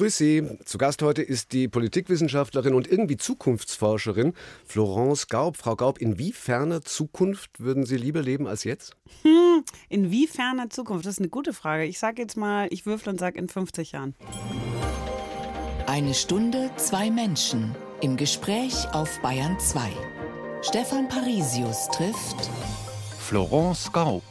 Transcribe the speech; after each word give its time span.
grüße 0.00 0.16
Sie. 0.16 0.58
Zu 0.64 0.78
Gast 0.78 1.02
heute 1.02 1.20
ist 1.20 1.52
die 1.52 1.68
Politikwissenschaftlerin 1.68 2.72
und 2.72 2.90
irgendwie 2.90 3.18
Zukunftsforscherin 3.18 4.32
Florence 4.64 5.28
Gaub. 5.28 5.58
Frau 5.58 5.76
Gaub, 5.76 5.98
in 5.98 6.18
wie 6.18 6.32
ferner 6.32 6.80
Zukunft 6.80 7.60
würden 7.60 7.84
Sie 7.84 7.98
lieber 7.98 8.22
leben 8.22 8.46
als 8.46 8.64
jetzt? 8.64 8.96
Hm, 9.20 9.62
in 9.90 10.10
wie 10.10 10.26
ferner 10.26 10.70
Zukunft? 10.70 11.04
Das 11.04 11.16
ist 11.16 11.18
eine 11.18 11.28
gute 11.28 11.52
Frage. 11.52 11.84
Ich 11.84 11.98
sage 11.98 12.22
jetzt 12.22 12.38
mal, 12.38 12.68
ich 12.70 12.86
würfel 12.86 13.10
und 13.10 13.20
sage 13.20 13.38
in 13.38 13.50
50 13.50 13.92
Jahren. 13.92 14.14
Eine 15.86 16.14
Stunde, 16.14 16.70
zwei 16.76 17.10
Menschen 17.10 17.74
im 18.00 18.16
Gespräch 18.16 18.88
auf 18.92 19.20
Bayern 19.20 19.60
2. 19.60 19.82
Stefan 20.62 21.08
Parisius 21.08 21.88
trifft 21.88 22.48
Florence 23.18 23.92
Gaub, 23.92 24.24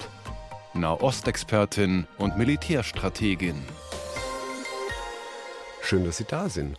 Nahostexpertin 0.74 2.08
und 2.18 2.40
Militärstrategin. 2.40 3.62
Schön, 5.82 6.06
dass 6.06 6.18
Sie 6.18 6.26
da 6.26 6.50
sind. 6.50 6.78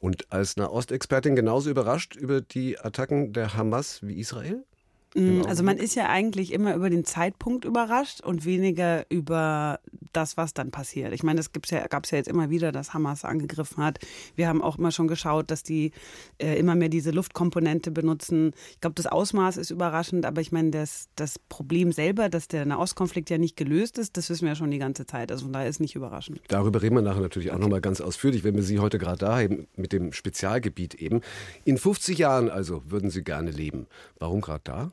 Und 0.00 0.32
als 0.32 0.56
Nahostexpertin 0.56 1.36
genauso 1.36 1.70
überrascht 1.70 2.16
über 2.16 2.40
die 2.40 2.78
Attacken 2.78 3.32
der 3.32 3.54
Hamas 3.54 4.00
wie 4.02 4.18
Israel? 4.18 4.64
Mm, 5.14 5.42
also 5.46 5.62
man 5.62 5.76
ist 5.76 5.96
ja 5.96 6.08
eigentlich 6.08 6.52
immer 6.52 6.74
über 6.74 6.88
den 6.88 7.04
Zeitpunkt 7.04 7.64
überrascht 7.64 8.20
und 8.20 8.44
weniger 8.44 9.04
über 9.10 9.80
das, 10.12 10.36
was 10.36 10.54
dann 10.54 10.70
passiert. 10.70 11.12
Ich 11.12 11.22
meine, 11.22 11.40
es 11.40 11.50
ja, 11.70 11.86
gab 11.88 12.04
es 12.04 12.10
ja 12.10 12.18
jetzt 12.18 12.28
immer 12.28 12.50
wieder, 12.50 12.72
dass 12.72 12.94
Hamas 12.94 13.24
angegriffen 13.24 13.82
hat. 13.82 13.98
Wir 14.36 14.48
haben 14.48 14.62
auch 14.62 14.78
immer 14.78 14.92
schon 14.92 15.08
geschaut, 15.08 15.50
dass 15.50 15.62
die 15.62 15.92
äh, 16.38 16.58
immer 16.58 16.74
mehr 16.74 16.88
diese 16.88 17.10
Luftkomponente 17.10 17.90
benutzen. 17.90 18.52
Ich 18.72 18.80
glaube, 18.80 18.94
das 18.94 19.06
Ausmaß 19.06 19.56
ist 19.56 19.70
überraschend, 19.70 20.26
aber 20.26 20.40
ich 20.40 20.52
meine, 20.52 20.70
das, 20.70 21.08
das 21.16 21.38
Problem 21.38 21.92
selber, 21.92 22.28
dass 22.28 22.48
der 22.48 22.64
Nahostkonflikt 22.64 23.30
ja 23.30 23.38
nicht 23.38 23.56
gelöst 23.56 23.98
ist, 23.98 24.16
das 24.16 24.30
wissen 24.30 24.42
wir 24.42 24.50
ja 24.50 24.54
schon 24.54 24.70
die 24.70 24.78
ganze 24.78 25.06
Zeit. 25.06 25.32
Also 25.32 25.44
von 25.44 25.52
daher 25.52 25.68
ist 25.68 25.80
nicht 25.80 25.96
überraschend. 25.96 26.40
Darüber 26.48 26.82
reden 26.82 26.94
wir 26.94 27.02
nachher 27.02 27.20
natürlich 27.20 27.50
auch 27.50 27.54
okay. 27.54 27.62
nochmal 27.62 27.80
ganz 27.80 28.00
ausführlich, 28.00 28.44
wenn 28.44 28.54
wir 28.54 28.62
Sie 28.62 28.78
heute 28.78 28.98
gerade 28.98 29.18
da 29.18 29.38
haben 29.38 29.66
mit 29.76 29.92
dem 29.92 30.12
Spezialgebiet 30.12 30.94
eben. 30.94 31.20
In 31.64 31.78
50 31.78 32.18
Jahren 32.18 32.48
also 32.48 32.82
würden 32.86 33.10
Sie 33.10 33.22
gerne 33.22 33.50
leben. 33.50 33.86
Warum 34.18 34.40
gerade 34.40 34.60
da? 34.64 34.92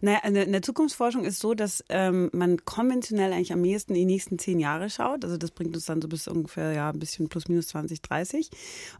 Naja, 0.00 0.18
in 0.24 0.52
der 0.52 0.62
Zukunftsforschung 0.62 1.24
ist 1.24 1.38
so, 1.38 1.54
dass 1.54 1.84
ähm, 1.88 2.30
man 2.32 2.64
konventionell 2.64 3.32
eigentlich 3.32 3.52
am 3.52 3.64
ehesten 3.64 3.94
in 3.94 4.00
die 4.00 4.14
nächsten 4.14 4.38
zehn 4.38 4.58
Jahre 4.58 4.90
schaut. 4.90 5.24
Also 5.24 5.36
das 5.36 5.50
bringt 5.50 5.74
uns 5.74 5.86
dann 5.86 6.02
so 6.02 6.08
bis 6.08 6.28
ungefähr 6.28 6.72
ja 6.72 6.90
ein 6.90 6.98
bisschen 6.98 7.28
plus 7.28 7.48
minus 7.48 7.68
20, 7.68 8.02
30. 8.02 8.50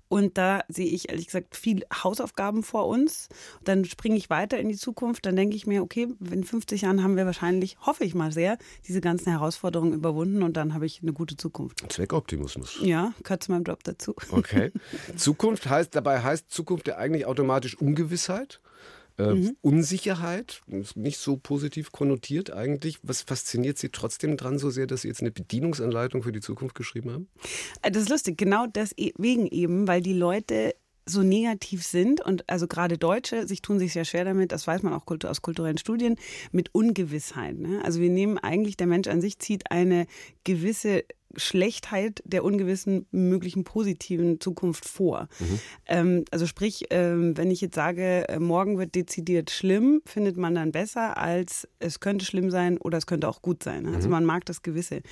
Und 0.09 0.39
da 0.39 0.63
sehe 0.69 0.87
ich 0.87 1.11
ehrlich 1.11 1.27
gesagt 1.27 1.57
viel 1.57 1.85
Hausaufgaben 1.93 2.63
vor 2.63 2.87
uns. 2.87 3.29
Dann 3.65 3.85
springe 3.85 4.17
ich 4.17 4.31
weiter 4.31 4.59
in 4.59 4.69
die 4.69 4.77
Zukunft. 4.77 5.27
Dann 5.27 5.37
denke 5.37 5.57
ich 5.57 5.67
mir, 5.67 5.83
okay, 5.83 6.09
in 6.31 6.45
50 6.45 6.83
Jahren 6.83 7.03
haben 7.03 7.17
wir 7.17 7.27
wahrscheinlich, 7.27 7.77
hoffe 7.81 8.05
ich 8.05 8.15
mal 8.15 8.33
sehr, 8.33 8.59
diese 8.87 9.01
ganzen 9.01 9.31
Herausforderungen 9.31 9.93
überwunden 9.93 10.43
und 10.43 10.57
dann 10.57 10.75
habe 10.75 10.87
ich 10.87 11.03
eine 11.03 11.13
gute 11.13 11.37
Zukunft. 11.37 11.85
Zweckoptimismus. 11.93 12.79
Ja, 12.83 13.13
gehört 13.23 13.43
zu 13.45 13.53
meinem 13.53 13.65
Job 13.65 13.83
dazu. 13.85 14.15
Okay. 14.31 14.73
Zukunft 15.17 15.69
heißt, 15.69 15.95
dabei 15.95 16.23
heißt 16.23 16.51
Zukunft 16.51 16.89
ja 16.89 16.97
eigentlich 16.97 17.27
automatisch 17.27 17.77
Ungewissheit? 17.77 18.61
Äh, 19.17 19.35
mhm. 19.35 19.57
Unsicherheit, 19.61 20.63
ist 20.67 20.97
nicht 20.97 21.19
so 21.19 21.37
positiv 21.37 21.93
konnotiert 21.93 22.53
eigentlich. 22.53 22.99
Was 23.03 23.23
fasziniert 23.23 23.79
Sie 23.79 23.91
trotzdem 23.91 24.37
dran 24.37 24.59
so 24.59 24.71
sehr, 24.71 24.87
dass 24.87 25.03
Sie 25.03 25.09
jetzt 25.09 25.21
eine 25.21 25.31
Bedienungsanleitung 25.31 26.23
für 26.23 26.33
die 26.33 26.41
Zukunft 26.41 26.75
geschrieben 26.75 27.13
haben? 27.13 27.29
Äh, 27.83 27.93
das 27.93 28.05
ist 28.05 28.09
lustig, 28.09 28.37
genau 28.37 28.67
deswegen 28.67 29.47
eben, 29.47 29.87
weil 29.87 30.01
die 30.01 30.15
Leute 30.15 30.75
so 31.07 31.23
negativ 31.23 31.85
sind 31.85 32.21
und 32.21 32.49
also 32.49 32.67
gerade 32.67 32.99
Deutsche 32.99 33.47
sich 33.47 33.63
tun 33.63 33.79
sich 33.79 33.93
sehr 33.93 34.05
schwer 34.05 34.25
damit, 34.25 34.53
das 34.53 34.67
weiß 34.67 34.83
man 34.83 34.95
auch 34.95 35.05
aus 35.25 35.43
kulturellen 35.43 35.79
Studien, 35.79 36.17
mit 36.51 36.75
Ungewissheit. 36.75 37.59
Ne? 37.59 37.83
Also 37.85 38.01
wir 38.01 38.11
nehmen 38.11 38.39
eigentlich, 38.39 38.77
der 38.77 38.87
Mensch 38.87 39.09
an 39.09 39.21
sich 39.21 39.39
zieht 39.39 39.71
eine 39.71 40.07
gewisse 40.45 41.05
Schlechtheit 41.37 42.23
der 42.25 42.45
ungewissen 42.45 43.07
möglichen 43.11 43.65
positiven 43.65 44.41
Zukunft 44.41 44.85
vor. 44.85 45.29
Mhm. 45.39 45.61
Ähm, 45.87 46.25
also 46.31 46.47
sprich, 46.47 46.87
ähm, 46.91 47.37
wenn 47.37 47.51
ich 47.51 47.61
jetzt 47.61 47.75
sage, 47.75 48.29
äh, 48.29 48.39
morgen 48.39 48.79
wird 48.79 48.95
dezidiert 48.95 49.51
schlimm, 49.51 50.03
findet 50.05 50.37
man 50.37 50.55
dann 50.55 50.73
besser, 50.73 51.17
als 51.19 51.69
es 51.79 52.01
könnte 52.01 52.25
schlimm 52.25 52.51
sein 52.51 52.79
oder 52.79 52.99
es 52.99 53.07
könnte 53.07 53.29
auch 53.29 53.43
gut 53.43 53.63
sein. 53.63 53.87
Also 53.87 54.09
mhm. 54.09 54.13
man 54.13 54.25
mag 54.25 54.45
das 54.45 54.63
Gewisse. 54.63 55.03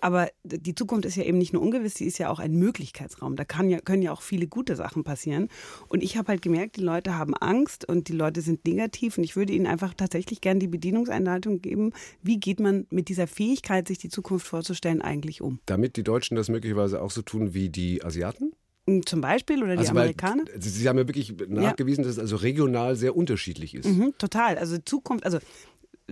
Aber 0.00 0.28
die 0.44 0.74
Zukunft 0.74 1.04
ist 1.06 1.16
ja 1.16 1.24
eben 1.24 1.38
nicht 1.38 1.52
nur 1.52 1.62
ungewiss, 1.62 1.94
sie 1.94 2.06
ist 2.06 2.18
ja 2.18 2.30
auch 2.30 2.38
ein 2.38 2.54
Möglichkeitsraum. 2.54 3.36
Da 3.36 3.44
kann 3.44 3.68
ja, 3.70 3.80
können 3.80 4.02
ja 4.02 4.12
auch 4.12 4.22
viele 4.22 4.46
gute 4.46 4.76
Sachen 4.76 5.04
passieren. 5.04 5.48
Und 5.88 6.02
ich 6.02 6.16
habe 6.16 6.28
halt 6.28 6.42
gemerkt, 6.42 6.76
die 6.76 6.82
Leute 6.82 7.16
haben 7.16 7.34
Angst 7.34 7.88
und 7.88 8.08
die 8.08 8.12
Leute 8.12 8.40
sind 8.40 8.64
negativ 8.66 9.18
und 9.18 9.24
ich 9.24 9.36
würde 9.36 9.52
ihnen 9.52 9.66
einfach 9.66 9.94
tatsächlich 9.94 10.40
gerne 10.40 10.60
die 10.60 10.68
Bedienungseinleitung 10.68 11.60
geben. 11.60 11.92
Wie 12.22 12.38
geht 12.38 12.60
man 12.60 12.86
mit 12.90 13.08
dieser 13.08 13.26
Fähigkeit, 13.26 13.88
sich 13.88 13.98
die 13.98 14.08
Zukunft 14.08 14.46
vorzustellen, 14.46 15.02
eigentlich 15.02 15.42
um? 15.42 15.58
Damit 15.66 15.96
die 15.96 16.02
Deutschen 16.02 16.36
das 16.36 16.48
möglicherweise 16.48 17.00
auch 17.00 17.10
so 17.10 17.22
tun 17.22 17.54
wie 17.54 17.68
die 17.68 18.04
Asiaten? 18.04 18.52
Hm, 18.86 19.06
zum 19.06 19.20
Beispiel 19.20 19.62
oder 19.62 19.74
die 19.74 19.78
also 19.80 19.92
Amerikaner? 19.92 20.44
Weil, 20.46 20.60
Sie 20.60 20.88
haben 20.88 20.98
ja 20.98 21.08
wirklich 21.08 21.34
nachgewiesen, 21.48 22.04
ja. 22.04 22.08
dass 22.08 22.16
es 22.16 22.20
also 22.20 22.36
regional 22.36 22.96
sehr 22.96 23.16
unterschiedlich 23.16 23.74
ist. 23.74 23.86
Mhm, 23.86 24.14
total. 24.18 24.58
Also 24.58 24.76
Zukunft, 24.78 25.24
also 25.24 25.38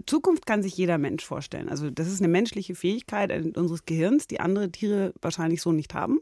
Zukunft 0.06 0.46
kann 0.46 0.62
sich 0.62 0.76
jeder 0.76 0.96
Mensch 0.96 1.24
vorstellen. 1.24 1.68
Also 1.68 1.90
das 1.90 2.08
ist 2.08 2.20
eine 2.20 2.28
menschliche 2.28 2.74
Fähigkeit 2.74 3.30
unseres 3.56 3.84
Gehirns, 3.84 4.26
die 4.26 4.40
andere 4.40 4.70
Tiere 4.70 5.12
wahrscheinlich 5.20 5.60
so 5.60 5.72
nicht 5.72 5.92
haben. 5.92 6.20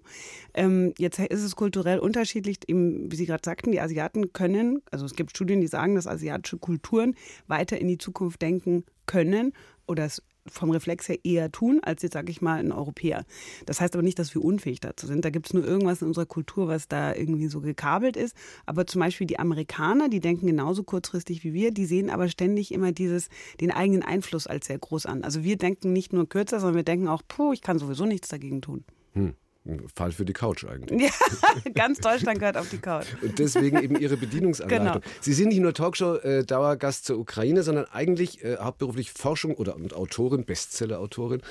Ähm, 0.55 0.93
jetzt 0.99 1.21
ist 1.21 1.45
es 1.45 1.55
kulturell 1.55 2.01
unterschiedlich, 2.01 2.59
eben, 2.67 3.13
wie 3.13 3.17
Sie 3.17 3.27
gerade 3.27 3.43
sagten, 3.45 3.71
die 3.71 3.81
Asiaten 3.81 4.33
können, 4.33 4.83
also 4.91 5.07
es 5.07 5.15
gibt 5.15 5.31
Studien, 5.31 5.61
die 5.61 5.69
sagen, 5.69 5.95
dass 5.95 6.09
asiatische 6.09 6.59
Kulturen 6.59 7.15
weiter 7.47 7.79
in 7.79 7.87
die 7.87 7.99
Zukunft 7.99 8.43
denken 8.43 8.85
können 9.07 9.53
oder 9.87 10.05
es 10.05 10.23
vom 10.51 10.71
Reflex 10.71 11.09
her 11.09 11.19
eher 11.25 11.51
tun, 11.51 11.81
als 11.83 12.03
jetzt, 12.03 12.15
sage 12.15 12.31
ich 12.31 12.43
mal, 12.43 12.59
ein 12.59 12.73
Europäer. 12.73 13.25
Das 13.67 13.81
heißt 13.81 13.95
aber 13.95 14.03
nicht, 14.03 14.19
dass 14.19 14.35
wir 14.35 14.45
unfähig 14.45 14.81
dazu 14.81 15.07
sind. 15.07 15.25
Da 15.25 15.31
gibt 15.31 15.47
es 15.47 15.55
nur 15.55 15.65
irgendwas 15.65 16.03
in 16.03 16.09
unserer 16.09 16.27
Kultur, 16.27 16.69
was 16.69 16.89
da 16.89 17.15
irgendwie 17.15 17.47
so 17.49 17.61
gekabelt 17.61 18.17
ist. 18.17 18.37
Aber 18.67 18.87
zum 18.87 19.01
Beispiel 19.01 19.27
die 19.27 19.39
Amerikaner, 19.39 20.09
die 20.09 20.21
denken 20.21 20.47
genauso 20.47 20.83
kurzfristig 20.83 21.45
wie 21.45 21.55
wir, 21.55 21.71
die 21.71 21.87
sehen 21.87 22.11
aber 22.11 22.29
ständig 22.29 22.73
immer 22.73 22.93
dieses, 22.93 23.29
den 23.61 23.71
eigenen 23.71 24.03
Einfluss 24.03 24.47
als 24.47 24.67
sehr 24.67 24.79
groß 24.79 25.07
an. 25.07 25.25
Also 25.25 25.45
wir 25.45 25.57
denken 25.57 25.93
nicht 25.93 26.13
nur 26.13 26.29
kürzer, 26.29 26.61
sondern 26.61 26.77
wir 26.77 26.83
denken 26.83 27.09
auch, 27.09 27.23
puh, 27.27 27.53
ich 27.53 27.63
kann 27.63 27.79
sowieso 27.79 28.07
nichts 28.07 28.29
dagegen 28.29 28.61
tun. 28.61 28.85
Hm. 29.15 29.35
Fall 29.95 30.13
für 30.13 30.25
die 30.25 30.33
Couch 30.33 30.65
eigentlich. 30.65 31.03
Ja, 31.03 31.71
ganz 31.75 31.99
Deutschland 31.99 32.39
gehört 32.39 32.57
auf 32.57 32.69
die 32.69 32.79
Couch. 32.79 33.07
Und 33.23 33.39
deswegen 33.39 33.83
eben 33.83 33.97
Ihre 33.99 34.17
Bedienungsanleitung. 34.17 35.03
Genau. 35.03 35.15
Sie 35.21 35.33
sind 35.33 35.49
nicht 35.49 35.61
nur 35.61 35.75
Talkshow-Dauergast 35.75 37.05
zur 37.05 37.19
Ukraine, 37.19 37.63
sondern 37.63 37.87
eigentlich 37.87 38.45
äh, 38.45 38.57
hauptberuflich 38.59 39.13
Forschung 39.13 39.55
oder 39.55 39.77
und 39.77 39.95
Autorin, 39.95 40.45
Bestseller-Autorin, 40.45 41.43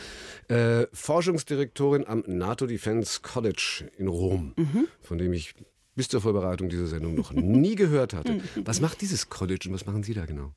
äh, 0.48 0.86
Forschungsdirektorin 0.94 2.06
am 2.08 2.24
NATO 2.28 2.68
Defense 2.68 3.22
College 3.22 3.90
in 3.98 4.08
Rom, 4.08 4.54
mhm. 4.56 4.88
von 5.02 5.18
dem 5.18 5.34
ich 5.34 5.56
bis 6.00 6.08
zur 6.08 6.22
Vorbereitung 6.22 6.70
dieser 6.70 6.88
Sendung 6.88 7.14
noch 7.14 7.34
nie 7.34 7.76
gehört 7.76 8.14
hatte. 8.14 8.30
Mhm. 8.40 8.66
Was 8.66 8.80
macht 8.80 9.02
dieses 9.02 9.30
College 9.30 9.66
und 9.68 9.74
was 9.74 9.86
machen 9.86 10.04
Sie 10.04 10.14
da 10.14 10.26
genau? 10.26 10.52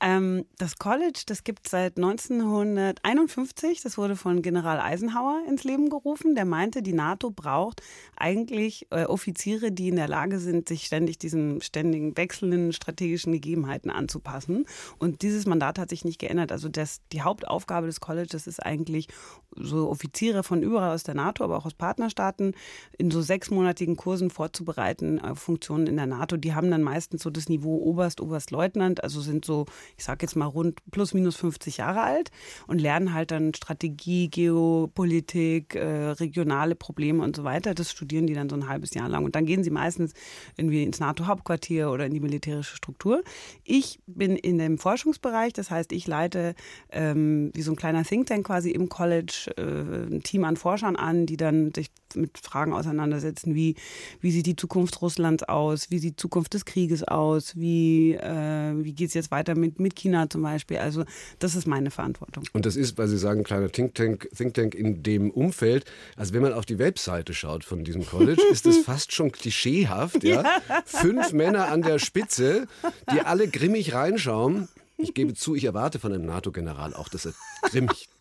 Ähm, 0.00 0.46
das 0.58 0.78
College, 0.78 1.22
das 1.26 1.44
gibt 1.44 1.66
es 1.66 1.70
seit 1.70 1.96
1951. 1.96 3.82
Das 3.82 3.98
wurde 3.98 4.16
von 4.16 4.42
General 4.42 4.80
Eisenhower 4.80 5.42
ins 5.46 5.64
Leben 5.64 5.90
gerufen. 5.90 6.34
Der 6.34 6.44
meinte, 6.44 6.82
die 6.82 6.92
NATO 6.92 7.30
braucht 7.30 7.82
eigentlich 8.16 8.88
äh, 8.90 9.04
Offiziere, 9.04 9.70
die 9.70 9.88
in 9.88 9.96
der 9.96 10.08
Lage 10.08 10.38
sind, 10.40 10.68
sich 10.68 10.86
ständig 10.86 11.18
diesen 11.18 11.60
ständigen 11.60 12.16
wechselnden 12.16 12.72
strategischen 12.72 13.32
Gegebenheiten 13.32 13.90
anzupassen. 13.90 14.66
Und 14.98 15.22
dieses 15.22 15.46
Mandat 15.46 15.78
hat 15.78 15.90
sich 15.90 16.04
nicht 16.04 16.18
geändert. 16.18 16.50
Also 16.50 16.68
das, 16.68 17.00
die 17.12 17.22
Hauptaufgabe 17.22 17.86
des 17.86 18.00
Colleges 18.00 18.46
ist 18.46 18.60
eigentlich, 18.64 19.08
so 19.56 19.88
Offiziere 19.88 20.42
von 20.42 20.62
überall 20.62 20.94
aus 20.94 21.02
der 21.02 21.14
NATO, 21.14 21.44
aber 21.44 21.58
auch 21.58 21.66
aus 21.66 21.74
Partnerstaaten 21.74 22.54
in 22.98 23.10
so 23.10 23.20
sechsmonatigen 23.20 23.96
Kursen 23.96 24.30
vorzubereiten 24.30 24.79
vorbereiten, 24.80 25.18
äh, 25.18 25.34
Funktionen 25.34 25.86
in 25.86 25.96
der 25.96 26.06
NATO, 26.06 26.36
die 26.36 26.54
haben 26.54 26.70
dann 26.70 26.82
meistens 26.82 27.22
so 27.22 27.30
das 27.30 27.48
Niveau 27.48 27.76
Oberst, 27.76 28.20
Oberstleutnant, 28.20 29.02
also 29.02 29.20
sind 29.20 29.44
so, 29.44 29.66
ich 29.96 30.04
sage 30.04 30.18
jetzt 30.22 30.36
mal 30.36 30.46
rund 30.46 30.80
plus 30.90 31.14
minus 31.14 31.36
50 31.36 31.78
Jahre 31.78 32.02
alt 32.02 32.30
und 32.66 32.80
lernen 32.80 33.12
halt 33.12 33.30
dann 33.30 33.54
Strategie, 33.54 34.28
Geopolitik, 34.28 35.74
äh, 35.74 36.10
regionale 36.10 36.74
Probleme 36.74 37.22
und 37.22 37.36
so 37.36 37.44
weiter. 37.44 37.74
Das 37.74 37.90
studieren 37.90 38.26
die 38.26 38.34
dann 38.34 38.48
so 38.48 38.56
ein 38.56 38.68
halbes 38.68 38.94
Jahr 38.94 39.08
lang 39.08 39.24
und 39.24 39.34
dann 39.34 39.44
gehen 39.44 39.62
sie 39.62 39.70
meistens 39.70 40.14
irgendwie 40.56 40.82
ins 40.82 41.00
NATO-Hauptquartier 41.00 41.90
oder 41.90 42.06
in 42.06 42.14
die 42.14 42.20
militärische 42.20 42.76
Struktur. 42.76 43.22
Ich 43.64 44.00
bin 44.06 44.36
in 44.36 44.58
dem 44.58 44.78
Forschungsbereich, 44.78 45.52
das 45.52 45.70
heißt, 45.70 45.92
ich 45.92 46.06
leite 46.06 46.54
ähm, 46.90 47.50
wie 47.54 47.62
so 47.62 47.72
ein 47.72 47.76
kleiner 47.76 48.04
Think 48.04 48.26
Tank 48.26 48.46
quasi 48.46 48.70
im 48.70 48.88
College 48.88 49.52
äh, 49.56 50.14
ein 50.14 50.22
Team 50.22 50.44
an 50.44 50.56
Forschern 50.56 50.96
an, 50.96 51.26
die 51.26 51.36
dann 51.36 51.72
sich 51.74 51.90
mit 52.16 52.38
Fragen 52.38 52.72
auseinandersetzen, 52.72 53.54
wie, 53.54 53.76
wie 54.20 54.30
sieht 54.30 54.46
die 54.46 54.56
Zukunft 54.56 54.69
Russlands 54.74 55.42
aus, 55.44 55.90
wie 55.90 55.98
sieht 55.98 56.12
die 56.12 56.16
Zukunft 56.16 56.54
des 56.54 56.64
Krieges 56.64 57.04
aus, 57.04 57.56
wie, 57.56 58.14
äh, 58.14 58.72
wie 58.76 58.92
geht 58.92 59.08
es 59.08 59.14
jetzt 59.14 59.30
weiter 59.30 59.54
mit, 59.54 59.78
mit 59.80 59.96
China 59.96 60.28
zum 60.28 60.42
Beispiel. 60.42 60.78
Also 60.78 61.04
das 61.38 61.54
ist 61.54 61.66
meine 61.66 61.90
Verantwortung. 61.90 62.44
Und 62.52 62.66
das 62.66 62.76
ist, 62.76 62.98
weil 62.98 63.08
Sie 63.08 63.18
sagen, 63.18 63.44
kleiner 63.44 63.70
Think 63.70 63.94
Tank, 63.94 64.28
Think 64.36 64.54
Tank 64.54 64.74
in 64.74 65.02
dem 65.02 65.30
Umfeld, 65.30 65.84
also 66.16 66.34
wenn 66.34 66.42
man 66.42 66.52
auf 66.52 66.66
die 66.66 66.78
Webseite 66.78 67.34
schaut 67.34 67.64
von 67.64 67.84
diesem 67.84 68.06
College, 68.06 68.42
ist 68.50 68.66
das 68.66 68.78
fast 68.84 69.12
schon 69.12 69.32
klischeehaft. 69.32 70.24
Ja? 70.24 70.42
ja? 70.42 70.82
Fünf 70.84 71.32
Männer 71.32 71.68
an 71.68 71.82
der 71.82 71.98
Spitze, 71.98 72.66
die 73.12 73.20
alle 73.20 73.48
grimmig 73.48 73.94
reinschauen. 73.94 74.68
Ich 74.96 75.14
gebe 75.14 75.34
zu, 75.34 75.54
ich 75.54 75.64
erwarte 75.64 75.98
von 75.98 76.12
einem 76.12 76.26
NATO-General 76.26 76.94
auch, 76.94 77.08
dass 77.08 77.26
er 77.26 77.34
grimmig. 77.62 78.08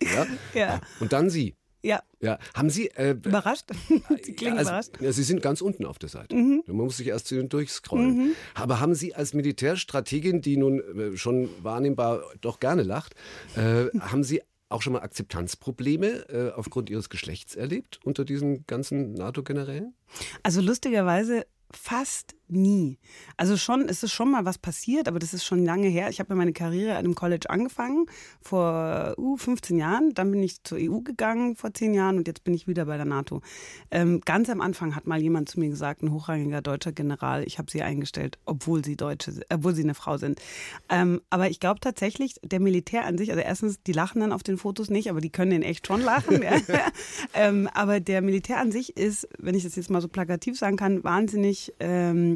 Ja? 0.00 0.26
ja. 0.54 0.80
Und 1.00 1.12
dann 1.12 1.28
Sie. 1.28 1.57
Ja. 1.82 2.02
Ja. 2.20 2.38
Haben 2.54 2.70
Sie. 2.70 2.88
Äh, 2.88 3.12
überrascht? 3.12 3.66
Sie 4.22 4.34
klingen 4.34 4.58
also, 4.58 4.70
überrascht. 4.70 5.00
Ja, 5.00 5.12
Sie 5.12 5.22
sind 5.22 5.42
ganz 5.42 5.60
unten 5.60 5.84
auf 5.86 5.98
der 5.98 6.08
Seite. 6.08 6.34
Mhm. 6.34 6.62
Man 6.66 6.76
muss 6.76 6.96
sich 6.96 7.06
erst 7.06 7.28
zu 7.28 7.36
Ihnen 7.36 7.48
durchscrollen. 7.48 8.16
Mhm. 8.16 8.32
Aber 8.54 8.80
haben 8.80 8.94
Sie 8.94 9.14
als 9.14 9.34
Militärstrategin, 9.34 10.40
die 10.40 10.56
nun 10.56 10.80
äh, 10.80 11.16
schon 11.16 11.48
wahrnehmbar 11.62 12.22
doch 12.40 12.60
gerne 12.60 12.82
lacht, 12.82 13.14
äh, 13.56 13.86
haben 14.00 14.24
Sie 14.24 14.42
auch 14.68 14.82
schon 14.82 14.92
mal 14.92 15.00
Akzeptanzprobleme 15.00 16.28
äh, 16.28 16.52
aufgrund 16.52 16.90
Ihres 16.90 17.08
Geschlechts 17.08 17.54
erlebt 17.54 18.00
unter 18.04 18.24
diesen 18.24 18.66
ganzen 18.66 19.14
NATO-Generälen? 19.14 19.94
Also 20.42 20.60
lustigerweise 20.60 21.46
fast 21.70 22.34
nie. 22.50 22.98
Also 23.36 23.56
schon, 23.56 23.88
ist 23.88 24.02
es 24.02 24.12
schon 24.12 24.30
mal 24.30 24.44
was 24.44 24.58
passiert, 24.58 25.08
aber 25.08 25.18
das 25.18 25.34
ist 25.34 25.44
schon 25.44 25.64
lange 25.64 25.88
her. 25.88 26.08
Ich 26.10 26.20
habe 26.20 26.34
meine 26.34 26.52
Karriere 26.52 26.92
an 26.92 26.98
einem 26.98 27.14
College 27.14 27.50
angefangen, 27.50 28.06
vor 28.40 29.14
uh, 29.18 29.36
15 29.36 29.78
Jahren. 29.78 30.14
Dann 30.14 30.30
bin 30.30 30.42
ich 30.42 30.62
zur 30.64 30.78
EU 30.80 31.00
gegangen 31.00 31.56
vor 31.56 31.72
10 31.72 31.94
Jahren 31.94 32.16
und 32.16 32.26
jetzt 32.26 32.44
bin 32.44 32.54
ich 32.54 32.66
wieder 32.66 32.86
bei 32.86 32.96
der 32.96 33.06
NATO. 33.06 33.42
Ähm, 33.90 34.20
ganz 34.24 34.48
am 34.50 34.60
Anfang 34.60 34.94
hat 34.94 35.06
mal 35.06 35.20
jemand 35.20 35.48
zu 35.48 35.60
mir 35.60 35.68
gesagt, 35.68 36.02
ein 36.02 36.12
hochrangiger 36.12 36.62
deutscher 36.62 36.92
General, 36.92 37.44
ich 37.44 37.58
habe 37.58 37.70
sie 37.70 37.82
eingestellt, 37.82 38.38
obwohl 38.44 38.84
sie 38.84 38.96
Deutsche, 38.96 39.40
obwohl 39.50 39.74
sie 39.74 39.82
eine 39.82 39.94
Frau 39.94 40.16
sind. 40.16 40.40
Ähm, 40.88 41.20
aber 41.30 41.50
ich 41.50 41.60
glaube 41.60 41.80
tatsächlich, 41.80 42.36
der 42.42 42.60
Militär 42.60 43.04
an 43.04 43.18
sich, 43.18 43.30
also 43.30 43.42
erstens, 43.42 43.82
die 43.82 43.92
lachen 43.92 44.20
dann 44.20 44.32
auf 44.32 44.42
den 44.42 44.58
Fotos 44.58 44.90
nicht, 44.90 45.10
aber 45.10 45.20
die 45.20 45.30
können 45.30 45.50
den 45.50 45.62
echt 45.62 45.86
schon 45.86 46.02
lachen. 46.02 46.42
ähm, 47.34 47.68
aber 47.74 48.00
der 48.00 48.22
Militär 48.22 48.58
an 48.58 48.72
sich 48.72 48.96
ist, 48.96 49.28
wenn 49.38 49.54
ich 49.54 49.64
das 49.64 49.76
jetzt 49.76 49.90
mal 49.90 50.00
so 50.00 50.08
plakativ 50.08 50.58
sagen 50.58 50.76
kann, 50.76 51.04
wahnsinnig 51.04 51.72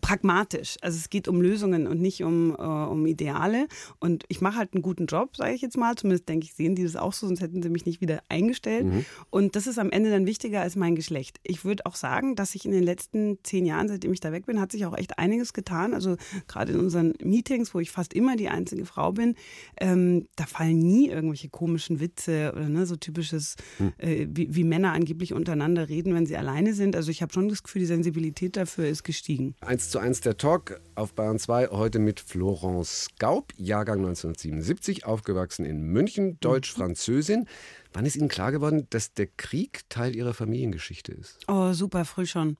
pragmatisch. 0.00 0.76
Also 0.80 0.96
es 0.96 1.10
geht 1.10 1.28
um 1.28 1.40
Lösungen 1.40 1.86
und 1.86 2.00
nicht 2.00 2.22
um, 2.22 2.50
äh, 2.52 2.62
um 2.62 3.06
Ideale. 3.06 3.66
Und 4.00 4.24
ich 4.28 4.40
mache 4.40 4.58
halt 4.58 4.74
einen 4.74 4.82
guten 4.82 5.06
Job, 5.06 5.36
sage 5.36 5.54
ich 5.54 5.62
jetzt 5.62 5.76
mal. 5.76 5.94
Zumindest 5.94 6.28
denke 6.28 6.46
ich, 6.46 6.54
sehen 6.54 6.74
die 6.74 6.82
das 6.82 6.96
auch 6.96 7.12
so, 7.12 7.26
sonst 7.26 7.40
hätten 7.40 7.62
sie 7.62 7.68
mich 7.68 7.86
nicht 7.86 8.00
wieder 8.00 8.22
eingestellt. 8.28 8.86
Mhm. 8.86 9.04
Und 9.30 9.56
das 9.56 9.66
ist 9.66 9.78
am 9.78 9.90
Ende 9.90 10.10
dann 10.10 10.26
wichtiger 10.26 10.60
als 10.60 10.76
mein 10.76 10.94
Geschlecht. 10.94 11.38
Ich 11.42 11.64
würde 11.64 11.86
auch 11.86 11.96
sagen, 11.96 12.36
dass 12.36 12.52
sich 12.52 12.64
in 12.64 12.72
den 12.72 12.82
letzten 12.82 13.38
zehn 13.42 13.66
Jahren, 13.66 13.88
seitdem 13.88 14.12
ich 14.12 14.20
da 14.20 14.32
weg 14.32 14.46
bin, 14.46 14.60
hat 14.60 14.72
sich 14.72 14.86
auch 14.86 14.96
echt 14.96 15.18
einiges 15.18 15.52
getan. 15.52 15.94
Also 15.94 16.16
gerade 16.48 16.72
in 16.72 16.80
unseren 16.80 17.14
Meetings, 17.22 17.74
wo 17.74 17.80
ich 17.80 17.90
fast 17.90 18.14
immer 18.14 18.36
die 18.36 18.48
einzige 18.48 18.86
Frau 18.86 19.12
bin, 19.12 19.34
ähm, 19.80 20.26
da 20.36 20.46
fallen 20.46 20.78
nie 20.78 21.08
irgendwelche 21.08 21.48
komischen 21.48 22.00
Witze 22.00 22.52
oder 22.54 22.68
ne, 22.68 22.86
so 22.86 22.96
typisches, 22.96 23.56
mhm. 23.78 23.92
äh, 23.98 24.26
wie, 24.30 24.54
wie 24.54 24.64
Männer 24.64 24.92
angeblich 24.92 25.32
untereinander 25.32 25.88
reden, 25.88 26.14
wenn 26.14 26.26
sie 26.26 26.36
alleine 26.36 26.74
sind. 26.74 26.96
Also 26.96 27.10
ich 27.10 27.22
habe 27.22 27.32
schon 27.32 27.48
das 27.48 27.62
Gefühl, 27.62 27.80
die 27.80 27.86
Sensibilität 27.86 28.56
dafür 28.56 28.86
ist 28.86 29.04
gestiegen. 29.04 29.54
1 29.74 29.90
zu 29.90 29.98
1 29.98 30.20
der 30.20 30.36
Talk 30.36 30.80
auf 30.94 31.14
Bayern 31.14 31.40
2, 31.40 31.70
heute 31.72 31.98
mit 31.98 32.20
Florence 32.20 33.08
Gaub, 33.18 33.52
Jahrgang 33.56 33.98
1977, 34.06 35.04
aufgewachsen 35.04 35.64
in 35.64 35.82
München, 35.82 36.38
Deutsch-Französin. 36.38 37.48
Wann 37.92 38.06
ist 38.06 38.14
Ihnen 38.14 38.28
klar 38.28 38.52
geworden, 38.52 38.86
dass 38.90 39.14
der 39.14 39.26
Krieg 39.26 39.80
Teil 39.88 40.14
Ihrer 40.14 40.32
Familiengeschichte 40.32 41.10
ist? 41.10 41.40
Oh, 41.48 41.72
super 41.72 42.04
früh 42.04 42.24
schon. 42.24 42.56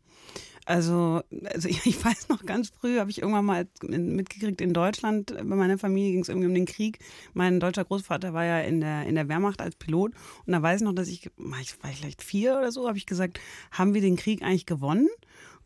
Also, 0.64 1.22
also 1.44 1.68
ich 1.84 2.04
weiß 2.04 2.30
noch 2.30 2.44
ganz 2.46 2.70
früh, 2.70 2.98
habe 2.98 3.12
ich 3.12 3.22
irgendwann 3.22 3.44
mal 3.44 3.68
mitgekriegt, 3.82 4.60
in 4.60 4.72
Deutschland, 4.72 5.36
bei 5.36 5.44
meiner 5.44 5.78
Familie 5.78 6.10
ging 6.10 6.22
es 6.22 6.28
irgendwie 6.28 6.48
um 6.48 6.54
den 6.54 6.66
Krieg. 6.66 6.98
Mein 7.32 7.60
deutscher 7.60 7.84
Großvater 7.84 8.34
war 8.34 8.44
ja 8.44 8.58
in 8.58 8.80
der, 8.80 9.06
in 9.06 9.14
der 9.14 9.28
Wehrmacht 9.28 9.60
als 9.60 9.76
Pilot. 9.76 10.12
Und 10.46 10.52
da 10.52 10.60
weiß 10.60 10.80
ich 10.80 10.84
noch, 10.84 10.94
dass 10.94 11.06
ich, 11.06 11.26
ich 11.26 11.82
war 11.82 11.92
vielleicht 11.92 12.24
vier 12.24 12.58
oder 12.58 12.72
so, 12.72 12.88
habe 12.88 12.98
ich 12.98 13.06
gesagt, 13.06 13.38
haben 13.70 13.94
wir 13.94 14.00
den 14.00 14.16
Krieg 14.16 14.42
eigentlich 14.42 14.66
gewonnen? 14.66 15.08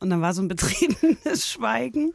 Und 0.01 0.11
dann 0.11 0.21
war 0.21 0.33
so 0.33 0.43
ein 0.43 0.49
betretenes 0.49 1.47
Schweigen. 1.51 2.13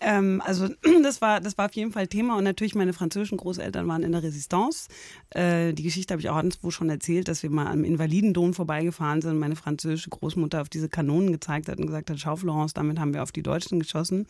Ähm, 0.00 0.42
also 0.44 0.68
das 1.02 1.20
war, 1.20 1.40
das 1.40 1.56
war 1.56 1.66
auf 1.66 1.72
jeden 1.72 1.92
Fall 1.92 2.06
Thema. 2.06 2.36
Und 2.36 2.44
natürlich 2.44 2.74
meine 2.74 2.92
französischen 2.92 3.38
Großeltern 3.38 3.88
waren 3.88 4.02
in 4.02 4.12
der 4.12 4.22
Resistance. 4.22 4.88
Äh, 5.30 5.72
die 5.72 5.82
Geschichte 5.82 6.12
habe 6.12 6.20
ich 6.20 6.28
auch 6.28 6.36
anderswo 6.36 6.70
schon 6.70 6.90
erzählt, 6.90 7.28
dass 7.28 7.42
wir 7.42 7.50
mal 7.50 7.66
am 7.66 7.84
Invalidendom 7.84 8.54
vorbeigefahren 8.54 9.22
sind 9.22 9.32
und 9.32 9.38
meine 9.38 9.56
französische 9.56 10.10
Großmutter 10.10 10.60
auf 10.60 10.68
diese 10.68 10.88
Kanonen 10.88 11.32
gezeigt 11.32 11.68
hat 11.68 11.78
und 11.78 11.86
gesagt 11.86 12.10
hat, 12.10 12.18
schau 12.20 12.36
Florence, 12.36 12.74
damit 12.74 12.98
haben 12.98 13.14
wir 13.14 13.22
auf 13.22 13.32
die 13.32 13.42
Deutschen 13.42 13.80
geschossen. 13.80 14.26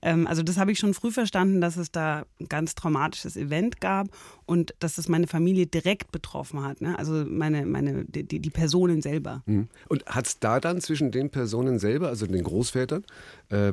Ähm, 0.00 0.26
also 0.26 0.42
das 0.42 0.56
habe 0.56 0.72
ich 0.72 0.78
schon 0.78 0.94
früh 0.94 1.10
verstanden, 1.10 1.60
dass 1.60 1.76
es 1.76 1.90
da 1.90 2.24
ein 2.40 2.48
ganz 2.48 2.74
traumatisches 2.74 3.36
Event 3.36 3.80
gab 3.80 4.08
und 4.46 4.74
dass 4.78 4.94
das 4.94 5.08
meine 5.08 5.26
Familie 5.26 5.66
direkt 5.66 6.12
betroffen 6.12 6.64
hat. 6.64 6.80
Ne? 6.80 6.98
Also 6.98 7.24
meine, 7.28 7.66
meine, 7.66 8.04
die, 8.04 8.24
die 8.40 8.50
Personen 8.50 9.02
selber. 9.02 9.42
Mhm. 9.46 9.68
Und 9.88 10.06
hat 10.06 10.26
es 10.26 10.38
da 10.38 10.60
dann 10.60 10.80
zwischen 10.80 11.10
den 11.10 11.30
Personen 11.30 11.78
selber, 11.78 12.08
also 12.08 12.26
den 12.26 12.45
Großvätern, 12.46 13.04
äh, 13.50 13.72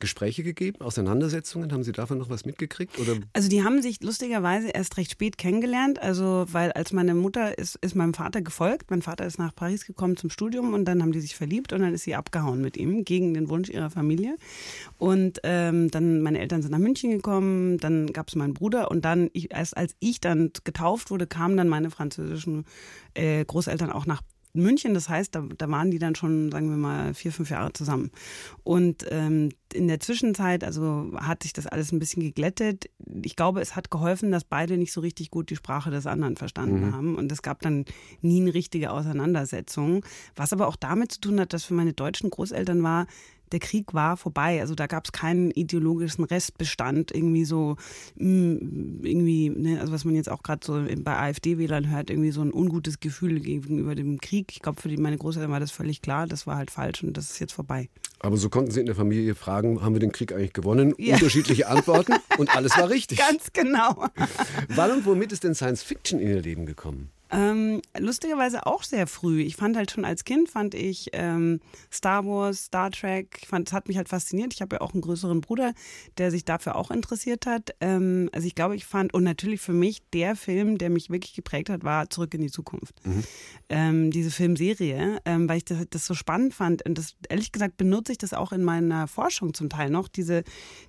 Gespräche 0.00 0.42
gegeben, 0.42 0.80
Auseinandersetzungen? 0.80 1.72
Haben 1.72 1.82
Sie 1.82 1.92
davon 1.92 2.18
noch 2.18 2.30
was 2.30 2.44
mitgekriegt? 2.44 2.98
Oder? 2.98 3.16
Also 3.32 3.48
die 3.48 3.64
haben 3.64 3.82
sich 3.82 4.00
lustigerweise 4.00 4.68
erst 4.68 4.96
recht 4.96 5.10
spät 5.10 5.38
kennengelernt. 5.38 6.00
Also 6.00 6.46
weil 6.50 6.72
als 6.72 6.92
meine 6.92 7.14
Mutter 7.14 7.58
ist, 7.58 7.76
ist 7.76 7.96
meinem 7.96 8.14
Vater 8.14 8.40
gefolgt. 8.40 8.90
Mein 8.90 9.02
Vater 9.02 9.26
ist 9.26 9.38
nach 9.38 9.54
Paris 9.54 9.84
gekommen 9.86 10.16
zum 10.16 10.30
Studium 10.30 10.72
und 10.74 10.84
dann 10.84 11.02
haben 11.02 11.12
die 11.12 11.20
sich 11.20 11.34
verliebt 11.34 11.72
und 11.72 11.80
dann 11.80 11.92
ist 11.92 12.04
sie 12.04 12.14
abgehauen 12.14 12.60
mit 12.60 12.76
ihm 12.76 13.04
gegen 13.04 13.34
den 13.34 13.48
Wunsch 13.48 13.68
ihrer 13.70 13.90
Familie. 13.90 14.36
Und 14.98 15.40
ähm, 15.42 15.90
dann 15.90 16.22
meine 16.22 16.38
Eltern 16.38 16.62
sind 16.62 16.70
nach 16.70 16.78
München 16.78 17.10
gekommen, 17.10 17.78
dann 17.78 18.12
gab 18.12 18.28
es 18.28 18.36
meinen 18.36 18.54
Bruder 18.54 18.90
und 18.90 19.04
dann 19.04 19.30
ich, 19.32 19.52
erst 19.52 19.76
als 19.76 19.94
ich 19.98 20.20
dann 20.20 20.52
getauft 20.64 21.10
wurde, 21.10 21.26
kamen 21.26 21.56
dann 21.56 21.68
meine 21.68 21.90
französischen 21.90 22.64
äh, 23.14 23.44
Großeltern 23.44 23.90
auch 23.90 24.06
nach 24.06 24.22
München. 24.62 24.94
Das 24.94 25.08
heißt, 25.08 25.34
da, 25.34 25.44
da 25.56 25.68
waren 25.70 25.90
die 25.90 25.98
dann 25.98 26.14
schon, 26.14 26.50
sagen 26.50 26.70
wir 26.70 26.76
mal, 26.76 27.14
vier, 27.14 27.32
fünf 27.32 27.50
Jahre 27.50 27.72
zusammen. 27.72 28.10
Und 28.64 29.06
ähm, 29.10 29.50
in 29.72 29.88
der 29.88 30.00
Zwischenzeit, 30.00 30.64
also 30.64 31.12
hat 31.16 31.42
sich 31.42 31.52
das 31.52 31.66
alles 31.66 31.92
ein 31.92 31.98
bisschen 31.98 32.22
geglättet. 32.22 32.90
Ich 33.22 33.36
glaube, 33.36 33.60
es 33.60 33.76
hat 33.76 33.90
geholfen, 33.90 34.30
dass 34.30 34.44
beide 34.44 34.76
nicht 34.76 34.92
so 34.92 35.00
richtig 35.00 35.30
gut 35.30 35.50
die 35.50 35.56
Sprache 35.56 35.90
des 35.90 36.06
anderen 36.06 36.36
verstanden 36.36 36.86
mhm. 36.86 36.94
haben. 36.94 37.16
Und 37.16 37.30
es 37.32 37.42
gab 37.42 37.60
dann 37.62 37.84
nie 38.20 38.40
eine 38.40 38.54
richtige 38.54 38.90
Auseinandersetzung. 38.90 40.04
Was 40.36 40.52
aber 40.52 40.68
auch 40.68 40.76
damit 40.76 41.12
zu 41.12 41.20
tun 41.20 41.40
hat, 41.40 41.52
dass 41.52 41.64
für 41.64 41.74
meine 41.74 41.92
deutschen 41.92 42.30
Großeltern 42.30 42.82
war, 42.82 43.06
der 43.52 43.60
Krieg 43.60 43.94
war 43.94 44.16
vorbei. 44.16 44.60
Also 44.60 44.74
da 44.74 44.86
gab 44.86 45.04
es 45.04 45.12
keinen 45.12 45.50
ideologischen 45.50 46.24
Restbestand, 46.24 47.14
irgendwie 47.14 47.44
so, 47.44 47.76
mm, 48.16 49.02
irgendwie, 49.02 49.50
ne, 49.50 49.80
also 49.80 49.92
was 49.92 50.04
man 50.04 50.14
jetzt 50.14 50.30
auch 50.30 50.42
gerade 50.42 50.64
so 50.64 50.84
bei 51.02 51.16
AfD-Wählern 51.16 51.90
hört, 51.90 52.10
irgendwie 52.10 52.30
so 52.30 52.42
ein 52.42 52.52
ungutes 52.52 53.00
Gefühl 53.00 53.40
gegenüber 53.40 53.94
dem 53.94 54.20
Krieg. 54.20 54.52
Ich 54.52 54.60
glaube, 54.60 54.80
für 54.80 54.88
die, 54.88 54.96
meine 54.96 55.18
Großeltern 55.18 55.50
war 55.50 55.60
das 55.60 55.70
völlig 55.70 56.02
klar, 56.02 56.26
das 56.26 56.46
war 56.46 56.56
halt 56.56 56.70
falsch 56.70 57.02
und 57.02 57.16
das 57.16 57.30
ist 57.30 57.38
jetzt 57.38 57.52
vorbei. 57.52 57.88
Aber 58.20 58.36
so 58.36 58.48
konnten 58.48 58.70
Sie 58.70 58.80
in 58.80 58.86
der 58.86 58.96
Familie 58.96 59.34
fragen, 59.34 59.82
haben 59.82 59.94
wir 59.94 60.00
den 60.00 60.12
Krieg 60.12 60.32
eigentlich 60.32 60.52
gewonnen? 60.52 60.94
Ja. 60.98 61.14
Unterschiedliche 61.14 61.68
Antworten 61.68 62.14
und 62.36 62.54
alles 62.54 62.76
war 62.76 62.90
richtig. 62.90 63.18
Ganz 63.28 63.52
genau. 63.52 64.06
Wann 64.68 64.90
und 64.90 65.06
womit 65.06 65.32
ist 65.32 65.44
denn 65.44 65.54
Science 65.54 65.82
Fiction 65.82 66.18
in 66.20 66.28
Ihr 66.28 66.42
Leben 66.42 66.66
gekommen? 66.66 67.10
Ähm, 67.30 67.82
lustigerweise 67.98 68.66
auch 68.66 68.82
sehr 68.82 69.06
früh. 69.06 69.42
Ich 69.42 69.56
fand 69.56 69.76
halt 69.76 69.90
schon 69.90 70.04
als 70.04 70.24
Kind, 70.24 70.48
fand 70.48 70.74
ich 70.74 71.10
ähm, 71.12 71.60
Star 71.92 72.24
Wars, 72.24 72.66
Star 72.66 72.90
Trek, 72.90 73.46
fand, 73.46 73.68
das 73.68 73.72
hat 73.74 73.88
mich 73.88 73.96
halt 73.96 74.08
fasziniert. 74.08 74.54
Ich 74.54 74.62
habe 74.62 74.76
ja 74.76 74.80
auch 74.80 74.92
einen 74.92 75.02
größeren 75.02 75.40
Bruder, 75.40 75.72
der 76.16 76.30
sich 76.30 76.44
dafür 76.44 76.76
auch 76.76 76.90
interessiert 76.90 77.46
hat. 77.46 77.74
Ähm, 77.80 78.30
also 78.32 78.46
ich 78.46 78.54
glaube, 78.54 78.76
ich 78.76 78.86
fand, 78.86 79.12
und 79.12 79.24
natürlich 79.24 79.60
für 79.60 79.72
mich 79.72 80.00
der 80.12 80.36
Film, 80.36 80.78
der 80.78 80.90
mich 80.90 81.10
wirklich 81.10 81.34
geprägt 81.34 81.68
hat, 81.68 81.84
war 81.84 82.08
Zurück 82.08 82.32
in 82.34 82.40
die 82.40 82.50
Zukunft. 82.50 82.94
Mhm. 83.04 83.24
Ähm, 83.68 84.10
diese 84.10 84.30
Filmserie, 84.30 85.18
ähm, 85.24 85.48
weil 85.48 85.58
ich 85.58 85.64
das, 85.64 85.84
das 85.90 86.06
so 86.06 86.14
spannend 86.14 86.54
fand. 86.54 86.86
Und 86.86 86.96
das, 86.96 87.14
ehrlich 87.28 87.52
gesagt, 87.52 87.76
benutze 87.76 88.12
ich 88.12 88.18
das 88.18 88.32
auch 88.32 88.52
in 88.52 88.64
meiner 88.64 89.06
Forschung 89.06 89.52
zum 89.52 89.68
Teil 89.68 89.90
noch, 89.90 90.08
diese, 90.08 90.44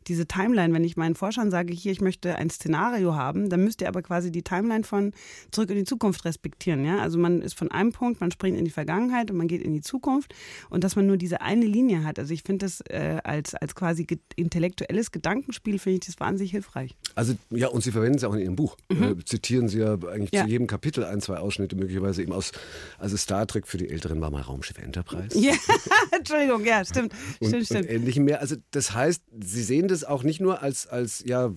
diese 0.07 0.25
Timeline. 0.25 0.73
Wenn 0.73 0.83
ich 0.83 0.95
meinen 0.95 1.15
Forschern 1.15 1.51
sage, 1.51 1.73
hier, 1.73 1.91
ich 1.91 2.01
möchte 2.01 2.35
ein 2.35 2.49
Szenario 2.49 3.15
haben, 3.15 3.49
dann 3.49 3.63
müsst 3.63 3.81
ihr 3.81 3.89
aber 3.89 4.01
quasi 4.01 4.31
die 4.31 4.43
Timeline 4.43 4.83
von 4.83 5.11
Zurück 5.51 5.69
in 5.71 5.77
die 5.77 5.83
Zukunft 5.83 6.23
respektieren. 6.29 6.85
Ja? 6.85 6.99
Also 6.99 7.17
man 7.17 7.41
ist 7.41 7.57
von 7.57 7.69
einem 7.71 7.91
Punkt, 7.91 8.21
man 8.21 8.31
springt 8.31 8.57
in 8.57 8.65
die 8.65 8.71
Vergangenheit 8.71 9.29
und 9.29 9.37
man 9.37 9.47
geht 9.47 9.61
in 9.61 9.73
die 9.73 9.81
Zukunft 9.81 10.33
und 10.69 10.83
dass 10.83 10.95
man 10.95 11.05
nur 11.07 11.17
diese 11.17 11.41
eine 11.41 11.65
Linie 11.65 12.03
hat. 12.03 12.19
Also 12.19 12.33
ich 12.33 12.43
finde 12.43 12.65
das 12.65 12.81
äh, 12.89 13.19
als, 13.23 13.55
als 13.55 13.75
quasi 13.75 14.07
intellektuelles 14.35 15.11
Gedankenspiel, 15.11 15.79
finde 15.79 15.95
ich 15.95 16.05
das 16.05 16.19
wahnsinnig 16.19 16.51
hilfreich. 16.51 16.95
Also 17.15 17.33
ja, 17.49 17.67
und 17.67 17.83
Sie 17.83 17.91
verwenden 17.91 18.17
es 18.17 18.23
auch 18.23 18.33
in 18.33 18.41
Ihrem 18.41 18.55
Buch. 18.55 18.77
Mhm. 18.89 19.03
Äh, 19.03 19.25
zitieren 19.25 19.67
Sie 19.67 19.79
ja 19.79 19.93
eigentlich 19.93 20.31
ja. 20.31 20.43
zu 20.43 20.49
jedem 20.49 20.67
Kapitel 20.67 21.03
ein, 21.03 21.21
zwei 21.21 21.37
Ausschnitte 21.37 21.75
möglicherweise 21.75 22.21
eben 22.21 22.31
aus, 22.31 22.51
also 22.97 23.17
Star 23.17 23.45
Trek 23.47 23.67
für 23.67 23.77
die 23.77 23.89
Älteren 23.89 24.21
war 24.21 24.31
mal 24.31 24.41
Raumschiff 24.41 24.77
Enterprise. 24.77 25.37
Ja, 25.37 25.53
Entschuldigung, 26.11 26.65
ja, 26.65 26.85
stimmt. 26.85 27.13
Und, 27.39 27.47
stimmt, 27.47 27.65
stimmt. 27.65 27.81
Und 27.81 27.89
ähnlichem 27.89 28.25
mehr. 28.25 28.41
Also 28.41 28.55
das 28.71 28.93
heißt, 28.93 29.23
Sie 29.41 29.63
sehen 29.63 29.87
das 29.87 30.03
auch 30.03 30.23
nicht 30.23 30.39
nur 30.39 30.61
als, 30.61 30.87
als 30.87 31.23
ja, 31.25 31.51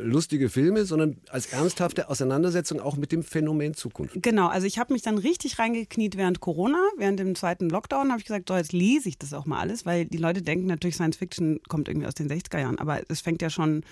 lustige 0.00 0.48
Filme, 0.48 0.84
sondern 0.84 1.18
als 1.28 1.46
ernsthafte 1.46 2.08
Auseinandersetzung 2.08 2.80
auch 2.80 2.96
mit 2.96 3.12
dem 3.12 3.22
Phänomen 3.22 3.74
Zukunft. 3.74 4.05
Genau, 4.14 4.48
also 4.48 4.66
ich 4.66 4.78
habe 4.78 4.92
mich 4.92 5.02
dann 5.02 5.18
richtig 5.18 5.58
reingekniet 5.58 6.16
während 6.16 6.40
Corona, 6.40 6.78
während 6.96 7.18
dem 7.18 7.34
zweiten 7.34 7.68
Lockdown, 7.68 8.10
habe 8.10 8.20
ich 8.20 8.26
gesagt, 8.26 8.48
so 8.48 8.56
jetzt 8.56 8.72
lese 8.72 9.08
ich 9.08 9.18
das 9.18 9.32
auch 9.32 9.46
mal 9.46 9.60
alles, 9.60 9.86
weil 9.86 10.04
die 10.04 10.18
Leute 10.18 10.42
denken 10.42 10.66
natürlich, 10.66 10.96
Science 10.96 11.16
Fiction 11.16 11.60
kommt 11.68 11.88
irgendwie 11.88 12.06
aus 12.06 12.14
den 12.14 12.28
60er 12.28 12.60
Jahren, 12.60 12.78
aber 12.78 13.00
es 13.08 13.20
fängt 13.20 13.42
ja 13.42 13.50
schon, 13.50 13.84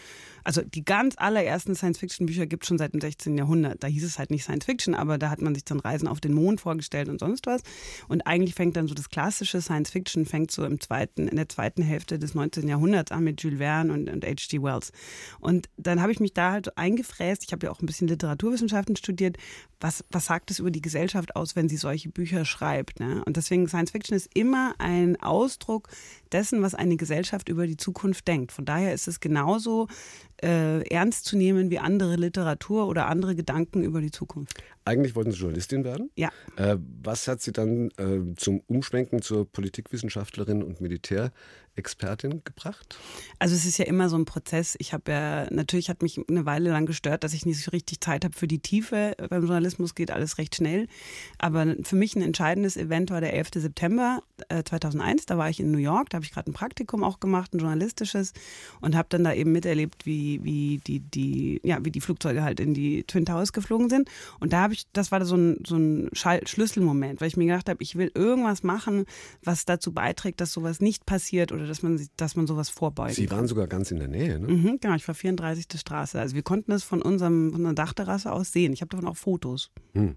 also 0.45 0.63
die 0.63 0.85
ganz 0.85 1.15
allerersten 1.17 1.75
Science 1.75 1.99
Fiction 1.99 2.27
Bücher 2.27 2.47
gibt 2.47 2.65
es 2.65 2.69
schon 2.69 2.79
seit 2.79 2.93
dem 2.93 3.01
16. 3.01 3.37
Jahrhundert. 3.37 3.83
Da 3.83 3.87
hieß 3.87 4.05
es 4.05 4.19
halt 4.19 4.31
nicht 4.31 4.45
Science 4.45 4.67
Fiction, 4.67 4.95
aber 4.95 5.19
da 5.19 5.31
hat 5.31 5.41
man 5.41 5.55
sich 5.55 5.65
dann 5.65 5.81
Reisen 5.81 6.07
auf 6.07 6.21
den 6.21 6.35
Mond 6.35 6.61
vorgestellt 6.61 7.09
und 7.09 7.19
sonst 7.19 7.47
was. 7.47 7.63
Und 8.09 8.27
eigentlich 8.27 8.55
fängt 8.55 8.77
dann 8.77 8.87
so 8.87 8.95
das 8.95 9.09
klassische 9.09 9.61
Science 9.61 9.91
Fiction 9.91 10.27
fängt 10.27 10.51
so 10.51 10.65
im 10.65 10.81
zweiten, 10.81 11.29
in 11.29 11.37
der 11.37 11.49
zweiten 11.49 11.83
Hälfte 11.83 12.19
des 12.19 12.35
19. 12.35 12.69
Jahrhunderts 12.69 13.11
an 13.11 13.25
mit 13.25 13.43
Jules 13.43 13.59
Verne 13.59 13.93
und, 13.93 14.09
und 14.09 14.25
H.G. 14.25 14.63
Wells. 14.63 14.93
Und 15.41 15.69
dann 15.77 16.01
habe 16.01 16.13
ich 16.13 16.21
mich 16.21 16.35
da 16.35 16.53
halt 16.53 16.77
eingefräst. 16.77 17.45
Ich 17.45 17.53
habe 17.53 17.67
ja 17.67 17.73
auch 17.73 17.81
ein 17.81 17.87
bisschen 17.87 18.09
Literaturwissenschaften 18.09 18.97
studiert. 18.97 19.37
Was 19.81 20.05
was, 20.11 20.27
sagt 20.27 20.51
es 20.51 20.59
über 20.59 20.71
die 20.71 20.81
Gesellschaft 20.81 21.37
aus, 21.37 21.57
wenn 21.57 21.69
sie 21.69 21.77
solche 21.77 22.09
Bücher 22.09 22.45
schreibt. 22.45 23.01
Ne? 23.01 23.23
Und 23.27 23.37
deswegen 23.37 23.69
Science 23.69 23.91
Fiction 23.91 24.17
ist 24.17 24.31
immer 24.35 24.75
ein 24.79 25.21
Ausdruck 25.21 25.89
dessen, 26.33 26.63
was 26.63 26.75
eine 26.75 26.97
Gesellschaft 26.97 27.49
über 27.49 27.67
die 27.67 27.77
Zukunft 27.77 28.27
denkt. 28.27 28.53
Von 28.53 28.65
daher 28.65 28.95
ist 28.95 29.09
es 29.09 29.21
genauso 29.21 29.89
äh, 30.43 30.81
ernst 30.89 31.25
zu 31.27 31.37
nehmen 31.37 31.71
wie 31.71 31.79
andere 31.79 32.17
Literatur 32.17 32.87
oder 32.89 33.07
andere 33.07 33.35
Gedanken 33.35 33.83
über 33.83 34.01
die 34.01 34.11
Zukunft. 34.11 34.63
Eigentlich 34.85 35.15
wollten 35.15 35.33
Sie 35.33 35.39
Journalistin 35.39 35.85
werden? 35.85 36.11
Ja. 36.17 36.31
Äh, 36.57 36.77
was 37.03 37.29
hat 37.29 37.41
Sie 37.41 37.53
dann 37.53 37.91
äh, 37.97 38.35
zum 38.37 38.61
Umschwenken 38.67 39.23
zur 39.23 39.51
Politikwissenschaftlerin 39.51 40.63
und 40.63 40.81
Militärexpertin 41.75 42.43
gebracht? 42.45 42.97
Also 43.39 43.55
es 43.55 43.67
ist 43.67 43.79
ja 43.79 43.85
immer 43.85 44.09
so 44.09 44.17
ein 44.17 44.25
Prozess. 44.25 44.77
Ich 44.79 44.93
habe 44.93 45.11
ja, 45.11 45.47
natürlich 45.51 45.91
hat 45.91 46.03
mich 46.03 46.21
eine 46.29 46.47
Weile 46.47 46.71
lang 46.71 46.87
gestört, 46.87 47.25
dass 47.25 47.35
ich 47.35 47.47
nicht 47.47 47.63
so 47.63 47.71
richtig 47.71 48.01
Zeit 48.01 48.25
habe 48.25 48.35
für 48.37 48.47
die 48.47 48.61
Tiefe. 48.61 49.15
Beim 49.29 49.43
Journalismus 49.43 49.95
geht 49.95 50.11
alles 50.11 50.39
recht 50.39 50.55
schnell. 50.57 50.87
Aber 51.39 51.75
für 51.83 51.97
mich 51.97 52.17
ein 52.17 52.23
entscheidendes 52.23 52.77
Event 52.77 53.11
war 53.11 53.21
der 53.21 53.35
11. 53.35 53.51
September 53.57 54.23
2001. 54.49 55.23
Äh, 55.23 55.27
da 55.27 55.39
war 55.39 55.51
ich 55.51 55.61
in 55.61 55.71
New 55.71 55.79
York, 55.79 56.11
da 56.11 56.17
habe 56.17 56.25
ich 56.25 56.33
gerade 56.33 56.51
ein 56.51 56.55
Praktikum 56.55 57.05
auch 57.05 57.21
gemacht, 57.21 57.55
ein 57.55 57.59
journalistisches 57.59 58.33
und 58.81 58.97
habe 58.97 59.09
dann 59.11 59.25
da 59.25 59.33
eben 59.33 59.53
miterlebt, 59.53 60.07
wie, 60.07 60.43
wie, 60.43 60.81
die, 60.87 61.01
die, 61.01 61.61
ja, 61.65 61.85
wie 61.85 61.91
die 61.91 62.01
Flugzeuge 62.01 62.43
halt 62.43 62.61
in 62.61 62.75
die 62.75 63.05
Twin 63.05 63.27
Towers 63.27 63.53
geflogen 63.53 63.89
sind. 63.89 64.09
Und 64.41 64.53
da 64.53 64.63
habe 64.63 64.75
ich, 64.75 64.87
das 64.93 65.13
war 65.13 65.25
so 65.25 65.37
ein, 65.37 65.63
so 65.67 65.77
ein 65.77 66.11
Schlüsselmoment, 66.13 67.21
weil 67.21 67.29
ich 67.29 67.37
mir 67.37 67.47
gedacht 67.47 67.69
habe, 67.69 67.83
ich 67.83 67.97
will 67.97 68.11
irgendwas 68.15 68.63
machen, 68.63 69.07
was 69.43 69.65
dazu 69.65 69.93
beiträgt, 69.93 70.41
dass 70.41 70.53
sowas 70.53 70.81
nicht 70.81 71.07
passiert 71.07 71.53
oder 71.53 71.64
dass 71.67 71.83
man, 71.83 72.01
dass 72.17 72.37
man 72.37 72.47
sowas 72.47 72.69
vorbeugt. 72.69 73.15
Sie 73.15 73.31
waren 73.31 73.47
sogar 73.47 73.67
ganz 73.67 73.91
in 73.91 73.99
der 73.99 74.09
Nähe, 74.09 74.39
ne? 74.39 74.49
Mhm, 74.49 74.79
genau, 74.81 74.95
ich 74.95 75.07
war 75.07 75.15
34. 75.15 75.67
Straße. 75.79 76.21
Also 76.21 76.35
wir 76.35 76.43
konnten 76.43 76.73
es 76.73 76.85
von 76.85 77.03
unserem, 77.03 77.53
von 77.53 77.63
der 77.65 77.73
Dachterrasse 77.73 78.33
aus 78.33 78.53
sehen. 78.53 78.73
Ich 78.73 78.81
habe 78.81 78.91
davon 78.91 79.09
auch 79.09 79.17
Fotos. 79.17 79.71
Hm. 79.93 80.17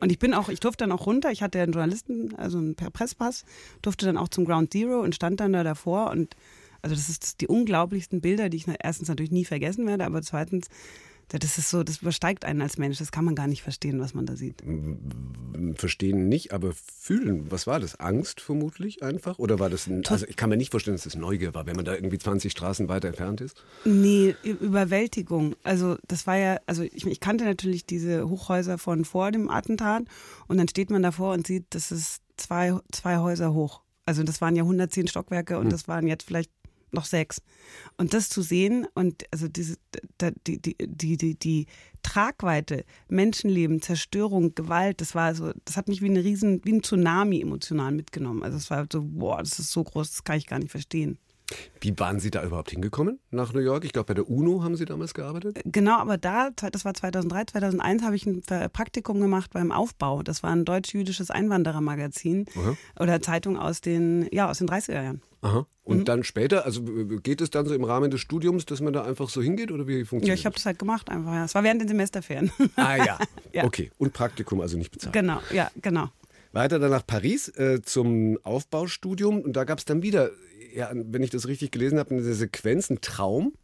Und 0.00 0.12
ich 0.12 0.18
bin 0.18 0.34
auch, 0.34 0.48
ich 0.48 0.60
durfte 0.60 0.84
dann 0.84 0.92
auch 0.92 1.06
runter. 1.06 1.30
Ich 1.30 1.42
hatte 1.42 1.60
einen 1.60 1.72
Journalisten, 1.72 2.34
also 2.36 2.58
einen 2.58 2.74
Presspass, 2.74 3.44
durfte 3.82 4.06
dann 4.06 4.16
auch 4.16 4.28
zum 4.28 4.44
Ground 4.44 4.72
Zero 4.72 5.00
und 5.00 5.14
stand 5.14 5.40
dann 5.40 5.52
da 5.52 5.64
davor 5.64 6.10
und 6.10 6.36
also 6.82 6.94
das 6.94 7.08
ist 7.08 7.40
die 7.40 7.48
unglaublichsten 7.48 8.20
Bilder, 8.20 8.48
die 8.48 8.58
ich 8.58 8.66
erstens 8.80 9.08
natürlich 9.08 9.32
nie 9.32 9.44
vergessen 9.44 9.86
werde, 9.86 10.04
aber 10.04 10.22
zweitens 10.22 10.68
das 11.28 11.58
ist 11.58 11.70
so, 11.70 11.82
das 11.82 11.98
übersteigt 11.98 12.44
einen 12.44 12.62
als 12.62 12.78
Mensch. 12.78 12.98
Das 12.98 13.10
kann 13.10 13.24
man 13.24 13.34
gar 13.34 13.48
nicht 13.48 13.62
verstehen, 13.62 14.00
was 14.00 14.14
man 14.14 14.26
da 14.26 14.36
sieht. 14.36 14.62
Verstehen 15.74 16.28
nicht, 16.28 16.52
aber 16.52 16.72
fühlen. 16.72 17.50
Was 17.50 17.66
war 17.66 17.80
das? 17.80 17.98
Angst 17.98 18.40
vermutlich 18.40 19.02
einfach? 19.02 19.38
Oder 19.38 19.58
war 19.58 19.68
das 19.68 19.88
ein, 19.88 20.02
also 20.06 20.26
ich 20.26 20.36
kann 20.36 20.50
mir 20.50 20.56
nicht 20.56 20.70
vorstellen, 20.70 20.96
dass 20.96 21.04
das 21.04 21.16
Neugier 21.16 21.52
war, 21.54 21.66
wenn 21.66 21.76
man 21.76 21.84
da 21.84 21.94
irgendwie 21.94 22.18
20 22.18 22.52
Straßen 22.52 22.88
weiter 22.88 23.08
entfernt 23.08 23.40
ist? 23.40 23.64
Nee, 23.84 24.36
Überwältigung. 24.44 25.56
Also 25.64 25.96
das 26.06 26.26
war 26.26 26.36
ja, 26.36 26.58
also 26.66 26.82
ich, 26.82 27.04
ich 27.06 27.20
kannte 27.20 27.44
natürlich 27.44 27.86
diese 27.86 28.28
Hochhäuser 28.28 28.78
von 28.78 29.04
vor 29.04 29.32
dem 29.32 29.50
Attentat 29.50 30.04
und 30.46 30.58
dann 30.58 30.68
steht 30.68 30.90
man 30.90 31.02
davor 31.02 31.34
und 31.34 31.46
sieht, 31.46 31.66
das 31.70 31.90
ist 31.90 32.22
zwei, 32.36 32.78
zwei 32.92 33.18
Häuser 33.18 33.52
hoch. 33.52 33.82
Also 34.04 34.22
das 34.22 34.40
waren 34.40 34.54
ja 34.54 34.62
110 34.62 35.08
Stockwerke 35.08 35.58
und 35.58 35.64
hm. 35.64 35.70
das 35.70 35.88
waren 35.88 36.06
jetzt 36.06 36.24
vielleicht 36.24 36.52
noch 36.96 37.04
sechs. 37.04 37.40
Und 37.96 38.14
das 38.14 38.28
zu 38.28 38.42
sehen 38.42 38.86
und 38.94 39.24
also 39.30 39.48
diese, 39.48 39.76
die, 40.46 40.60
die, 40.60 41.16
die, 41.16 41.34
die, 41.34 41.66
Tragweite, 42.02 42.84
Menschenleben, 43.08 43.82
Zerstörung, 43.82 44.54
Gewalt, 44.54 45.00
das 45.00 45.16
war 45.16 45.34
so, 45.34 45.52
das 45.64 45.76
hat 45.76 45.88
mich 45.88 46.02
wie 46.02 46.06
eine 46.06 46.22
riesen, 46.22 46.60
wie 46.64 46.74
ein 46.74 46.82
Tsunami 46.82 47.40
emotional 47.40 47.90
mitgenommen. 47.90 48.44
Also 48.44 48.56
es 48.58 48.70
war 48.70 48.86
so, 48.90 49.02
boah, 49.02 49.38
das 49.38 49.58
ist 49.58 49.72
so 49.72 49.82
groß, 49.82 50.10
das 50.12 50.24
kann 50.24 50.38
ich 50.38 50.46
gar 50.46 50.60
nicht 50.60 50.70
verstehen. 50.70 51.18
Wie 51.80 51.96
waren 51.98 52.18
Sie 52.18 52.30
da 52.30 52.44
überhaupt 52.44 52.70
hingekommen 52.70 53.20
nach 53.30 53.52
New 53.52 53.60
York? 53.60 53.84
Ich 53.84 53.92
glaube, 53.92 54.06
bei 54.06 54.14
der 54.14 54.28
UNO 54.28 54.64
haben 54.64 54.76
Sie 54.76 54.84
damals 54.84 55.14
gearbeitet. 55.14 55.60
Genau, 55.64 55.98
aber 55.98 56.18
da, 56.18 56.50
das 56.50 56.84
war 56.84 56.94
2003, 56.94 57.44
2001, 57.46 58.02
habe 58.02 58.16
ich 58.16 58.26
ein 58.26 58.42
Praktikum 58.72 59.20
gemacht 59.20 59.52
beim 59.52 59.70
Aufbau. 59.70 60.22
Das 60.22 60.42
war 60.42 60.50
ein 60.50 60.64
deutsch-jüdisches 60.64 61.30
Einwanderermagazin 61.30 62.46
Aha. 62.56 62.76
oder 62.98 63.20
Zeitung 63.20 63.56
aus 63.58 63.80
den, 63.80 64.28
ja, 64.32 64.50
aus 64.50 64.58
den 64.58 64.68
30er 64.68 65.02
Jahren. 65.02 65.22
Aha. 65.42 65.66
Und 65.84 65.98
mhm. 65.98 66.04
dann 66.04 66.24
später, 66.24 66.64
also 66.64 66.82
geht 66.82 67.40
es 67.40 67.50
dann 67.50 67.66
so 67.66 67.74
im 67.74 67.84
Rahmen 67.84 68.10
des 68.10 68.20
Studiums, 68.20 68.66
dass 68.66 68.80
man 68.80 68.92
da 68.92 69.04
einfach 69.04 69.28
so 69.28 69.40
hingeht 69.40 69.70
oder 69.70 69.86
wie 69.86 70.04
funktioniert 70.04 70.26
Ja, 70.26 70.34
ich 70.34 70.46
habe 70.46 70.56
das 70.56 70.66
halt 70.66 70.80
gemacht 70.80 71.08
einfach. 71.08 71.44
Es 71.44 71.54
war 71.54 71.62
während 71.62 71.80
den 71.80 71.88
Semesterferien. 71.88 72.50
Ah 72.74 72.96
ja. 72.96 73.18
ja. 73.52 73.64
okay. 73.64 73.92
Und 73.98 74.12
Praktikum 74.12 74.60
also 74.60 74.76
nicht 74.76 74.90
bezahlt. 74.90 75.12
Genau, 75.12 75.40
ja, 75.52 75.70
genau. 75.80 76.08
Weiter 76.52 76.78
dann 76.80 76.90
nach 76.90 77.06
Paris 77.06 77.48
äh, 77.56 77.82
zum 77.82 78.38
Aufbaustudium 78.42 79.40
und 79.40 79.52
da 79.52 79.64
gab 79.64 79.78
es 79.78 79.84
dann 79.84 80.02
wieder 80.02 80.30
ja, 80.76 80.90
wenn 80.92 81.22
ich 81.22 81.30
das 81.30 81.48
richtig 81.48 81.72
gelesen 81.72 81.98
habe, 81.98 82.10
eine 82.14 82.34
Sequenz, 82.34 82.90
ein 82.90 83.00
Traum. 83.00 83.54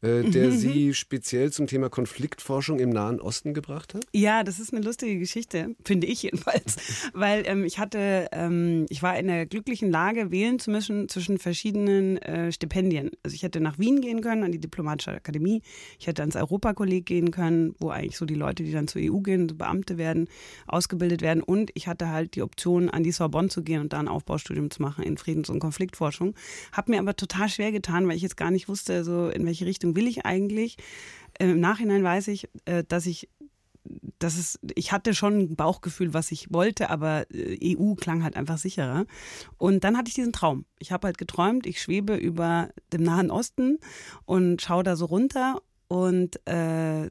Äh, 0.00 0.30
der 0.30 0.52
Sie 0.58 0.94
speziell 0.94 1.52
zum 1.52 1.66
Thema 1.66 1.88
Konfliktforschung 1.88 2.78
im 2.78 2.90
Nahen 2.90 3.20
Osten 3.20 3.54
gebracht 3.54 3.94
hat? 3.94 4.04
Ja, 4.12 4.44
das 4.44 4.60
ist 4.60 4.72
eine 4.72 4.84
lustige 4.84 5.18
Geschichte, 5.18 5.74
finde 5.84 6.06
ich 6.06 6.22
jedenfalls. 6.22 6.76
Weil 7.14 7.42
ähm, 7.46 7.64
ich 7.64 7.78
hatte, 7.78 8.28
ähm, 8.32 8.86
ich 8.88 9.02
war 9.02 9.18
in 9.18 9.26
der 9.26 9.46
glücklichen 9.46 9.90
Lage, 9.90 10.30
wählen 10.30 10.58
zu 10.58 10.70
müssen 10.70 11.08
zwischen 11.08 11.38
verschiedenen 11.38 12.18
äh, 12.18 12.52
Stipendien. 12.52 13.10
Also 13.22 13.34
ich 13.34 13.42
hätte 13.42 13.60
nach 13.60 13.78
Wien 13.78 14.00
gehen 14.00 14.20
können, 14.20 14.44
an 14.44 14.52
die 14.52 14.60
Diplomatische 14.60 15.12
Akademie. 15.12 15.62
Ich 15.98 16.06
hätte 16.06 16.22
ans 16.22 16.36
Europakolleg 16.36 17.04
gehen 17.04 17.30
können, 17.30 17.74
wo 17.78 17.90
eigentlich 17.90 18.16
so 18.16 18.24
die 18.24 18.34
Leute, 18.34 18.62
die 18.62 18.72
dann 18.72 18.88
zur 18.88 19.02
EU 19.02 19.18
gehen, 19.18 19.48
so 19.48 19.56
Beamte 19.56 19.98
werden, 19.98 20.28
ausgebildet 20.66 21.22
werden. 21.22 21.42
Und 21.42 21.70
ich 21.74 21.88
hatte 21.88 22.08
halt 22.08 22.36
die 22.36 22.42
Option, 22.42 22.88
an 22.88 23.02
die 23.02 23.12
Sorbonne 23.12 23.48
zu 23.48 23.62
gehen 23.62 23.80
und 23.80 23.92
da 23.92 23.98
ein 23.98 24.08
Aufbaustudium 24.08 24.70
zu 24.70 24.80
machen 24.80 25.02
in 25.02 25.18
Friedens- 25.18 25.50
und 25.50 25.58
Konfliktforschung. 25.58 26.34
Hab 26.72 26.88
mir 26.88 27.00
aber 27.00 27.16
total 27.16 27.48
schwer 27.48 27.72
getan, 27.72 28.06
weil 28.06 28.16
ich 28.16 28.22
jetzt 28.22 28.36
gar 28.36 28.50
nicht 28.50 28.68
wusste, 28.68 29.02
so 29.04 29.28
in 29.28 29.44
welche 29.44 29.66
Richtung 29.66 29.87
Richtung 29.88 29.96
will 29.96 30.06
ich 30.06 30.24
eigentlich? 30.26 30.76
Äh, 31.38 31.50
Im 31.50 31.60
Nachhinein 31.60 32.02
weiß 32.02 32.28
ich, 32.28 32.48
äh, 32.64 32.84
dass 32.86 33.06
ich 33.06 33.28
das 34.18 34.36
ist, 34.36 34.58
ich 34.74 34.92
hatte 34.92 35.14
schon 35.14 35.38
ein 35.38 35.56
Bauchgefühl, 35.56 36.12
was 36.12 36.30
ich 36.30 36.52
wollte, 36.52 36.90
aber 36.90 37.24
äh, 37.32 37.74
EU 37.74 37.94
klang 37.94 38.22
halt 38.22 38.36
einfach 38.36 38.58
sicherer. 38.58 39.06
Und 39.56 39.82
dann 39.82 39.96
hatte 39.96 40.08
ich 40.08 40.14
diesen 40.14 40.32
Traum. 40.32 40.66
Ich 40.78 40.92
habe 40.92 41.06
halt 41.06 41.16
geträumt, 41.16 41.64
ich 41.64 41.80
schwebe 41.80 42.14
über 42.16 42.68
dem 42.92 43.02
Nahen 43.02 43.30
Osten 43.30 43.78
und 44.26 44.60
schaue 44.60 44.82
da 44.82 44.94
so 44.94 45.06
runter 45.06 45.62
und 45.86 46.46
äh, 46.46 47.08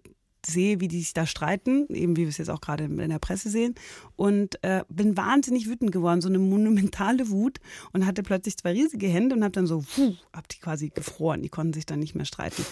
sehe, 0.48 0.80
wie 0.80 0.88
die 0.88 1.00
sich 1.00 1.14
da 1.14 1.26
streiten, 1.26 1.88
eben 1.90 2.16
wie 2.16 2.22
wir 2.22 2.30
es 2.30 2.38
jetzt 2.38 2.50
auch 2.50 2.62
gerade 2.62 2.86
in 2.86 3.10
der 3.10 3.20
Presse 3.20 3.50
sehen, 3.50 3.76
und 4.16 4.64
äh, 4.64 4.84
bin 4.90 5.18
wahnsinnig 5.18 5.68
wütend 5.68 5.92
geworden, 5.92 6.22
so 6.22 6.30
eine 6.30 6.40
monumentale 6.40 7.30
Wut 7.30 7.60
und 7.94 8.06
hatte 8.06 8.24
plötzlich 8.24 8.58
zwei 8.58 8.72
riesige 8.72 9.08
Hände 9.08 9.36
und 9.36 9.44
habe 9.44 9.52
dann 9.52 9.68
so, 9.68 9.84
puh, 9.96 10.14
hab 10.34 10.48
die 10.48 10.60
quasi 10.60 10.90
gefroren, 10.90 11.42
die 11.42 11.50
konnten 11.50 11.74
sich 11.74 11.86
dann 11.86 12.00
nicht 12.00 12.16
mehr 12.16 12.26
streiten. 12.26 12.66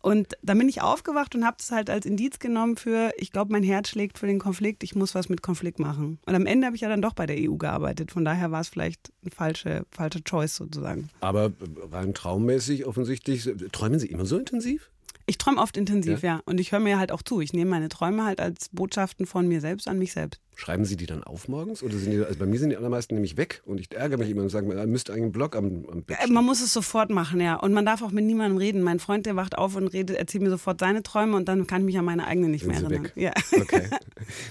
Und 0.00 0.34
dann 0.42 0.58
bin 0.58 0.68
ich 0.68 0.82
aufgewacht 0.82 1.34
und 1.34 1.44
habe 1.44 1.56
das 1.58 1.70
halt 1.70 1.90
als 1.90 2.06
Indiz 2.06 2.38
genommen 2.38 2.76
für, 2.76 3.12
ich 3.16 3.30
glaube, 3.30 3.52
mein 3.52 3.62
Herz 3.62 3.90
schlägt 3.90 4.18
für 4.18 4.26
den 4.26 4.38
Konflikt, 4.38 4.82
ich 4.82 4.94
muss 4.94 5.14
was 5.14 5.28
mit 5.28 5.42
Konflikt 5.42 5.78
machen. 5.78 6.18
Und 6.26 6.34
am 6.34 6.46
Ende 6.46 6.66
habe 6.66 6.76
ich 6.76 6.82
ja 6.82 6.88
dann 6.88 7.02
doch 7.02 7.14
bei 7.14 7.26
der 7.26 7.36
EU 7.38 7.56
gearbeitet, 7.56 8.10
von 8.10 8.24
daher 8.24 8.50
war 8.50 8.60
es 8.60 8.68
vielleicht 8.68 9.12
eine 9.22 9.30
falsche, 9.30 9.86
falsche 9.90 10.24
Choice 10.24 10.56
sozusagen. 10.56 11.10
Aber 11.20 11.52
rein 11.92 12.14
traummäßig 12.14 12.86
offensichtlich, 12.86 13.48
träumen 13.72 13.98
Sie 13.98 14.06
immer 14.06 14.24
so 14.24 14.38
intensiv? 14.38 14.90
Ich 15.28 15.36
träume 15.36 15.60
oft 15.60 15.76
intensiv, 15.76 16.22
ja. 16.22 16.36
ja. 16.36 16.42
Und 16.46 16.58
ich 16.58 16.72
höre 16.72 16.80
mir 16.80 16.98
halt 16.98 17.12
auch 17.12 17.20
zu. 17.20 17.42
Ich 17.42 17.52
nehme 17.52 17.70
meine 17.70 17.90
Träume 17.90 18.24
halt 18.24 18.40
als 18.40 18.70
Botschaften 18.70 19.26
von 19.26 19.46
mir 19.46 19.60
selbst 19.60 19.86
an 19.86 19.98
mich 19.98 20.12
selbst. 20.12 20.40
Schreiben 20.60 20.84
Sie 20.84 20.96
die 20.96 21.06
dann 21.06 21.22
auf 21.22 21.46
morgens? 21.46 21.84
Oder 21.84 21.96
sind 21.96 22.10
die, 22.10 22.18
also 22.18 22.36
bei 22.36 22.44
mir 22.44 22.58
sind 22.58 22.70
die 22.70 22.76
allermeisten 22.76 23.14
nämlich 23.14 23.36
weg 23.36 23.62
und 23.64 23.78
ich 23.78 23.94
ärgere 23.94 24.18
mich 24.18 24.28
immer 24.28 24.42
und 24.42 24.48
sage, 24.48 24.66
man 24.66 24.90
müsste 24.90 25.12
eigentlich 25.12 25.22
einen 25.22 25.32
Blog 25.32 25.54
am, 25.54 25.86
am 25.88 26.02
Bett 26.02 26.16
stehen. 26.16 26.34
Man 26.34 26.44
muss 26.44 26.60
es 26.60 26.72
sofort 26.72 27.10
machen, 27.10 27.40
ja. 27.40 27.54
Und 27.54 27.72
man 27.72 27.86
darf 27.86 28.02
auch 28.02 28.10
mit 28.10 28.24
niemandem 28.24 28.58
reden. 28.58 28.82
Mein 28.82 28.98
Freund, 28.98 29.24
der 29.24 29.36
wacht 29.36 29.56
auf 29.56 29.76
und 29.76 29.86
redet, 29.86 30.16
erzählt 30.16 30.42
mir 30.42 30.50
sofort 30.50 30.80
seine 30.80 31.04
Träume 31.04 31.36
und 31.36 31.46
dann 31.46 31.68
kann 31.68 31.82
ich 31.82 31.86
mich 31.86 31.98
an 31.98 32.04
meine 32.04 32.26
eigenen 32.26 32.50
nicht 32.50 32.62
sind 32.62 32.72
mehr 32.72 32.82
erinnern. 32.82 33.04
Weg. 33.04 33.12
Ja. 33.14 33.32
Okay. 33.52 33.88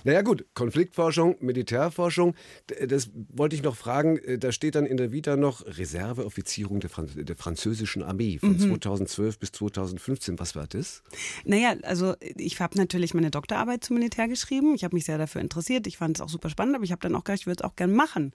Naja 0.03 0.21
gut, 0.21 0.45
Konfliktforschung, 0.53 1.35
Militärforschung, 1.39 2.35
das 2.87 3.09
wollte 3.29 3.55
ich 3.55 3.63
noch 3.63 3.75
fragen. 3.75 4.17
Äh, 4.17 4.37
da 4.37 4.51
steht 4.51 4.75
dann 4.75 4.85
in 4.85 4.97
der 4.97 5.11
Vita 5.11 5.35
noch 5.35 5.65
Reserveoffizierung 5.65 6.79
der, 6.79 6.89
Franz 6.89 7.11
der 7.15 7.35
französischen 7.35 8.03
Armee 8.03 8.39
von 8.39 8.53
mhm. 8.53 8.59
2012 8.59 9.39
bis 9.39 9.51
2015. 9.51 10.39
Was 10.39 10.55
war 10.55 10.67
das? 10.67 11.03
Naja, 11.45 11.75
also 11.83 12.15
ich 12.19 12.59
habe 12.59 12.77
natürlich 12.77 13.13
meine 13.13 13.31
Doktorarbeit 13.31 13.83
zum 13.83 13.97
Militär 13.97 14.27
geschrieben. 14.27 14.73
Ich 14.75 14.83
habe 14.83 14.95
mich 14.95 15.05
sehr 15.05 15.17
dafür 15.17 15.41
interessiert. 15.41 15.87
Ich 15.87 15.96
fand 15.97 16.17
es 16.17 16.21
auch 16.21 16.29
super 16.29 16.49
spannend, 16.49 16.75
aber 16.75 16.83
ich 16.83 16.91
habe 16.91 17.01
dann 17.01 17.15
auch 17.15 17.23
gedacht, 17.23 17.41
ich 17.41 17.47
würde 17.47 17.63
es 17.63 17.69
auch 17.69 17.75
gerne 17.75 17.93
machen. 17.93 18.31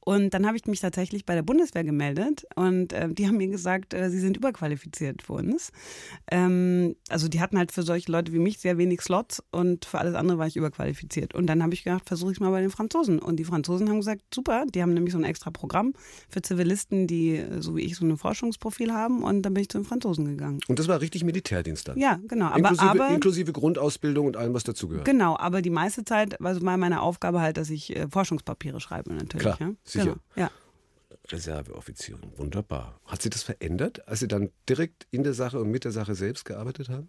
Und 0.00 0.34
dann 0.34 0.46
habe 0.46 0.56
ich 0.56 0.66
mich 0.66 0.80
tatsächlich 0.80 1.26
bei 1.26 1.34
der 1.34 1.42
Bundeswehr 1.42 1.82
gemeldet 1.82 2.46
und 2.54 2.92
äh, 2.92 3.12
die 3.12 3.26
haben 3.26 3.38
mir 3.38 3.48
gesagt, 3.48 3.92
äh, 3.92 4.08
sie 4.08 4.20
sind 4.20 4.36
überqualifiziert 4.36 5.22
für 5.22 5.32
uns. 5.32 5.72
Ähm, 6.30 6.94
also 7.08 7.26
die 7.28 7.40
hatten 7.40 7.58
halt 7.58 7.72
für 7.72 7.82
solche 7.82 8.12
Leute 8.12 8.32
wie 8.32 8.38
mich 8.38 8.58
sehr 8.58 8.78
wenig 8.78 9.00
Slots 9.00 9.42
und 9.50 9.84
für 9.84 9.98
alles 9.98 10.14
andere 10.14 10.38
war 10.38 10.46
ich 10.46 10.56
überqualifiziert. 10.56 11.34
Und 11.34 11.46
dann 11.46 11.62
habe 11.62 11.74
ich 11.74 11.82
gedacht, 11.82 12.06
versuche 12.06 12.30
ich 12.30 12.36
es 12.36 12.40
mal 12.40 12.50
bei 12.50 12.60
den 12.60 12.70
Franzosen. 12.70 13.18
Und 13.18 13.36
die 13.36 13.44
Franzosen 13.44 13.88
haben 13.88 13.96
gesagt, 13.96 14.22
super, 14.32 14.64
die 14.72 14.80
haben 14.80 14.94
nämlich 14.94 15.12
so 15.12 15.18
ein 15.18 15.24
extra 15.24 15.50
Programm 15.50 15.92
für 16.28 16.40
Zivilisten, 16.40 17.06
die 17.06 17.44
so 17.58 17.74
wie 17.74 17.82
ich 17.82 17.96
so 17.96 18.06
ein 18.06 18.16
Forschungsprofil 18.16 18.92
haben. 18.92 19.24
Und 19.24 19.42
dann 19.42 19.54
bin 19.54 19.62
ich 19.62 19.68
zu 19.68 19.78
den 19.78 19.84
Franzosen 19.84 20.26
gegangen. 20.26 20.60
Und 20.68 20.78
das 20.78 20.86
war 20.86 21.00
richtig 21.00 21.24
Militärdienst 21.24 21.88
dann? 21.88 21.98
Ja, 21.98 22.20
genau. 22.28 22.46
Aber, 22.46 22.58
inklusive, 22.58 22.90
aber, 22.90 23.08
inklusive 23.08 23.52
Grundausbildung 23.52 24.26
und 24.26 24.36
allem, 24.36 24.54
was 24.54 24.64
dazugehört. 24.64 25.04
Genau, 25.04 25.36
aber 25.36 25.62
die 25.62 25.70
meiste 25.70 26.04
Zeit 26.04 26.36
war 26.38 26.76
meine 26.76 27.02
Aufgabe 27.06 27.40
halt, 27.40 27.56
dass 27.56 27.70
ich 27.70 27.94
äh, 27.94 28.08
Forschungspapiere 28.08 28.80
schreibe 28.80 29.12
natürlich. 29.14 29.42
Klar, 29.42 29.60
ja? 29.60 29.70
sicher. 29.84 30.04
Genau, 30.04 30.16
ja. 30.36 30.50
Reserveoffizierin, 31.28 32.32
wunderbar. 32.36 33.00
Hat 33.04 33.22
Sie 33.22 33.30
das 33.30 33.42
verändert, 33.42 34.06
als 34.06 34.20
Sie 34.20 34.28
dann 34.28 34.50
direkt 34.68 35.06
in 35.10 35.22
der 35.24 35.34
Sache 35.34 35.60
und 35.60 35.70
mit 35.70 35.84
der 35.84 35.92
Sache 35.92 36.14
selbst 36.14 36.44
gearbeitet 36.44 36.88
haben? 36.88 37.08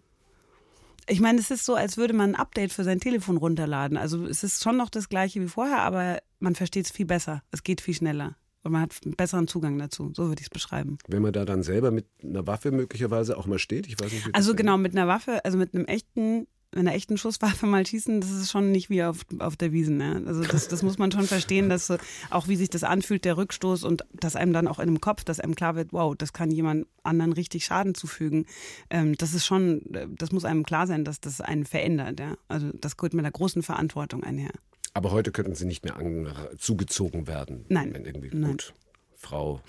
Ich 1.08 1.20
meine, 1.20 1.38
es 1.38 1.50
ist 1.50 1.64
so, 1.64 1.74
als 1.74 1.96
würde 1.96 2.12
man 2.12 2.34
ein 2.34 2.40
Update 2.40 2.72
für 2.72 2.84
sein 2.84 3.00
Telefon 3.00 3.38
runterladen. 3.38 3.96
Also 3.96 4.26
es 4.26 4.44
ist 4.44 4.62
schon 4.62 4.76
noch 4.76 4.90
das 4.90 5.08
gleiche 5.08 5.40
wie 5.40 5.48
vorher, 5.48 5.80
aber 5.80 6.18
man 6.38 6.54
versteht 6.54 6.86
es 6.86 6.92
viel 6.92 7.06
besser. 7.06 7.42
Es 7.50 7.62
geht 7.62 7.80
viel 7.80 7.94
schneller. 7.94 8.36
Und 8.62 8.72
man 8.72 8.82
hat 8.82 8.94
einen 9.04 9.14
besseren 9.14 9.48
Zugang 9.48 9.78
dazu. 9.78 10.12
So 10.14 10.28
würde 10.28 10.40
ich 10.40 10.46
es 10.46 10.50
beschreiben. 10.50 10.98
Wenn 11.06 11.22
man 11.22 11.32
da 11.32 11.44
dann 11.44 11.62
selber 11.62 11.90
mit 11.90 12.06
einer 12.22 12.46
Waffe 12.46 12.70
möglicherweise 12.72 13.38
auch 13.38 13.46
mal 13.46 13.58
steht, 13.58 13.86
ich 13.86 13.98
weiß 13.98 14.12
nicht, 14.12 14.26
wie 14.26 14.34
Also 14.34 14.54
genau, 14.54 14.76
mit 14.76 14.92
einer 14.92 15.08
Waffe, 15.08 15.44
also 15.44 15.56
mit 15.56 15.74
einem 15.74 15.86
echten 15.86 16.46
mit 16.70 16.80
einer 16.80 16.94
echten 16.94 17.16
Schusswaffe 17.16 17.66
mal 17.66 17.86
schießen, 17.86 18.20
das 18.20 18.30
ist 18.30 18.50
schon 18.50 18.70
nicht 18.70 18.90
wie 18.90 19.02
auf, 19.02 19.24
auf 19.38 19.56
der 19.56 19.72
Wiesen. 19.72 19.96
Ne? 19.96 20.22
Also 20.26 20.42
das, 20.42 20.68
das 20.68 20.82
muss 20.82 20.98
man 20.98 21.10
schon 21.10 21.24
verstehen, 21.24 21.68
dass 21.70 21.90
auch 22.30 22.48
wie 22.48 22.56
sich 22.56 22.68
das 22.68 22.84
anfühlt, 22.84 23.24
der 23.24 23.38
Rückstoß 23.38 23.84
und 23.84 24.04
dass 24.12 24.36
einem 24.36 24.52
dann 24.52 24.68
auch 24.68 24.78
in 24.78 24.86
dem 24.86 25.00
Kopf, 25.00 25.24
dass 25.24 25.40
einem 25.40 25.54
klar 25.54 25.76
wird, 25.76 25.92
wow, 25.92 26.14
das 26.16 26.32
kann 26.32 26.50
jemand 26.50 26.86
anderen 27.02 27.32
richtig 27.32 27.64
Schaden 27.64 27.94
zufügen. 27.94 28.44
Ähm, 28.90 29.16
das 29.16 29.32
ist 29.32 29.46
schon, 29.46 29.82
das 30.18 30.30
muss 30.30 30.44
einem 30.44 30.64
klar 30.64 30.86
sein, 30.86 31.04
dass 31.04 31.20
das 31.20 31.40
einen 31.40 31.64
verändert. 31.64 32.20
Ja? 32.20 32.36
Also 32.48 32.70
das 32.74 32.98
geht 32.98 33.14
mit 33.14 33.24
einer 33.24 33.32
großen 33.32 33.62
Verantwortung 33.62 34.22
einher. 34.22 34.52
Aber 34.92 35.10
heute 35.10 35.32
könnten 35.32 35.54
Sie 35.54 35.64
nicht 35.64 35.84
mehr 35.84 35.96
an, 35.96 36.28
zugezogen 36.58 37.26
werden. 37.26 37.64
Nein. 37.68 37.94
Wenn 37.94 38.04
irgendwie 38.04 38.30
Nein. 38.32 38.50
gut, 38.52 38.74
Frau 39.16 39.60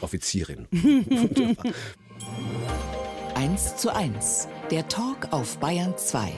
Offizierin. 0.00 0.66
1 3.34 3.76
zu 3.76 3.94
1. 3.94 4.48
Der 4.72 4.88
Talk 4.88 5.28
auf 5.32 5.58
Bayern 5.58 5.98
2. 5.98 6.32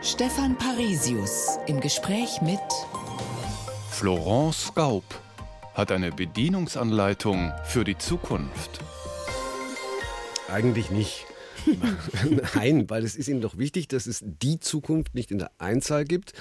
Stefan 0.00 0.56
Parisius 0.56 1.58
im 1.66 1.80
Gespräch 1.80 2.40
mit 2.40 2.60
Florence 3.90 4.72
Gaub 4.72 5.02
hat 5.74 5.90
eine 5.90 6.12
Bedienungsanleitung 6.12 7.52
für 7.64 7.82
die 7.82 7.98
Zukunft. 7.98 8.78
Eigentlich 10.48 10.92
nicht. 10.92 11.26
Nein, 12.54 12.88
weil 12.90 13.04
es 13.04 13.16
ist 13.16 13.28
Ihnen 13.28 13.40
doch 13.40 13.58
wichtig, 13.58 13.88
dass 13.88 14.06
es 14.06 14.22
die 14.24 14.58
Zukunft 14.60 15.14
nicht 15.14 15.30
in 15.30 15.38
der 15.38 15.50
Einzahl 15.58 16.04
gibt, 16.04 16.32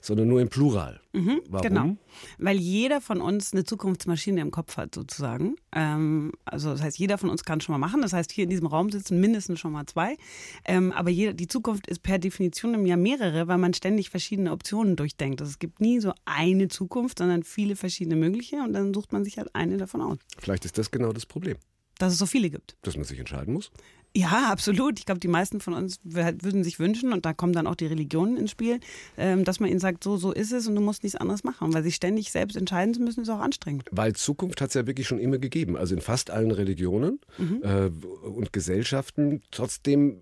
sondern 0.00 0.28
nur 0.28 0.40
im 0.40 0.48
Plural. 0.48 1.00
Mhm, 1.12 1.40
Warum? 1.48 1.62
Genau. 1.68 1.96
Weil 2.38 2.56
jeder 2.58 3.00
von 3.00 3.20
uns 3.20 3.52
eine 3.52 3.64
Zukunftsmaschine 3.64 4.40
im 4.40 4.50
Kopf 4.50 4.76
hat, 4.76 4.94
sozusagen. 4.94 5.56
Ähm, 5.74 6.32
also 6.44 6.70
das 6.70 6.82
heißt, 6.82 6.98
jeder 6.98 7.18
von 7.18 7.30
uns 7.30 7.44
kann 7.44 7.60
schon 7.60 7.72
mal 7.72 7.78
machen. 7.78 8.02
Das 8.02 8.12
heißt, 8.12 8.32
hier 8.32 8.44
in 8.44 8.50
diesem 8.50 8.66
Raum 8.66 8.90
sitzen 8.90 9.20
mindestens 9.20 9.60
schon 9.60 9.72
mal 9.72 9.86
zwei. 9.86 10.16
Ähm, 10.64 10.92
aber 10.92 11.10
jeder, 11.10 11.32
die 11.34 11.48
Zukunft 11.48 11.86
ist 11.86 12.02
per 12.02 12.18
Definition 12.18 12.74
im 12.74 12.86
Jahr 12.86 12.96
mehrere, 12.98 13.46
weil 13.48 13.58
man 13.58 13.74
ständig 13.74 14.10
verschiedene 14.10 14.52
Optionen 14.52 14.96
durchdenkt. 14.96 15.40
Also 15.40 15.50
es 15.50 15.58
gibt 15.58 15.80
nie 15.80 16.00
so 16.00 16.12
eine 16.24 16.68
Zukunft, 16.68 17.18
sondern 17.18 17.42
viele 17.42 17.76
verschiedene 17.76 18.16
mögliche 18.16 18.56
und 18.62 18.72
dann 18.72 18.94
sucht 18.94 19.12
man 19.12 19.24
sich 19.24 19.38
halt 19.38 19.54
eine 19.54 19.76
davon 19.76 20.00
aus. 20.00 20.18
Vielleicht 20.38 20.64
ist 20.64 20.78
das 20.78 20.90
genau 20.90 21.12
das 21.12 21.26
Problem, 21.26 21.56
Dass 21.98 22.12
es 22.14 22.18
so 22.18 22.26
viele 22.26 22.48
gibt. 22.50 22.76
dass 22.82 22.96
man 22.96 23.04
sich 23.04 23.18
entscheiden 23.18 23.52
muss. 23.54 23.70
Ja, 24.14 24.50
absolut. 24.50 24.98
Ich 24.98 25.06
glaube, 25.06 25.20
die 25.20 25.28
meisten 25.28 25.60
von 25.60 25.74
uns 25.74 25.96
würden 26.04 26.64
sich 26.64 26.78
wünschen, 26.78 27.12
und 27.12 27.24
da 27.24 27.32
kommen 27.32 27.52
dann 27.52 27.66
auch 27.66 27.74
die 27.74 27.86
Religionen 27.86 28.36
ins 28.36 28.50
Spiel, 28.50 28.80
ähm, 29.16 29.44
dass 29.44 29.58
man 29.58 29.70
ihnen 29.70 29.80
sagt, 29.80 30.04
so, 30.04 30.16
so 30.16 30.32
ist 30.32 30.52
es 30.52 30.66
und 30.66 30.74
du 30.74 30.82
musst 30.82 31.02
nichts 31.02 31.18
anderes 31.18 31.44
machen. 31.44 31.72
Weil 31.72 31.82
sich 31.82 31.94
ständig 31.94 32.30
selbst 32.30 32.56
entscheiden 32.56 32.94
zu 32.94 33.00
müssen, 33.00 33.22
ist 33.22 33.30
auch 33.30 33.40
anstrengend. 33.40 33.84
Weil 33.90 34.14
Zukunft 34.14 34.60
hat 34.60 34.68
es 34.68 34.74
ja 34.74 34.86
wirklich 34.86 35.06
schon 35.06 35.18
immer 35.18 35.38
gegeben. 35.38 35.76
Also 35.76 35.94
in 35.94 36.00
fast 36.00 36.30
allen 36.30 36.50
Religionen 36.50 37.20
äh, 37.62 37.90
und 38.26 38.52
Gesellschaften. 38.52 39.42
Trotzdem 39.50 40.20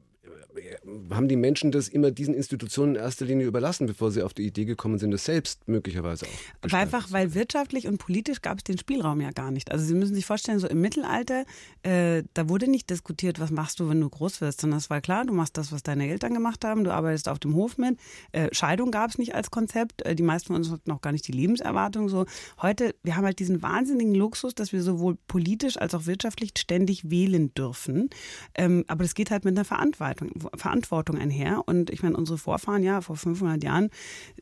haben 1.10 1.28
die 1.28 1.36
Menschen 1.36 1.72
das 1.72 1.88
immer 1.88 2.10
diesen 2.10 2.34
Institutionen 2.34 2.94
in 2.94 3.00
erster 3.00 3.24
Linie 3.24 3.46
überlassen, 3.46 3.86
bevor 3.86 4.10
sie 4.10 4.22
auf 4.22 4.34
die 4.34 4.46
Idee 4.46 4.64
gekommen 4.64 4.98
sind, 4.98 5.10
das 5.10 5.24
selbst 5.24 5.66
möglicherweise 5.68 6.26
auch. 6.26 6.72
Einfach, 6.72 7.12
weil 7.12 7.34
wirtschaftlich 7.34 7.86
und 7.86 7.98
politisch 7.98 8.42
gab 8.42 8.58
es 8.58 8.64
den 8.64 8.78
Spielraum 8.78 9.20
ja 9.20 9.30
gar 9.30 9.50
nicht. 9.50 9.70
Also 9.70 9.84
Sie 9.84 9.94
müssen 9.94 10.14
sich 10.14 10.26
vorstellen, 10.26 10.58
so 10.58 10.68
im 10.68 10.80
Mittelalter, 10.80 11.44
äh, 11.82 12.22
da 12.34 12.48
wurde 12.48 12.68
nicht 12.68 12.90
diskutiert, 12.90 13.40
was 13.40 13.50
machst 13.50 13.80
du, 13.80 13.88
wenn 13.88 14.00
du 14.00 14.08
groß 14.08 14.40
wirst, 14.40 14.60
sondern 14.60 14.78
es 14.78 14.90
war 14.90 15.00
klar, 15.00 15.24
du 15.24 15.32
machst 15.32 15.56
das, 15.56 15.72
was 15.72 15.82
deine 15.82 16.08
Eltern 16.08 16.34
gemacht 16.34 16.64
haben, 16.64 16.84
du 16.84 16.92
arbeitest 16.92 17.28
auf 17.28 17.38
dem 17.38 17.54
Hof 17.54 17.78
mit. 17.78 17.98
Äh, 18.32 18.48
Scheidung 18.52 18.90
gab 18.90 19.10
es 19.10 19.18
nicht 19.18 19.34
als 19.34 19.50
Konzept. 19.50 20.02
Äh, 20.02 20.14
die 20.14 20.22
meisten 20.22 20.48
von 20.48 20.56
uns 20.56 20.70
hatten 20.70 20.88
noch 20.88 21.00
gar 21.00 21.12
nicht 21.12 21.26
die 21.26 21.32
Lebenserwartung. 21.32 22.08
So 22.08 22.26
heute, 22.60 22.94
wir 23.02 23.16
haben 23.16 23.24
halt 23.24 23.38
diesen 23.38 23.62
wahnsinnigen 23.62 24.14
Luxus, 24.14 24.54
dass 24.54 24.72
wir 24.72 24.82
sowohl 24.82 25.16
politisch 25.26 25.76
als 25.76 25.94
auch 25.94 26.06
wirtschaftlich 26.06 26.52
ständig 26.56 27.10
wählen 27.10 27.52
dürfen. 27.54 28.10
Ähm, 28.54 28.84
aber 28.88 29.04
das 29.04 29.14
geht 29.14 29.30
halt 29.30 29.44
mit 29.44 29.56
einer 29.56 29.64
Verantwortung, 29.64 30.30
Verantwortung 30.54 31.18
einher. 31.18 31.62
Und 31.66 31.90
ich 31.90 32.02
meine, 32.02 32.16
unsere 32.16 32.38
Vorfahren, 32.38 32.82
ja, 32.82 33.00
vor 33.00 33.16
500 33.16 33.62
Jahren, 33.62 33.90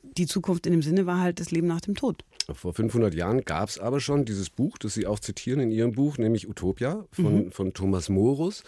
die 0.02 0.26
Zukunft 0.26 0.66
in 0.66 0.72
dem 0.72 0.82
Sinne 0.82 1.06
war 1.06 1.20
halt 1.20 1.40
das 1.40 1.50
Leben 1.50 1.66
nach 1.66 1.80
dem 1.80 1.94
Tod. 1.94 2.24
Vor 2.52 2.72
500 2.72 3.14
Jahren 3.14 3.42
gab 3.44 3.68
es 3.68 3.78
aber 3.78 4.00
schon 4.00 4.24
dieses 4.24 4.48
Buch, 4.48 4.78
das 4.78 4.94
Sie 4.94 5.06
auch 5.06 5.18
zitieren 5.18 5.60
in 5.60 5.70
Ihrem 5.70 5.92
Buch, 5.92 6.16
nämlich 6.16 6.48
Utopia 6.48 7.04
von, 7.12 7.50
von 7.50 7.74
Thomas 7.74 8.08
Morus, 8.08 8.62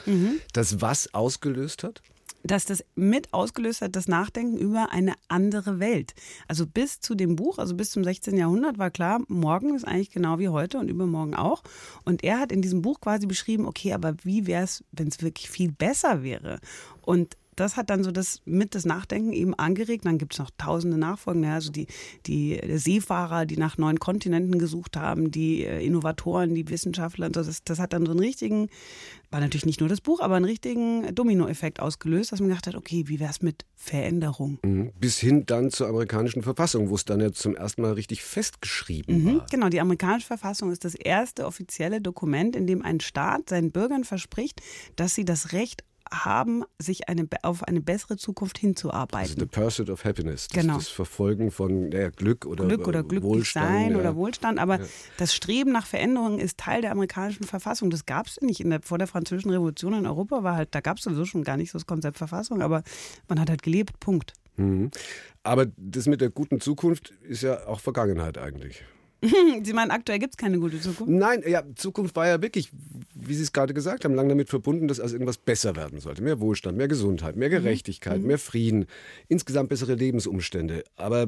das 0.52 0.80
was 0.82 1.14
ausgelöst 1.14 1.82
hat? 1.82 2.02
Dass 2.42 2.64
das 2.64 2.84
mit 2.94 3.32
ausgelöst 3.32 3.82
hat, 3.82 3.96
das 3.96 4.08
Nachdenken 4.08 4.56
über 4.56 4.92
eine 4.92 5.14
andere 5.28 5.78
Welt. 5.78 6.14
Also 6.48 6.66
bis 6.66 7.00
zu 7.00 7.14
dem 7.14 7.36
Buch, 7.36 7.58
also 7.58 7.74
bis 7.74 7.90
zum 7.90 8.04
16. 8.04 8.36
Jahrhundert 8.36 8.78
war 8.78 8.90
klar, 8.90 9.20
morgen 9.28 9.74
ist 9.74 9.86
eigentlich 9.86 10.10
genau 10.10 10.38
wie 10.38 10.48
heute 10.48 10.78
und 10.78 10.88
übermorgen 10.88 11.34
auch. 11.34 11.62
Und 12.04 12.24
er 12.24 12.38
hat 12.38 12.52
in 12.52 12.62
diesem 12.62 12.82
Buch 12.82 13.00
quasi 13.00 13.26
beschrieben, 13.26 13.66
okay, 13.66 13.92
aber 13.92 14.14
wie 14.22 14.46
wäre 14.46 14.64
es, 14.64 14.84
wenn 14.92 15.08
es 15.08 15.22
wirklich 15.22 15.50
viel 15.50 15.70
besser 15.70 16.22
wäre? 16.22 16.60
Und 17.02 17.36
das 17.60 17.76
hat 17.76 17.90
dann 17.90 18.02
so 18.02 18.10
das 18.10 18.40
mit 18.44 18.74
das 18.74 18.84
Nachdenken 18.84 19.32
eben 19.32 19.54
angeregt. 19.54 20.06
Dann 20.06 20.18
gibt 20.18 20.32
es 20.32 20.38
noch 20.38 20.50
tausende 20.58 20.98
Nachfolgen, 20.98 21.44
ja, 21.44 21.54
also 21.54 21.70
die, 21.70 21.86
die 22.26 22.60
Seefahrer, 22.74 23.46
die 23.46 23.56
nach 23.56 23.78
neuen 23.78 23.98
Kontinenten 24.00 24.58
gesucht 24.58 24.96
haben, 24.96 25.30
die 25.30 25.64
äh, 25.64 25.84
Innovatoren, 25.84 26.54
die 26.54 26.68
Wissenschaftler 26.68 27.26
und 27.26 27.34
so. 27.34 27.42
Das, 27.42 27.62
das 27.64 27.78
hat 27.78 27.92
dann 27.92 28.04
so 28.06 28.12
einen 28.12 28.20
richtigen, 28.20 28.68
war 29.30 29.40
natürlich 29.40 29.66
nicht 29.66 29.80
nur 29.80 29.88
das 29.88 30.00
Buch, 30.00 30.20
aber 30.20 30.36
einen 30.36 30.44
richtigen 30.44 31.14
Dominoeffekt 31.14 31.80
ausgelöst, 31.80 32.32
dass 32.32 32.40
man 32.40 32.48
gedacht 32.48 32.66
hat, 32.66 32.74
okay, 32.74 33.04
wie 33.06 33.20
wäre 33.20 33.30
es 33.30 33.42
mit 33.42 33.64
Veränderung? 33.76 34.58
Mhm. 34.64 34.92
Bis 34.98 35.18
hin 35.18 35.44
dann 35.46 35.70
zur 35.70 35.88
amerikanischen 35.88 36.42
Verfassung, 36.42 36.90
wo 36.90 36.94
es 36.94 37.04
dann 37.04 37.20
ja 37.20 37.30
zum 37.32 37.54
ersten 37.56 37.82
Mal 37.82 37.92
richtig 37.92 38.22
festgeschrieben 38.22 39.22
Mhm, 39.24 39.36
war. 39.38 39.46
genau, 39.50 39.68
die 39.68 39.80
amerikanische 39.80 40.26
Verfassung 40.26 40.70
ist 40.72 40.84
das 40.84 40.94
erste 40.94 41.46
offizielle 41.46 42.00
Dokument, 42.00 42.56
in 42.56 42.66
dem 42.66 42.82
ein 42.82 43.00
Staat 43.00 43.48
seinen 43.50 43.70
Bürgern 43.72 44.04
verspricht, 44.04 44.60
dass 44.96 45.14
sie 45.14 45.24
das 45.24 45.52
Recht 45.52 45.84
haben, 46.12 46.64
sich 46.78 47.08
eine, 47.08 47.26
auf 47.42 47.62
eine 47.64 47.80
bessere 47.80 48.16
Zukunft 48.16 48.56
Also 48.58 48.66
hinzuarbeiten. 48.66 49.38
the 49.38 49.46
pursuit 49.46 49.90
of 49.90 50.04
happiness, 50.04 50.48
das, 50.48 50.62
Genau. 50.62 50.74
das 50.74 50.88
Verfolgen 50.88 51.50
von 51.50 51.90
ja, 51.92 52.10
Glück 52.10 52.46
oder 52.46 52.66
Glück 52.66 52.88
oder 52.88 53.02
glücklich 53.02 53.22
Wohlstand, 53.22 53.66
sein 53.68 53.92
ja. 53.92 53.98
oder 53.98 54.16
Wohlstand, 54.16 54.58
aber 54.58 54.80
Ja. 54.80 54.86
das 55.18 55.34
Streben 55.34 55.72
nach 55.72 55.86
Veränderung 55.86 56.38
ist 56.38 56.58
Teil 56.58 56.82
der 56.82 56.92
amerikanischen 56.92 57.44
Verfassung. 57.44 57.90
Das 57.90 58.06
gab 58.06 58.26
es 58.26 58.40
nicht 58.40 58.60
in 58.60 58.70
der, 58.70 58.80
vor 58.82 58.98
der 58.98 59.06
französischen 59.06 59.50
Revolution 59.50 59.94
in 59.94 60.06
Europa, 60.06 60.42
war 60.42 60.56
halt, 60.56 60.74
da 60.74 60.80
gab 60.80 60.98
es 60.98 61.04
sowieso 61.04 61.24
schon 61.24 61.44
gar 61.44 61.56
nicht 61.56 61.70
so 61.70 61.78
das 61.78 61.86
Konzept 61.86 62.18
Verfassung, 62.18 62.60
aber 62.62 62.82
man 63.28 63.40
hat 63.40 63.48
halt 63.50 63.62
gelebt, 63.62 64.00
Punkt. 64.00 64.32
Mhm. 64.56 64.90
Aber 65.42 65.66
das 65.76 66.06
mit 66.06 66.20
der 66.20 66.30
guten 66.30 66.60
Zukunft 66.60 67.14
ist 67.22 67.42
ja 67.42 67.66
auch 67.66 67.80
Vergangenheit 67.80 68.36
eigentlich. 68.36 68.84
Sie 69.62 69.72
meinen, 69.72 69.90
aktuell 69.90 70.18
gibt 70.18 70.34
es 70.34 70.36
keine 70.36 70.58
gute 70.58 70.80
Zukunft? 70.80 71.12
Nein, 71.12 71.42
ja, 71.46 71.62
Zukunft 71.74 72.16
war 72.16 72.26
ja 72.26 72.40
wirklich, 72.40 72.70
wie 73.14 73.34
Sie 73.34 73.42
es 73.42 73.52
gerade 73.52 73.74
gesagt 73.74 74.04
haben, 74.04 74.14
lang 74.14 74.28
damit 74.28 74.48
verbunden, 74.48 74.88
dass 74.88 75.00
also 75.00 75.14
irgendwas 75.14 75.38
besser 75.38 75.76
werden 75.76 76.00
sollte. 76.00 76.22
Mehr 76.22 76.40
Wohlstand, 76.40 76.78
mehr 76.78 76.88
Gesundheit, 76.88 77.36
mehr 77.36 77.50
Gerechtigkeit, 77.50 78.22
mehr 78.22 78.38
Frieden, 78.38 78.86
insgesamt 79.28 79.68
bessere 79.68 79.94
Lebensumstände. 79.94 80.84
Aber 80.96 81.26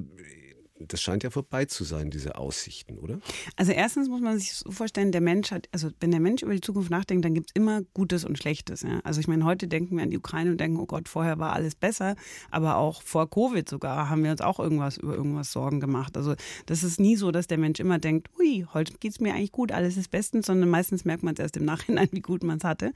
das 0.79 1.01
scheint 1.01 1.23
ja 1.23 1.31
vorbei 1.31 1.65
zu 1.65 1.85
sein, 1.85 2.11
diese 2.11 2.37
Aussichten, 2.37 2.99
oder? 2.99 3.21
Also 3.57 3.73
erstens 3.73 4.09
muss 4.09 4.21
man 4.21 4.39
sich 4.39 4.55
so 4.55 4.71
vorstellen, 4.71 5.13
der 5.13 5.21
Mensch 5.21 5.51
hat, 5.51 5.69
also 5.73 5.91
wenn 6.01 6.11
der 6.11 6.21
Mensch 6.21 6.43
über 6.43 6.55
die 6.55 6.61
Zukunft 6.61 6.91
nachdenkt, 6.91 7.25
dann 7.25 7.35
gibt 7.35 7.51
es 7.51 7.53
immer 7.55 7.83
Gutes 7.95 8.25
und 8.25 8.39
Schlechtes. 8.39 8.83
Ja? 8.83 9.01
Also 9.05 9.21
ich 9.21 9.29
meine, 9.29 9.45
heute 9.45 9.69
denken 9.69 9.97
wir 9.97 10.03
an 10.03 10.11
die 10.11 10.19
Ukraine 10.19 10.51
und 10.51 10.61
denken, 10.61 10.79
oh 10.79 10.87
Gott, 10.87 11.09
vorher 11.09 11.39
war 11.39 11.53
alles 11.53 11.75
besser, 11.75 12.17
aber 12.51 12.77
auch 12.77 13.03
vor 13.03 13.29
Covid 13.29 13.69
sogar 13.69 14.09
haben 14.09 14.25
wir 14.25 14.31
uns 14.31 14.41
auch 14.41 14.59
irgendwas 14.59 14.97
über 14.97 15.15
irgendwas 15.15 15.53
Sorgen 15.53 15.81
gemacht. 15.81 16.17
Also 16.17 16.35
das 16.67 16.83
ist 16.83 16.99
nie 16.99 17.17
so, 17.17 17.31
dass 17.31 17.47
der 17.47 17.59
Mensch 17.59 17.81
immer 17.81 17.99
denkt, 17.99 18.29
ui, 18.39 18.67
heute 18.73 18.95
geht 18.99 19.13
es 19.13 19.21
mir 19.21 19.35
eigentlich 19.35 19.53
gut, 19.53 19.73
alles 19.73 19.97
ist 19.97 20.11
bestens, 20.11 20.47
sondern 20.47 20.69
meistens 20.69 21.05
merkt 21.05 21.23
man 21.23 21.35
es 21.35 21.41
erst 21.41 21.57
im 21.57 21.65
Nachhinein, 21.65 22.09
wie 22.13 22.21
gut 22.21 22.43
man 22.43 22.59
es 22.59 22.65
hatte. 22.65 22.93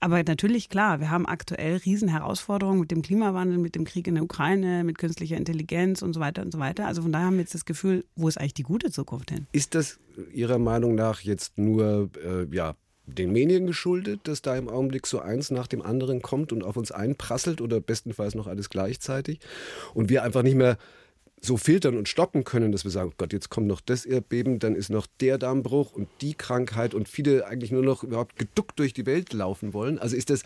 Aber 0.00 0.22
natürlich, 0.22 0.68
klar, 0.68 1.00
wir 1.00 1.10
haben 1.10 1.26
aktuell 1.26 1.76
riesen 1.76 2.08
Herausforderungen 2.08 2.80
mit 2.80 2.90
dem 2.90 3.02
Klimawandel, 3.02 3.58
mit 3.58 3.74
dem 3.74 3.84
Krieg 3.84 4.06
in 4.06 4.14
der 4.14 4.24
Ukraine, 4.24 4.82
mit 4.84 4.98
künstlicher 4.98 5.36
Intelligenz 5.36 6.02
und 6.02 6.12
so 6.14 6.20
weiter 6.20 6.42
und 6.42 6.52
so 6.52 6.58
weiter. 6.58 6.86
Also 6.86 7.02
von 7.02 7.11
daher 7.12 7.26
haben 7.26 7.34
wir 7.34 7.42
jetzt 7.42 7.54
das 7.54 7.64
Gefühl, 7.64 8.04
wo 8.16 8.28
ist 8.28 8.38
eigentlich 8.38 8.54
die 8.54 8.62
gute 8.62 8.90
Zukunft 8.90 9.30
hin? 9.30 9.46
Ist 9.52 9.74
das 9.74 9.98
Ihrer 10.32 10.58
Meinung 10.58 10.94
nach 10.94 11.20
jetzt 11.20 11.58
nur 11.58 12.10
äh, 12.24 12.54
ja, 12.54 12.74
den 13.06 13.32
Medien 13.32 13.66
geschuldet, 13.66 14.20
dass 14.24 14.42
da 14.42 14.56
im 14.56 14.68
Augenblick 14.68 15.06
so 15.06 15.20
eins 15.20 15.50
nach 15.50 15.66
dem 15.66 15.82
anderen 15.82 16.22
kommt 16.22 16.52
und 16.52 16.62
auf 16.62 16.76
uns 16.76 16.92
einprasselt 16.92 17.60
oder 17.60 17.80
bestenfalls 17.80 18.34
noch 18.34 18.46
alles 18.46 18.70
gleichzeitig 18.70 19.40
und 19.94 20.08
wir 20.08 20.22
einfach 20.22 20.42
nicht 20.42 20.56
mehr 20.56 20.78
so 21.44 21.56
filtern 21.56 21.96
und 21.96 22.08
stoppen 22.08 22.44
können, 22.44 22.70
dass 22.70 22.84
wir 22.84 22.92
sagen, 22.92 23.10
oh 23.12 23.14
Gott, 23.18 23.32
jetzt 23.32 23.50
kommt 23.50 23.66
noch 23.66 23.80
das 23.80 24.04
Erdbeben, 24.06 24.60
dann 24.60 24.76
ist 24.76 24.90
noch 24.90 25.08
der 25.20 25.38
Darmbruch 25.38 25.92
und 25.92 26.08
die 26.20 26.34
Krankheit 26.34 26.94
und 26.94 27.08
viele 27.08 27.46
eigentlich 27.46 27.72
nur 27.72 27.82
noch 27.82 28.04
überhaupt 28.04 28.36
geduckt 28.36 28.78
durch 28.78 28.94
die 28.94 29.06
Welt 29.06 29.32
laufen 29.32 29.72
wollen. 29.72 29.98
Also 29.98 30.14
ist 30.14 30.30
das 30.30 30.44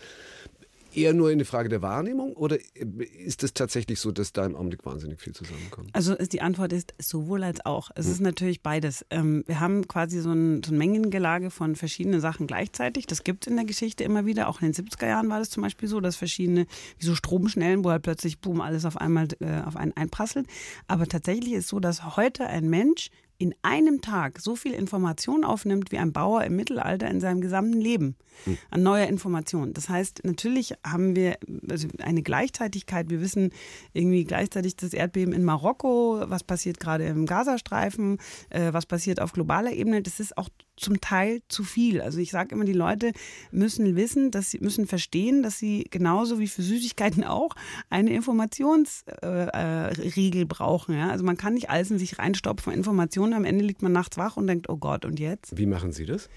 eher 0.97 1.13
nur 1.13 1.29
eine 1.29 1.45
Frage 1.45 1.69
der 1.69 1.81
Wahrnehmung 1.81 2.33
oder 2.33 2.57
ist 2.73 3.43
es 3.43 3.53
tatsächlich 3.53 3.99
so, 3.99 4.11
dass 4.11 4.33
da 4.33 4.45
im 4.45 4.55
Augenblick 4.55 4.85
wahnsinnig 4.85 5.21
viel 5.21 5.33
zusammenkommt? 5.33 5.89
Also 5.93 6.15
die 6.15 6.41
Antwort 6.41 6.73
ist 6.73 6.93
sowohl 6.99 7.43
als 7.43 7.65
auch. 7.65 7.91
Es 7.95 8.05
hm. 8.05 8.11
ist 8.13 8.21
natürlich 8.21 8.61
beides. 8.61 9.05
Ähm, 9.09 9.43
wir 9.47 9.59
haben 9.59 9.87
quasi 9.87 10.19
so 10.19 10.31
ein, 10.31 10.63
so 10.63 10.73
ein 10.73 10.77
Mengengelage 10.77 11.51
von 11.51 11.75
verschiedenen 11.75 12.19
Sachen 12.19 12.47
gleichzeitig. 12.47 13.05
Das 13.05 13.23
gibt 13.23 13.45
es 13.45 13.51
in 13.51 13.55
der 13.55 13.65
Geschichte 13.65 14.03
immer 14.03 14.25
wieder. 14.25 14.49
Auch 14.49 14.61
in 14.61 14.71
den 14.71 14.85
70er 14.85 15.07
Jahren 15.07 15.29
war 15.29 15.39
das 15.39 15.49
zum 15.49 15.63
Beispiel 15.63 15.87
so, 15.87 16.01
dass 16.01 16.15
verschiedene, 16.15 16.65
wie 16.97 17.05
so 17.05 17.15
Stromschnellen, 17.15 17.83
wo 17.83 17.91
halt 17.91 18.01
plötzlich, 18.01 18.39
boom, 18.39 18.61
alles 18.61 18.85
auf 18.85 18.97
einmal 18.97 19.27
äh, 19.39 19.61
auf 19.65 19.75
einen 19.75 19.93
einprasselt. 19.95 20.47
Aber 20.87 21.05
tatsächlich 21.07 21.53
ist 21.53 21.67
so, 21.67 21.79
dass 21.79 22.17
heute 22.17 22.47
ein 22.47 22.69
Mensch 22.69 23.09
in 23.39 23.53
einem 23.61 24.01
Tag 24.01 24.39
so 24.39 24.55
viel 24.55 24.73
Information 24.73 25.43
aufnimmt 25.43 25.91
wie 25.91 25.97
ein 25.97 26.11
Bauer 26.11 26.43
im 26.43 26.55
Mittelalter 26.55 27.07
in 27.07 27.19
seinem 27.19 27.41
gesamten 27.41 27.79
Leben 27.79 28.15
hm. 28.45 28.57
an 28.71 28.83
neuer 28.83 29.07
Information. 29.07 29.73
Das 29.73 29.89
heißt, 29.89 30.21
natürlich 30.23 30.73
haben 30.85 31.15
wir 31.15 31.37
also 31.69 31.87
eine 31.99 32.23
Gleichzeitigkeit. 32.23 33.09
Wir 33.09 33.21
wissen 33.21 33.51
irgendwie 33.93 34.23
gleichzeitig 34.23 34.75
das 34.75 34.93
Erdbeben 34.93 35.33
in 35.33 35.43
Marokko, 35.43 36.23
was 36.25 36.43
passiert 36.43 36.79
gerade 36.79 37.05
im 37.05 37.25
Gazastreifen, 37.25 38.17
äh, 38.49 38.73
was 38.73 38.85
passiert 38.85 39.21
auf 39.21 39.33
globaler 39.33 39.71
Ebene. 39.71 40.01
Das 40.01 40.19
ist 40.19 40.37
auch 40.37 40.49
zum 40.77 41.01
Teil 41.01 41.41
zu 41.47 41.63
viel. 41.63 42.01
Also 42.01 42.19
ich 42.19 42.31
sage 42.31 42.55
immer, 42.55 42.65
die 42.65 42.73
Leute 42.73 43.11
müssen 43.51 43.95
wissen, 43.95 44.31
dass 44.31 44.51
sie 44.51 44.59
müssen 44.59 44.87
verstehen, 44.87 45.43
dass 45.43 45.57
sie 45.57 45.87
genauso 45.89 46.39
wie 46.39 46.47
für 46.47 46.61
Süßigkeiten 46.61 47.23
auch 47.23 47.55
eine 47.89 48.13
Informationsriegel 48.13 49.11
äh, 49.23 50.41
äh, 50.41 50.45
brauchen. 50.45 50.95
Ja? 50.95 51.09
Also 51.09 51.25
man 51.25 51.37
kann 51.37 51.55
nicht 51.55 51.69
alles 51.69 51.91
in 51.91 51.99
sich 51.99 52.19
reinstopfen, 52.19 52.71
Informationen. 52.71 53.33
Am 53.33 53.45
Ende 53.45 53.65
liegt 53.65 53.81
man 53.81 53.91
nachts 53.91 54.17
wach 54.17 54.37
und 54.37 54.47
denkt, 54.47 54.69
oh 54.69 54.77
Gott, 54.77 55.03
und 55.03 55.19
jetzt? 55.19 55.57
Wie 55.57 55.65
machen 55.65 55.91
Sie 55.91 56.05
das? 56.05 56.29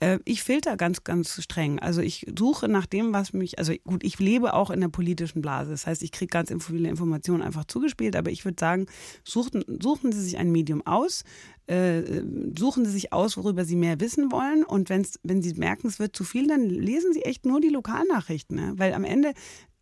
Äh, 0.00 0.18
ich 0.24 0.42
filter 0.42 0.76
ganz, 0.76 1.04
ganz 1.04 1.42
streng. 1.42 1.78
Also 1.78 2.02
ich 2.02 2.26
suche 2.38 2.68
nach 2.68 2.86
dem, 2.86 3.12
was 3.12 3.32
mich, 3.32 3.58
also 3.58 3.72
gut, 3.84 4.04
ich 4.04 4.18
lebe 4.18 4.54
auch 4.54 4.70
in 4.70 4.80
der 4.80 4.88
politischen 4.88 5.40
Blase. 5.40 5.70
Das 5.70 5.86
heißt, 5.86 6.02
ich 6.02 6.12
kriege 6.12 6.28
ganz 6.28 6.52
viele 6.64 6.88
Informationen 6.88 7.42
einfach 7.42 7.64
zugespielt, 7.64 8.16
aber 8.16 8.30
ich 8.30 8.44
würde 8.44 8.56
sagen, 8.60 8.86
suchen, 9.24 9.64
suchen 9.80 10.12
Sie 10.12 10.22
sich 10.22 10.36
ein 10.38 10.52
Medium 10.52 10.86
aus, 10.86 11.24
äh, 11.66 12.02
suchen 12.56 12.84
Sie 12.84 12.92
sich 12.92 13.12
aus, 13.12 13.36
worüber 13.36 13.64
Sie 13.64 13.76
mehr 13.76 14.00
wissen 14.00 14.30
wollen. 14.32 14.64
Und 14.64 14.88
wenn's, 14.88 15.18
wenn 15.22 15.42
Sie 15.42 15.54
merken, 15.54 15.88
es 15.88 15.98
wird 15.98 16.16
zu 16.16 16.24
viel, 16.24 16.46
dann 16.46 16.68
lesen 16.68 17.12
Sie 17.12 17.22
echt 17.22 17.44
nur 17.44 17.60
die 17.60 17.68
Lokalnachrichten. 17.68 18.56
Ne? 18.56 18.72
Weil 18.76 18.94
am 18.94 19.04
Ende 19.04 19.32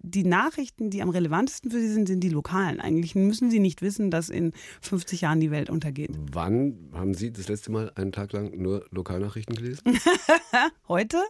die 0.07 0.25
Nachrichten, 0.25 0.91
die 0.91 1.03
am 1.03 1.09
relevantesten 1.09 1.71
für 1.71 1.81
Sie 1.81 1.89
sind, 1.89 2.09
sind 2.09 2.21
die 2.21 2.29
lokalen. 2.29 2.81
Eigentlich 2.81 3.15
müssen 3.15 3.51
Sie 3.51 3.59
nicht 3.59 3.81
wissen, 3.81 4.11
dass 4.11 4.29
in 4.29 4.53
50 4.83 5.23
Jahren 5.23 5.41
die 5.41 5.51
Welt 5.51 5.71
untergeht. 5.71 6.11
Wann 6.31 6.91
haben 6.93 7.15
Sie 7.15 7.33
das 7.33 7.49
letzte 7.49 7.73
Mal 7.73 7.91
einen 7.95 8.13
Tag 8.13 8.33
lang 8.33 8.57
nur 8.57 8.85
Lokalnachrichten 8.91 9.57
gelesen? 9.57 9.83
Heute? 10.89 11.23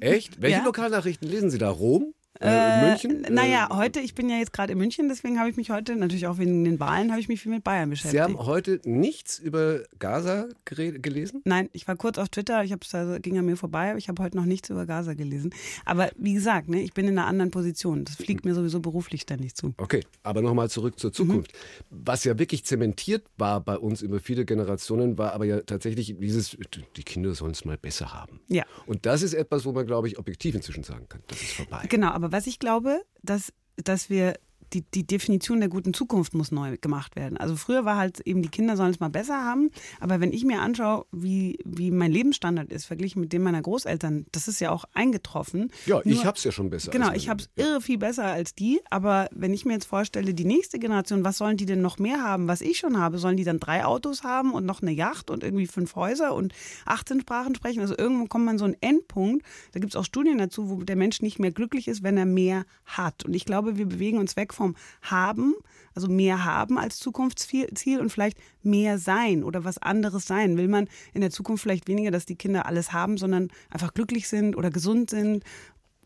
Echt? 0.00 0.40
Welche 0.42 0.58
ja. 0.58 0.64
Lokalnachrichten 0.64 1.28
lesen 1.28 1.50
Sie 1.50 1.58
da? 1.58 1.70
Rom? 1.70 2.12
Äh, 2.40 2.90
München? 2.90 3.24
Äh, 3.24 3.30
naja, 3.30 3.68
heute, 3.72 4.00
ich 4.00 4.14
bin 4.14 4.28
ja 4.28 4.36
jetzt 4.36 4.52
gerade 4.52 4.72
in 4.72 4.78
München, 4.78 5.08
deswegen 5.08 5.38
habe 5.38 5.50
ich 5.50 5.56
mich 5.56 5.70
heute, 5.70 5.96
natürlich 5.96 6.26
auch 6.26 6.38
wegen 6.38 6.64
den 6.64 6.78
Wahlen, 6.78 7.10
habe 7.10 7.20
ich 7.20 7.28
mich 7.28 7.40
viel 7.40 7.50
mit 7.50 7.64
Bayern 7.64 7.90
beschäftigt. 7.90 8.12
Sie 8.12 8.20
haben 8.20 8.38
heute 8.38 8.80
nichts 8.84 9.38
über 9.38 9.82
Gaza 9.98 10.46
gelesen? 10.64 11.42
Nein, 11.44 11.68
ich 11.72 11.88
war 11.88 11.96
kurz 11.96 12.16
auf 12.18 12.28
Twitter, 12.28 12.62
ich 12.62 12.72
hab's, 12.72 12.94
also, 12.94 13.20
ging 13.20 13.38
an 13.38 13.46
mir 13.46 13.56
vorbei, 13.56 13.90
aber 13.90 13.98
ich 13.98 14.08
habe 14.08 14.22
heute 14.22 14.36
noch 14.36 14.44
nichts 14.44 14.70
über 14.70 14.86
Gaza 14.86 15.14
gelesen. 15.14 15.50
Aber 15.84 16.10
wie 16.16 16.34
gesagt, 16.34 16.68
ne, 16.68 16.80
ich 16.82 16.94
bin 16.94 17.08
in 17.08 17.18
einer 17.18 17.26
anderen 17.26 17.50
Position. 17.50 18.04
Das 18.04 18.16
fliegt 18.16 18.44
mir 18.44 18.54
sowieso 18.54 18.80
beruflich 18.80 19.22
ständig 19.22 19.54
zu. 19.54 19.74
Okay, 19.76 20.04
aber 20.22 20.40
nochmal 20.40 20.70
zurück 20.70 20.98
zur 20.98 21.12
Zukunft. 21.12 21.52
Mhm. 21.52 21.96
Was 22.04 22.22
ja 22.24 22.38
wirklich 22.38 22.64
zementiert 22.64 23.26
war 23.36 23.60
bei 23.60 23.76
uns 23.76 24.00
über 24.00 24.20
viele 24.20 24.44
Generationen, 24.44 25.18
war 25.18 25.32
aber 25.32 25.44
ja 25.44 25.60
tatsächlich 25.62 26.14
dieses, 26.20 26.56
die 26.96 27.02
Kinder 27.02 27.34
sollen 27.34 27.52
es 27.52 27.64
mal 27.64 27.76
besser 27.76 28.12
haben. 28.12 28.40
Ja. 28.48 28.64
Und 28.86 29.06
das 29.06 29.22
ist 29.22 29.34
etwas, 29.34 29.64
wo 29.64 29.72
man, 29.72 29.86
glaube 29.86 30.06
ich, 30.06 30.18
objektiv 30.18 30.54
inzwischen 30.54 30.84
sagen 30.84 31.06
kann, 31.08 31.20
das 31.26 31.42
ist 31.42 31.52
vorbei. 31.52 31.84
Genau, 31.88 32.10
aber 32.10 32.27
was 32.32 32.46
ich 32.46 32.58
glaube, 32.58 33.04
dass, 33.22 33.52
dass 33.76 34.10
wir 34.10 34.34
die, 34.72 34.82
die 34.82 35.06
Definition 35.06 35.60
der 35.60 35.68
guten 35.68 35.94
Zukunft 35.94 36.34
muss 36.34 36.50
neu 36.50 36.76
gemacht 36.80 37.16
werden. 37.16 37.36
Also 37.36 37.56
früher 37.56 37.84
war 37.84 37.96
halt 37.96 38.20
eben, 38.20 38.42
die 38.42 38.48
Kinder 38.48 38.76
sollen 38.76 38.90
es 38.90 39.00
mal 39.00 39.08
besser 39.08 39.44
haben. 39.44 39.70
Aber 40.00 40.20
wenn 40.20 40.32
ich 40.32 40.44
mir 40.44 40.60
anschaue, 40.60 41.06
wie, 41.12 41.58
wie 41.64 41.90
mein 41.90 42.12
Lebensstandard 42.12 42.72
ist, 42.72 42.86
verglichen 42.86 43.20
mit 43.20 43.32
dem 43.32 43.42
meiner 43.42 43.62
Großeltern, 43.62 44.26
das 44.32 44.48
ist 44.48 44.60
ja 44.60 44.70
auch 44.70 44.84
eingetroffen. 44.92 45.70
Ja, 45.86 45.96
Nur, 45.96 46.06
ich 46.06 46.24
habe 46.24 46.36
es 46.36 46.44
ja 46.44 46.52
schon 46.52 46.70
besser. 46.70 46.90
Genau, 46.90 47.12
ich 47.12 47.28
habe 47.28 47.42
es 47.42 47.50
irre 47.56 47.80
viel 47.80 47.98
besser 47.98 48.24
als 48.24 48.54
die. 48.54 48.80
Aber 48.90 49.28
wenn 49.32 49.54
ich 49.54 49.64
mir 49.64 49.74
jetzt 49.74 49.86
vorstelle, 49.86 50.34
die 50.34 50.44
nächste 50.44 50.78
Generation, 50.78 51.24
was 51.24 51.38
sollen 51.38 51.56
die 51.56 51.66
denn 51.66 51.80
noch 51.80 51.98
mehr 51.98 52.22
haben, 52.22 52.48
was 52.48 52.60
ich 52.60 52.78
schon 52.78 52.98
habe? 52.98 53.18
Sollen 53.18 53.36
die 53.36 53.44
dann 53.44 53.60
drei 53.60 53.84
Autos 53.84 54.22
haben 54.22 54.52
und 54.52 54.66
noch 54.66 54.82
eine 54.82 54.92
Yacht 54.92 55.30
und 55.30 55.42
irgendwie 55.42 55.66
fünf 55.66 55.94
Häuser 55.96 56.34
und 56.34 56.52
18 56.86 57.20
Sprachen 57.20 57.54
sprechen? 57.54 57.80
Also 57.80 57.94
irgendwann 57.96 58.28
kommt 58.28 58.44
man 58.44 58.58
so 58.58 58.64
einen 58.64 58.76
Endpunkt. 58.80 59.44
Da 59.72 59.80
gibt 59.80 59.92
es 59.92 59.96
auch 59.96 60.04
Studien 60.04 60.38
dazu, 60.38 60.70
wo 60.70 60.82
der 60.82 60.96
Mensch 60.96 61.22
nicht 61.22 61.38
mehr 61.38 61.52
glücklich 61.52 61.88
ist, 61.88 62.02
wenn 62.02 62.16
er 62.16 62.26
mehr 62.26 62.64
hat. 62.84 63.24
Und 63.24 63.34
ich 63.34 63.44
glaube, 63.44 63.78
wir 63.78 63.86
bewegen 63.86 64.18
uns 64.18 64.36
weg 64.36 64.52
vom 64.58 64.76
Haben, 65.02 65.54
also 65.94 66.08
mehr 66.08 66.44
haben 66.44 66.78
als 66.78 66.98
Zukunftsziel 66.98 68.00
und 68.00 68.10
vielleicht 68.10 68.38
mehr 68.62 68.98
sein 68.98 69.42
oder 69.42 69.64
was 69.64 69.78
anderes 69.78 70.26
sein. 70.26 70.56
Will 70.56 70.68
man 70.68 70.88
in 71.14 71.22
der 71.22 71.30
Zukunft 71.30 71.62
vielleicht 71.62 71.88
weniger, 71.88 72.10
dass 72.10 72.26
die 72.26 72.36
Kinder 72.36 72.66
alles 72.66 72.92
haben, 72.92 73.16
sondern 73.16 73.48
einfach 73.70 73.94
glücklich 73.94 74.28
sind 74.28 74.56
oder 74.56 74.70
gesund 74.70 75.10
sind 75.10 75.44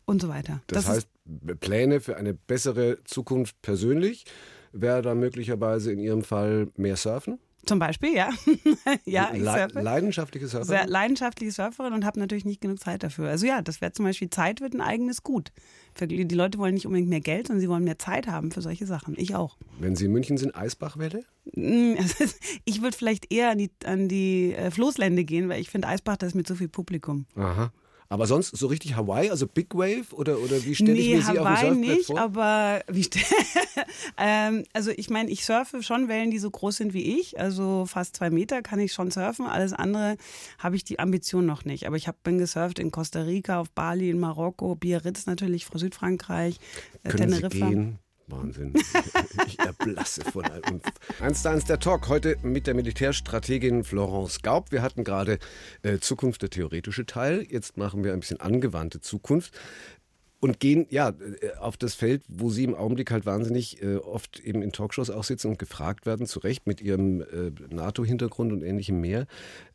und 0.05 0.23
so 0.23 0.29
weiter. 0.29 0.63
Das, 0.67 0.85
das 0.85 0.95
heißt, 0.95 1.09
Pläne 1.61 2.01
für 2.01 2.17
eine 2.17 2.35
bessere 2.35 2.99
Zukunft 3.05 3.61
persönlich 3.63 4.25
wäre 4.73 5.03
da 5.03 5.15
möglicherweise 5.15 5.93
in 5.93 5.99
Ihrem 5.99 6.23
Fall 6.23 6.69
mehr 6.77 6.97
Surfen? 6.97 7.39
Zum 7.65 7.79
Beispiel, 7.79 8.15
ja. 8.15 8.31
ja, 9.05 9.31
ich 9.33 9.43
surfe. 9.43 9.81
Leidenschaftliche 9.81 10.49
Surferin? 10.49 10.67
Sehr 10.67 10.87
leidenschaftliche 10.87 11.53
Surferin 11.53 11.93
und 11.93 12.05
habe 12.05 12.19
natürlich 12.19 12.45
nicht 12.45 12.61
genug 12.61 12.81
Zeit 12.81 13.05
dafür. 13.05 13.29
Also 13.29 13.47
ja, 13.47 13.63
das 13.63 13.81
wäre 13.81 13.93
zum 13.93 14.05
Beispiel, 14.05 14.31
Zeit 14.31 14.61
wird 14.61 14.75
ein 14.75 14.81
eigenes 14.81 15.23
Gut. 15.23 15.53
Die 16.01 16.25
Leute 16.35 16.59
wollen 16.59 16.75
nicht 16.75 16.87
unbedingt 16.87 17.09
mehr 17.09 17.21
Geld, 17.21 17.47
sondern 17.47 17.61
sie 17.61 17.69
wollen 17.69 17.85
mehr 17.85 17.99
Zeit 17.99 18.27
haben 18.27 18.51
für 18.51 18.63
solche 18.63 18.87
Sachen. 18.87 19.15
Ich 19.17 19.37
auch. 19.37 19.59
Wenn 19.79 19.95
Sie 19.95 20.07
in 20.07 20.13
München 20.13 20.39
sind, 20.39 20.57
Eisbachwelle? 20.57 21.25
Mm, 21.55 21.95
ich 22.65 22.83
würde 22.83 22.97
vielleicht 22.97 23.33
eher 23.33 23.51
an 23.51 23.59
die, 23.59 23.71
an 23.85 24.09
die 24.09 24.55
äh, 24.55 24.71
Floßlände 24.71 25.25
gehen, 25.25 25.49
weil 25.49 25.61
ich 25.61 25.71
finde, 25.71 25.89
Eisbach, 25.89 26.17
da 26.17 26.27
ist 26.27 26.35
mit 26.35 26.49
so 26.49 26.55
viel 26.57 26.69
Publikum. 26.69 27.27
Aha. 27.37 27.73
Aber 28.13 28.27
sonst 28.27 28.55
so 28.55 28.67
richtig 28.67 28.95
Hawaii, 28.95 29.31
also 29.31 29.47
Big 29.47 29.75
Wave 29.75 30.13
oder, 30.13 30.39
oder 30.39 30.63
wie 30.67 30.75
stelle 30.75 30.93
nee, 30.93 31.17
ich 31.17 31.27
mir 31.27 31.27
Hawaii 31.27 31.35
Sie 31.35 31.39
auf 31.39 31.47
dem 31.47 31.57
Surfbrett 31.57 31.97
nicht, 31.97 32.07
vor? 32.09 32.21
aber 32.21 32.81
wie 32.89 33.09
ähm, 34.19 34.65
also 34.75 34.91
ich 34.91 35.09
meine, 35.09 35.31
ich 35.31 35.47
surfe 35.47 35.83
schon 35.83 36.09
Wellen, 36.09 36.31
die 36.31 36.39
so 36.39 36.51
groß 36.51 36.77
sind 36.77 36.93
wie 36.93 37.19
ich, 37.19 37.41
also 37.41 37.87
fast 37.87 38.17
zwei 38.17 38.29
Meter 38.29 38.61
kann 38.61 38.81
ich 38.81 38.93
schon 38.93 39.11
surfen. 39.11 39.47
Alles 39.47 39.73
andere 39.73 40.19
habe 40.59 40.77
ich 40.77 40.85
die 40.85 40.99
Ambition 40.99 41.47
noch 41.47 41.65
nicht. 41.65 41.87
Aber 41.87 41.97
ich 41.97 42.07
hab, 42.07 42.23
bin 42.23 42.37
gesurft 42.37 42.79
in 42.79 42.91
Costa 42.91 43.23
Rica, 43.23 43.59
auf 43.59 43.71
Bali, 43.71 44.11
in 44.11 44.21
Marokko, 44.21 44.75
Biarritz 44.75 45.25
natürlich, 45.25 45.67
Südfrankreich, 45.73 46.59
äh, 47.05 47.09
Können 47.09 47.33
Teneriffa. 47.33 47.67
Sie 47.67 47.75
gehen? 47.75 47.99
Wahnsinn. 48.33 48.73
Ich 49.47 49.59
erblasse 49.59 50.23
von 50.23 50.45
allem. 50.45 50.81
Eins 51.21 51.43
zu 51.43 51.51
eins 51.51 51.65
der 51.65 51.79
Talk 51.79 52.09
heute 52.09 52.37
mit 52.43 52.67
der 52.67 52.75
Militärstrategin 52.75 53.85
Florence 53.85 54.43
Gaub. 54.43 54.73
Wir 54.73 54.83
hatten 54.83 55.05
gerade 55.05 55.39
äh, 55.83 55.99
Zukunft, 55.99 56.43
der 56.43 56.51
theoretische 56.51 57.07
Teil. 57.07 57.47
Jetzt 57.49 57.77
machen 57.77 58.05
wir 58.05 58.13
ein 58.13 58.21
bisschen 58.21 58.41
angewandte 58.41 59.01
Zukunft 59.01 59.53
und 60.43 60.59
gehen 60.59 60.87
ja 60.91 61.11
äh, 61.11 61.57
auf 61.59 61.77
das 61.77 61.95
Feld, 61.95 62.25
wo 62.29 62.51
Sie 62.51 62.65
im 62.65 62.75
Augenblick 62.75 63.11
halt 63.11 63.27
wahnsinnig 63.27 63.81
äh, 63.83 63.97
oft 63.97 64.41
eben 64.41 64.61
in 64.61 64.73
Talkshows 64.73 65.09
auch 65.11 65.25
sitzen 65.25 65.49
und 65.49 65.59
gefragt 65.59 66.05
werden, 66.05 66.27
zu 66.27 66.41
Recht 66.41 66.67
mit 66.67 66.81
Ihrem 66.81 67.21
äh, 67.21 67.53
NATO-Hintergrund 67.71 68.53
und 68.53 68.63
ähnlichem 68.63 69.01
mehr, 69.01 69.27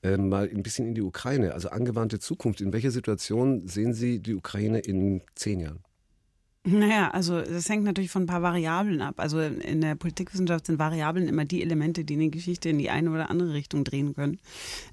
äh, 0.04 0.18
mal 0.18 0.50
ein 0.50 0.64
bisschen 0.64 0.88
in 0.88 0.94
die 0.94 1.02
Ukraine. 1.02 1.54
Also 1.54 1.70
angewandte 1.70 2.20
Zukunft. 2.20 2.60
In 2.60 2.74
welcher 2.74 2.92
Situation 2.92 3.68
sehen 3.68 3.94
Sie 3.94 4.20
die 4.20 4.36
Ukraine 4.36 4.80
in 4.80 5.22
zehn 5.36 5.62
Jahren? 5.62 5.87
Naja, 6.70 7.12
also 7.12 7.40
das 7.40 7.70
hängt 7.70 7.86
natürlich 7.86 8.12
von 8.12 8.24
ein 8.24 8.26
paar 8.26 8.42
Variablen 8.42 9.02
ab. 9.02 9.16
Also 9.20 9.40
in 9.40 9.80
der 9.80 9.96
Politikwissenschaft 9.96 10.66
sind 10.66 10.80
Variablen 10.80 11.30
immer 11.30 11.46
die 11.46 11.62
Elemente, 11.62 12.04
die 12.04 12.16
eine 12.16 12.28
Geschichte 12.28 12.68
in 12.68 12.78
die 12.78 12.90
eine 12.90 13.10
oder 13.10 13.30
andere 13.30 13.54
Richtung 13.54 13.86
drehen 13.86 14.14
können. 14.14 14.38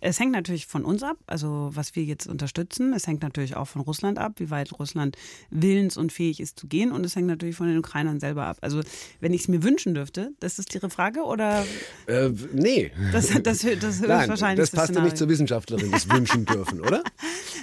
Es 0.00 0.20
hängt 0.20 0.30
natürlich 0.30 0.66
von 0.66 0.84
uns 0.84 1.02
ab, 1.02 1.16
also 1.26 1.70
was 1.74 1.96
wir 1.96 2.04
jetzt 2.04 2.28
unterstützen. 2.28 2.92
Es 2.92 3.08
hängt 3.08 3.24
natürlich 3.24 3.56
auch 3.56 3.64
von 3.64 3.82
Russland 3.82 4.18
ab, 4.18 4.34
wie 4.36 4.50
weit 4.50 4.78
Russland 4.78 5.16
willens 5.50 5.96
und 5.96 6.12
fähig 6.12 6.38
ist 6.38 6.60
zu 6.60 6.68
gehen. 6.68 6.92
Und 6.92 7.04
es 7.04 7.16
hängt 7.16 7.26
natürlich 7.26 7.56
von 7.56 7.66
den 7.66 7.78
Ukrainern 7.78 8.20
selber 8.20 8.46
ab. 8.46 8.58
Also 8.60 8.80
wenn 9.18 9.34
ich 9.34 9.40
es 9.40 9.48
mir 9.48 9.64
wünschen 9.64 9.94
dürfte, 9.94 10.30
das 10.38 10.60
ist 10.60 10.72
Ihre 10.76 10.90
Frage 10.90 11.24
oder? 11.24 11.66
Äh, 12.06 12.30
nee. 12.52 12.92
Das, 13.10 13.30
das, 13.42 13.42
das, 13.42 13.80
das 13.80 14.00
Nein, 14.00 14.28
wahrscheinlich 14.28 14.70
das 14.70 14.78
passt 14.78 14.94
ja 14.94 15.02
nicht 15.02 15.16
zur 15.16 15.28
Wissenschaftlerin, 15.28 15.90
das 15.90 16.08
wünschen 16.08 16.44
dürfen, 16.44 16.80
oder? 16.80 17.02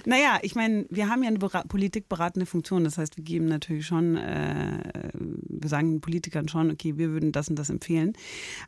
Naja, 0.03 0.39
ich 0.41 0.55
meine, 0.55 0.87
wir 0.89 1.09
haben 1.09 1.21
ja 1.21 1.29
eine 1.29 1.37
politikberatende 1.37 2.47
Funktion. 2.47 2.83
Das 2.83 2.97
heißt, 2.97 3.17
wir 3.17 3.23
geben 3.23 3.45
natürlich 3.45 3.85
schon 3.85 4.00
schon, 4.01 4.17
äh, 4.17 5.11
wir 5.13 5.69
sagen 5.69 6.01
Politikern 6.01 6.47
schon, 6.47 6.71
okay, 6.71 6.97
wir 6.97 7.11
würden 7.11 7.31
das 7.31 7.49
und 7.49 7.57
das 7.57 7.69
empfehlen. 7.69 8.13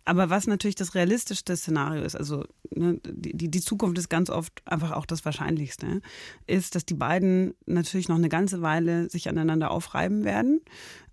Aber 0.06 0.30
was 0.30 0.48
natürlich 0.48 0.76
das 0.76 0.96
realistischste 0.96 1.56
Szenario 1.56 2.04
ist, 2.04 2.15
also 2.15 2.46
ne, 2.72 3.00
die, 3.04 3.50
die 3.50 3.62
Zukunft 3.62 3.98
ist 3.98 4.10
ganz 4.10 4.30
oft 4.30 4.62
einfach 4.65 4.91
auch 4.91 5.06
das 5.06 5.26
Wahrscheinlichste, 5.26 6.02
ist, 6.48 6.76
dass 6.76 6.86
die 6.86 6.93
beiden 6.93 7.54
natürlich 7.65 8.10
noch 8.10 8.17
eine 8.17 8.30
ganze 8.30 8.62
Weile 8.62 9.10
sich 9.10 9.30
aneinander 9.30 9.72
aufreiben 9.72 10.24
werden. 10.24 10.62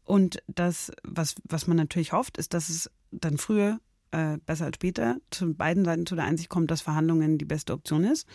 Und 0.04 0.42
das, 0.48 0.92
was, 1.04 1.36
was 1.44 1.66
man 1.66 1.76
natürlich 1.76 2.12
hofft, 2.12 2.36
ist, 2.36 2.54
dass 2.54 2.68
es 2.68 2.90
dann 3.12 3.38
früher 3.38 3.80
äh, 4.12 4.38
besser 4.44 4.66
als 4.66 4.76
später, 4.76 5.16
zu 5.30 5.54
beiden 5.54 5.84
Seiten 5.84 6.06
zu 6.06 6.16
der 6.16 6.24
Einsicht 6.24 6.48
kommt, 6.48 6.70
dass 6.70 6.80
Verhandlungen 6.80 7.38
die 7.38 7.44
beste 7.44 7.72
Option 7.72 8.04
ist 8.04 8.26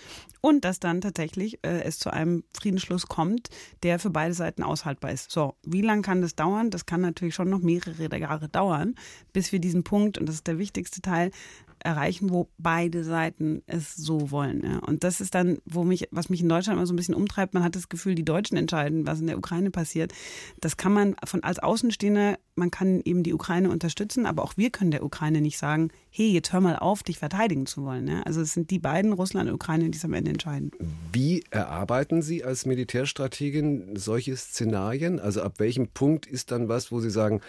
und 0.41 0.65
dass 0.65 0.79
dann 0.79 1.01
tatsächlich 1.01 1.59
äh, 1.63 1.81
es 1.83 1.99
zu 1.99 2.11
einem 2.11 2.43
Friedensschluss 2.53 3.07
kommt, 3.07 3.49
der 3.83 3.99
für 3.99 4.09
beide 4.09 4.33
Seiten 4.33 4.63
aushaltbar 4.63 5.11
ist. 5.11 5.31
So, 5.31 5.55
wie 5.63 5.81
lange 5.81 6.01
kann 6.01 6.21
das 6.21 6.35
dauern? 6.35 6.69
Das 6.69 6.85
kann 6.85 7.01
natürlich 7.01 7.35
schon 7.35 7.49
noch 7.49 7.61
mehrere 7.61 8.17
Jahre 8.17 8.49
dauern, 8.49 8.95
bis 9.33 9.51
wir 9.51 9.59
diesen 9.59 9.83
Punkt, 9.83 10.17
und 10.17 10.27
das 10.27 10.35
ist 10.35 10.47
der 10.47 10.57
wichtigste 10.57 11.01
Teil, 11.01 11.31
erreichen, 11.79 12.29
wo 12.29 12.49
beide 12.57 13.03
Seiten 13.03 13.61
es 13.67 13.95
so 13.95 14.31
wollen. 14.31 14.63
Ja. 14.63 14.79
Und 14.79 15.03
das 15.03 15.21
ist 15.21 15.35
dann, 15.35 15.59
wo 15.65 15.83
mich, 15.83 16.07
was 16.11 16.29
mich 16.29 16.41
in 16.41 16.49
Deutschland 16.49 16.77
immer 16.77 16.87
so 16.87 16.93
ein 16.93 16.97
bisschen 16.97 17.15
umtreibt. 17.15 17.53
Man 17.53 17.63
hat 17.63 17.75
das 17.75 17.89
Gefühl, 17.89 18.15
die 18.15 18.25
Deutschen 18.25 18.57
entscheiden, 18.57 19.05
was 19.05 19.19
in 19.19 19.27
der 19.27 19.37
Ukraine 19.37 19.71
passiert. 19.71 20.13
Das 20.59 20.77
kann 20.77 20.93
man 20.93 21.15
von 21.25 21.43
als 21.43 21.59
Außenstehender, 21.59 22.37
man 22.55 22.71
kann 22.71 23.01
eben 23.03 23.23
die 23.23 23.33
Ukraine 23.33 23.69
unterstützen, 23.69 24.25
aber 24.25 24.43
auch 24.43 24.57
wir 24.57 24.69
können 24.69 24.91
der 24.91 25.03
Ukraine 25.03 25.41
nicht 25.41 25.57
sagen, 25.57 25.89
hey, 26.09 26.31
jetzt 26.31 26.53
hör 26.53 26.61
mal 26.61 26.77
auf, 26.77 27.03
dich 27.03 27.19
verteidigen 27.19 27.65
zu 27.65 27.83
wollen. 27.83 28.07
Ja. 28.07 28.21
Also 28.23 28.41
es 28.41 28.53
sind 28.53 28.71
die 28.71 28.79
beiden, 28.79 29.13
Russland 29.13 29.49
und 29.49 29.55
Ukraine, 29.55 29.89
die 29.89 29.97
es 29.97 30.05
am 30.05 30.13
Ende 30.13 30.31
entscheiden. 30.31 30.71
Wie 31.11 31.43
erarbeiten 31.49 32.21
Sie 32.21 32.43
als 32.43 32.65
Militärstrategin 32.65 33.95
solche 33.95 34.35
Szenarien? 34.37 35.19
Also 35.19 35.41
ab 35.41 35.55
welchem 35.57 35.89
Punkt 35.89 36.25
ist 36.25 36.51
dann 36.51 36.69
was, 36.69 36.91
wo 36.91 36.99
Sie 36.99 37.09
sagen, 37.09 37.41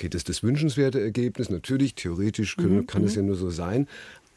okay, 0.00 0.08
das 0.08 0.20
ist 0.20 0.28
das 0.30 0.42
wünschenswerte 0.42 1.00
Ergebnis. 1.00 1.50
Natürlich, 1.50 1.94
theoretisch 1.94 2.56
können, 2.56 2.78
mhm. 2.78 2.86
kann 2.86 3.04
es 3.04 3.12
mhm. 3.12 3.22
ja 3.22 3.26
nur 3.26 3.36
so 3.36 3.50
sein. 3.50 3.86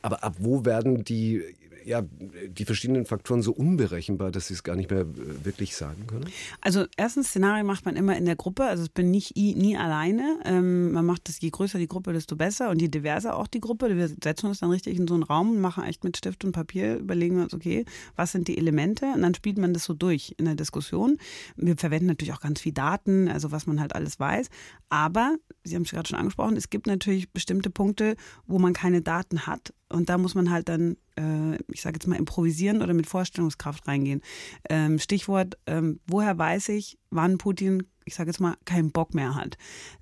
Aber 0.02 0.24
ab 0.24 0.36
wo 0.40 0.66
werden 0.66 1.06
die 1.06 1.42
ja, 1.86 2.04
die 2.48 2.66
verschiedenen 2.66 3.06
Faktoren 3.06 3.42
so 3.42 3.52
unberechenbar, 3.52 4.32
dass 4.32 4.48
Sie 4.48 4.54
es 4.54 4.64
gar 4.64 4.76
nicht 4.76 4.90
mehr 4.90 5.02
äh, 5.02 5.46
wirklich 5.46 5.76
sagen 5.76 6.08
können? 6.08 6.26
Also 6.62 6.86
erstens, 6.98 7.30
Szenario 7.30 7.64
macht 7.64 7.86
man 7.86 7.96
immer 7.96 8.18
in 8.18 8.26
der 8.26 8.36
Gruppe. 8.36 8.66
Also 8.66 8.84
es 8.84 8.90
bin 8.90 9.12
nicht 9.12 9.36
nie 9.36 9.78
alleine. 9.78 10.40
Ähm, 10.46 10.92
man 10.92 11.06
macht 11.06 11.30
das, 11.30 11.42
je 11.42 11.50
größer 11.50 11.80
die 11.80 11.88
Gruppe, 11.88 12.14
desto 12.14 12.36
besser 12.36 12.70
und 12.70 12.82
je 12.82 12.88
diverser 12.88 13.36
auch 13.36 13.48
die 13.48 13.60
Gruppe. 13.60 13.96
Wir 13.96 14.08
setzen 14.08 14.48
uns 14.48 14.60
dann 14.60 14.70
richtig 14.70 14.98
in 14.98 15.08
so 15.08 15.14
einen 15.14 15.24
Raum 15.24 15.52
und 15.52 15.62
machen 15.62 15.84
echt 15.84 16.04
mit 16.04 16.18
Stift 16.18 16.46
und 16.46 16.52
Papier, 16.52 16.98
überlegen 16.98 17.38
wir 17.38 17.44
uns, 17.44 17.54
okay, 17.54 17.86
was 18.16 18.32
sind 18.32 18.48
die 18.48 18.58
Elemente? 18.58 19.06
Und 19.14 19.22
dann 19.22 19.34
spielt 19.34 19.58
man 19.58 19.74
das 19.74 19.86
so 19.86 19.94
durch 19.94 20.36
in 20.38 20.46
der 20.46 20.56
Diskussion. 20.56 21.18
Wir 21.56 21.78
verwenden 21.78 22.08
natürlich 22.08 22.34
auch 22.34 22.42
ganz 22.42 22.62
viel 22.62 22.74
Daten, 22.74 23.28
also 23.28 23.52
was 23.52 23.68
man 23.68 23.80
halt 23.80 23.96
alles 23.96 24.20
weiß. 24.20 24.50
Aber, 24.90 25.38
Sie 25.64 25.76
haben 25.76 25.84
es 25.84 25.92
gerade 25.92 26.08
schon 26.08 26.20
angesprochen, 26.20 26.58
es 26.58 26.70
gibt 26.70 26.88
natürlich 26.88 27.32
bestimmte 27.32 27.70
Punkte, 27.70 28.16
wo 28.48 28.60
man 28.60 28.74
keine 28.74 29.02
Daten 29.02 29.48
hat 29.48 29.74
und 29.94 30.10
da 30.10 30.18
muss 30.18 30.36
man 30.36 30.50
halt 30.50 30.70
dann, 30.70 30.98
äh, 31.18 31.56
ich 31.72 31.82
sage 31.82 31.96
jetzt 31.96 32.08
mal, 32.08 32.18
improvisieren 32.18 32.82
oder 32.82 32.94
mit 32.94 33.08
Vorstellungskraft 33.08 33.88
reingehen. 33.88 34.22
Ähm, 34.70 35.00
Stichwort, 35.00 35.58
ähm, 35.68 36.00
woher 36.08 36.38
weiß 36.38 36.70
ich, 36.70 36.98
wann 37.12 37.38
Putin 37.38 37.84
ich 38.06 38.16
sage 38.16 38.30
jetzt 38.30 38.40
mal, 38.40 38.56
keinen 38.66 38.92
Bock 38.92 39.14
mehr 39.14 39.36
hat. 39.36 39.58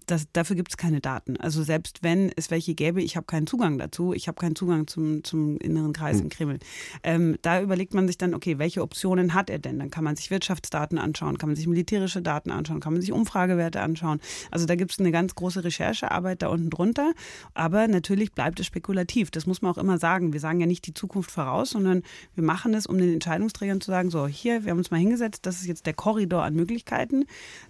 Das, 0.08 0.28
dafür 0.34 0.56
gibt 0.56 0.72
es 0.72 0.78
keine 0.78 1.00
Daten. 1.00 1.38
Also 1.38 1.64
selbst 1.64 2.04
wenn 2.04 2.32
es 2.36 2.52
welche 2.52 2.74
gäbe, 2.74 3.02
ich 3.02 3.16
habe 3.16 3.26
keinen 3.26 3.48
Zugang 3.48 3.78
dazu, 3.78 4.14
ich 4.14 4.28
habe 4.28 4.40
keinen 4.40 4.56
Zugang 4.56 4.88
zum, 4.88 5.24
zum 5.24 5.58
inneren 5.58 5.94
Kreis 5.94 6.18
mhm. 6.18 6.24
im 6.24 6.30
Kreml. 6.30 6.60
Ähm, 7.04 7.38
da 7.42 7.62
überlegt 7.62 7.94
man 7.94 8.08
sich 8.08 8.18
dann, 8.18 8.34
okay, 8.34 8.58
welche 8.58 8.82
Optionen 8.82 9.34
hat 9.34 9.50
er 9.50 9.60
denn? 9.60 9.80
Dann 9.80 9.90
kann 9.90 10.04
man 10.04 10.16
sich 10.16 10.32
Wirtschaftsdaten 10.32 10.98
anschauen, 10.98 11.38
kann 11.38 11.50
man 11.50 11.56
sich 11.56 11.68
militärische 11.68 12.22
Daten 12.22 12.52
anschauen, 12.52 12.80
kann 12.80 12.94
man 12.94 13.02
sich 13.02 13.12
Umfragewerte 13.12 13.82
anschauen. 13.82 14.20
Also 14.50 14.66
da 14.66 14.76
gibt 14.76 14.92
es 14.92 15.00
eine 15.00 15.12
ganz 15.12 15.36
große 15.36 15.64
Recherchearbeit 15.64 16.42
da 16.42 16.48
unten 16.48 16.70
drunter. 16.70 17.14
Aber 17.54 17.88
natürlich 17.88 18.34
bleibt 18.34 18.60
es 18.60 18.66
spekulativ. 18.66 19.32
Das 19.32 19.46
muss 19.46 19.62
man 19.62 19.72
auch 19.72 19.78
immer 19.78 19.98
sagen. 19.98 20.34
Wir 20.34 20.40
sagen 20.40 20.60
ja 20.60 20.66
nicht 20.66 20.88
die 20.88 20.94
Zukunft 20.94 21.32
voraus, 21.32 21.72
sondern 21.72 22.04
wir 22.36 22.44
machen 22.44 22.74
es, 22.74 22.86
um 22.86 22.98
den 22.98 23.14
Entscheidungsträgern 23.14 23.82
zu 23.82 23.92
sagen, 23.92 24.10
so 24.10 24.28
hier, 24.28 24.64
wir 24.64 24.72
haben 24.72 24.78
uns 24.78 24.92
mal 24.92 24.98
hingesetzt, 24.98 25.46
das 25.46 25.62
ist 25.62 25.68
jetzt 25.68 25.86
der 25.86 25.94
Korridor 25.94 26.44
an 26.44 26.56
Möglichkeiten. 26.56 27.26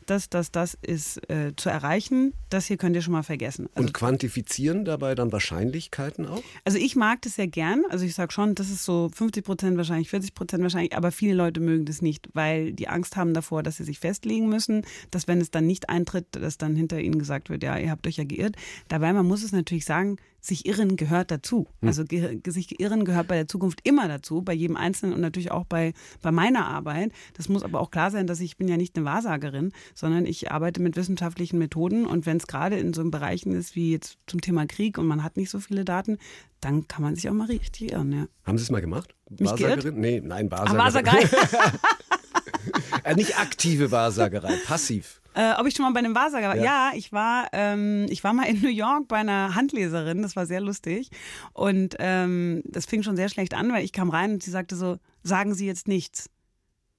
Das 0.06 0.21
das, 0.30 0.52
das, 0.52 0.52
das 0.52 0.78
ist 0.82 1.30
äh, 1.30 1.54
zu 1.56 1.70
erreichen, 1.70 2.34
das 2.50 2.66
hier 2.66 2.78
könnt 2.78 2.96
ihr 2.96 3.02
schon 3.02 3.14
mal 3.14 3.24
vergessen. 3.24 3.68
Also, 3.74 3.88
und 3.88 3.94
quantifizieren 3.94 4.86
dabei 4.86 5.16
dann 5.16 5.32
Wahrscheinlichkeiten 5.32 6.26
auch? 6.26 6.44
Also 6.64 6.78
ich 6.78 6.96
mag 6.96 7.22
das 7.22 7.36
sehr 7.36 7.48
gern. 7.48 7.84
Also 7.90 8.06
ich 8.06 8.16
sage 8.16 8.32
schon, 8.32 8.56
das 8.56 8.70
ist 8.70 8.84
so 8.84 9.10
50 9.14 9.44
Prozent 9.44 9.78
wahrscheinlich, 9.78 10.10
40 10.10 10.34
Prozent 10.34 10.64
wahrscheinlich, 10.64 10.96
aber 10.96 11.12
viele 11.12 11.34
Leute 11.34 11.60
mögen 11.60 11.86
das 11.86 12.02
nicht, 12.02 12.30
weil 12.34 12.74
die 12.74 12.88
Angst 12.88 13.16
haben 13.16 13.34
davor, 13.34 13.64
dass 13.64 13.78
sie 13.78 13.84
sich 13.84 14.00
festlegen 14.00 14.50
müssen, 14.50 14.86
dass 15.12 15.28
wenn 15.28 15.42
es 15.42 15.52
dann 15.52 15.68
nicht 15.68 15.90
eintritt, 15.90 16.28
dass 16.32 16.58
dann 16.58 16.76
hinter 16.76 17.00
ihnen 17.00 17.20
gesagt 17.20 17.50
wird, 17.50 17.64
ja, 17.64 17.78
ihr 17.78 17.92
habt 17.92 18.08
euch 18.08 18.18
ja 18.18 18.24
geirrt. 18.24 18.56
Dabei, 18.88 19.14
man 19.14 19.26
muss 19.26 19.44
es 19.44 19.52
natürlich 19.52 19.86
sagen, 19.86 20.18
sich 20.42 20.66
irren 20.66 20.98
gehört 20.98 21.32
dazu. 21.32 21.68
Hm. 21.80 21.88
Also 21.88 22.04
sich 22.04 22.80
irren 22.80 23.06
gehört 23.06 23.28
bei 23.28 23.36
der 23.36 23.48
Zukunft 23.48 23.80
immer 23.84 24.08
dazu, 24.08 24.42
bei 24.42 24.54
jedem 24.54 24.76
Einzelnen 24.76 25.14
und 25.14 25.22
natürlich 25.22 25.52
auch 25.52 25.66
bei, 25.66 25.94
bei 26.22 26.32
meiner 26.32 26.66
Arbeit. 26.66 27.12
Das 27.36 27.48
muss 27.48 27.64
aber 27.64 27.80
auch 27.80 27.92
klar 27.92 28.12
sein, 28.12 28.28
dass 28.28 28.40
ich 28.40 28.58
bin 28.58 28.68
ja 28.68 28.78
nicht 28.78 28.96
eine 28.96 29.06
Wahrsagerin, 29.06 29.72
sondern 29.94 30.26
ich 30.26 30.52
arbeite 30.52 30.82
mit 30.82 30.96
wissenschaftlichen 30.96 31.60
Methoden 31.60 32.06
und 32.06 32.26
wenn 32.26 32.38
es 32.38 32.48
gerade 32.48 32.78
in 32.78 32.94
so 32.94 33.02
Bereichen 33.10 33.54
ist 33.54 33.76
wie 33.76 33.92
jetzt 33.92 34.18
zum 34.28 34.42
Thema 34.42 34.66
Krieg 34.66 34.98
und 34.98 35.08
man 35.08 35.24
hat 35.24 35.38
nicht 35.38 35.50
so 35.50 35.60
viele 35.60 35.86
Daten, 35.86 36.18
dann 36.60 36.88
kann 36.88 37.04
man 37.04 37.16
sich 37.16 37.30
auch 37.30 37.34
mal 37.34 37.48
richtig 37.48 37.92
irren. 37.92 38.12
Ja. 38.12 38.28
Haben 38.44 38.58
Sie 38.58 38.64
es 38.64 38.72
mal 38.72 38.82
gemacht? 38.82 39.16
Mich 39.30 39.50
Wahrsagerin? 39.50 39.80
Geirrt? 39.80 39.98
Nee, 39.98 40.22
nein, 40.24 40.52
Wahrsagerin. 40.52 40.80
Ah, 40.80 40.84
Wahrsagerei. 40.84 41.30
äh, 43.04 43.16
nicht 43.16 43.38
aktive 43.38 43.92
Wahrsagerei, 43.92 44.56
passiv. 44.66 45.21
Äh, 45.34 45.54
ob 45.58 45.67
ich 45.67 45.76
schon 45.76 45.86
mal 45.86 45.94
bei 45.94 46.00
einem 46.00 46.15
Wahrsager 46.15 46.50
war? 46.50 46.56
Ja, 46.58 46.63
ja 46.63 46.91
ich 46.96 47.12
war, 47.12 47.48
ähm, 47.54 48.06
ich 48.10 48.24
war 48.24 48.34
mal 48.34 48.48
in 48.48 48.60
New 48.62 48.70
York 48.70 49.08
bei 49.08 49.17
einer 49.17 49.56
Handleserin. 49.56 50.22
Das 50.22 50.36
war 50.36 50.46
sehr 50.46 50.62
lustig 50.62 51.10
und 51.54 51.96
ähm, 52.00 52.62
das 52.65 52.86
fing 52.86 53.04
schon 53.04 53.15
sehr 53.15 53.30
schlecht 53.30 53.54
an, 53.54 53.72
weil 53.72 53.84
ich 53.84 53.94
kam 53.94 54.10
rein 54.10 54.34
und 54.34 54.44
sie 54.44 54.52
sagte 54.52 54.76
so: 54.76 54.98
Sagen 55.24 55.54
Sie 55.54 55.67
jetzt 55.67 55.88
nichts. 55.88 56.30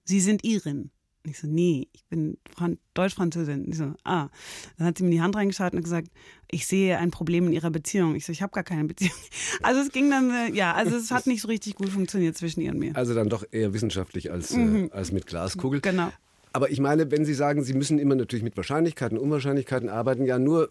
Sie 0.05 0.21
sind 0.21 0.45
Irin. 0.45 0.91
Und 1.25 1.31
ich 1.31 1.39
so, 1.39 1.47
nee, 1.47 1.87
ich 1.93 2.05
bin 2.07 2.37
Fran 2.53 2.79
Deutsch-Französin. 2.95 3.67
Ich 3.69 3.77
so, 3.77 3.95
ah. 4.03 4.29
Dann 4.77 4.87
hat 4.89 4.99
sie 4.99 5.05
mir 5.05 5.11
die 5.11 5.21
Hand 5.21 5.37
reingeschaut 5.37 5.73
und 5.73 5.83
gesagt, 5.83 6.09
ich 6.51 6.67
sehe 6.67 6.99
ein 6.99 7.13
Problem 7.13 7.47
in 7.47 7.53
ihrer 7.53 7.71
Beziehung. 7.71 8.17
Ich 8.17 8.27
so, 8.27 8.33
ich 8.33 8.43
habe 8.43 8.51
gar 8.53 8.65
keine 8.65 8.85
Beziehung. 8.85 9.13
Also 9.63 9.81
es 9.81 9.93
ging 9.93 10.11
dann, 10.11 10.31
äh, 10.31 10.51
ja, 10.53 10.75
also 10.75 10.97
es 10.97 11.13
hat 11.13 11.27
nicht 11.29 11.43
so 11.43 11.49
richtig 11.49 11.77
gut 11.77 11.91
funktioniert 11.91 12.37
zwischen 12.37 12.61
ihr 12.61 12.73
und 12.73 12.79
mir. 12.79 12.97
Also 12.97 13.15
dann 13.15 13.29
doch 13.29 13.45
eher 13.53 13.73
wissenschaftlich 13.73 14.33
als, 14.33 14.51
äh, 14.51 14.59
mhm. 14.59 14.85
äh, 14.87 14.91
als 14.91 15.13
mit 15.13 15.27
Glaskugel. 15.27 15.81
Genau. 15.81 16.11
Aber 16.53 16.71
ich 16.71 16.81
meine, 16.81 17.11
wenn 17.11 17.25
Sie 17.25 17.35
sagen, 17.35 17.63
Sie 17.63 17.75
müssen 17.75 17.99
immer 17.99 18.15
natürlich 18.15 18.43
mit 18.43 18.57
Wahrscheinlichkeiten, 18.57 19.19
Unwahrscheinlichkeiten 19.19 19.89
arbeiten, 19.89 20.25
ja 20.25 20.39
nur, 20.39 20.69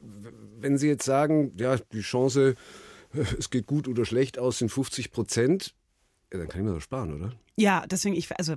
wenn 0.59 0.77
Sie 0.77 0.87
jetzt 0.87 1.05
sagen, 1.05 1.53
ja, 1.57 1.77
die 1.91 2.01
Chance, 2.01 2.55
es 3.39 3.49
geht 3.49 3.65
gut 3.65 3.87
oder 3.87 4.05
schlecht 4.05 4.37
aus, 4.37 4.59
sind 4.59 4.69
50 4.69 5.11
Prozent, 5.11 5.73
ja, 6.31 6.39
dann 6.39 6.47
kann 6.47 6.61
ich 6.61 6.67
mir 6.67 6.73
das 6.73 6.83
sparen, 6.83 7.13
oder? 7.13 7.33
Ja, 7.57 7.85
deswegen, 7.85 8.15
ich, 8.15 8.29
also, 8.37 8.55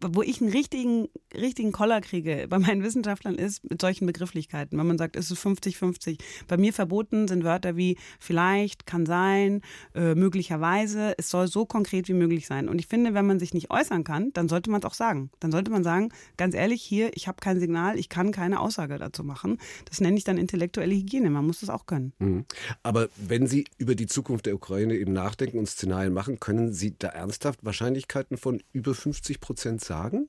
wo 0.00 0.22
ich 0.22 0.40
einen 0.40 0.50
richtigen, 0.50 1.08
richtigen 1.34 1.72
Koller 1.72 2.00
kriege 2.00 2.46
bei 2.48 2.58
meinen 2.58 2.82
Wissenschaftlern 2.82 3.36
ist 3.36 3.68
mit 3.68 3.80
solchen 3.80 4.06
Begrifflichkeiten. 4.06 4.78
Wenn 4.78 4.86
man 4.86 4.98
sagt, 4.98 5.16
ist 5.16 5.30
es 5.30 5.38
50-50. 5.44 6.18
Bei 6.46 6.56
mir 6.56 6.72
verboten 6.72 7.26
sind 7.26 7.42
Wörter 7.42 7.76
wie 7.76 7.96
vielleicht, 8.20 8.86
kann 8.86 9.06
sein, 9.06 9.62
äh, 9.94 10.14
möglicherweise. 10.14 11.14
Es 11.16 11.30
soll 11.30 11.48
so 11.48 11.64
konkret 11.64 12.08
wie 12.08 12.14
möglich 12.14 12.46
sein. 12.46 12.68
Und 12.68 12.78
ich 12.78 12.86
finde, 12.86 13.14
wenn 13.14 13.26
man 13.26 13.40
sich 13.40 13.54
nicht 13.54 13.70
äußern 13.70 14.04
kann, 14.04 14.30
dann 14.34 14.48
sollte 14.48 14.70
man 14.70 14.80
es 14.80 14.86
auch 14.86 14.94
sagen. 14.94 15.30
Dann 15.40 15.50
sollte 15.50 15.70
man 15.70 15.82
sagen, 15.82 16.10
ganz 16.36 16.54
ehrlich, 16.54 16.82
hier, 16.82 17.16
ich 17.16 17.26
habe 17.26 17.38
kein 17.40 17.58
Signal, 17.58 17.98
ich 17.98 18.10
kann 18.10 18.30
keine 18.30 18.60
Aussage 18.60 18.98
dazu 18.98 19.24
machen. 19.24 19.58
Das 19.86 20.00
nenne 20.00 20.18
ich 20.18 20.24
dann 20.24 20.36
intellektuelle 20.36 20.94
Hygiene. 20.94 21.30
Man 21.30 21.46
muss 21.46 21.60
das 21.60 21.70
auch 21.70 21.86
können. 21.86 22.12
Mhm. 22.18 22.44
Aber 22.82 23.08
wenn 23.16 23.46
Sie 23.46 23.64
über 23.78 23.94
die 23.94 24.06
Zukunft 24.06 24.46
der 24.46 24.54
Ukraine 24.54 24.94
eben 24.94 25.12
nachdenken 25.12 25.58
und 25.58 25.66
Szenarien 25.66 26.12
machen, 26.12 26.38
können 26.40 26.72
Sie 26.72 26.94
da 26.98 27.08
ernsthaft 27.08 27.64
Wahrscheinlichkeiten 27.64 28.33
Quoten 28.34 28.38
von 28.38 28.62
über 28.72 28.94
50 28.94 29.40
Prozent 29.40 29.82
sagen? 29.82 30.28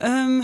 Ähm, 0.00 0.42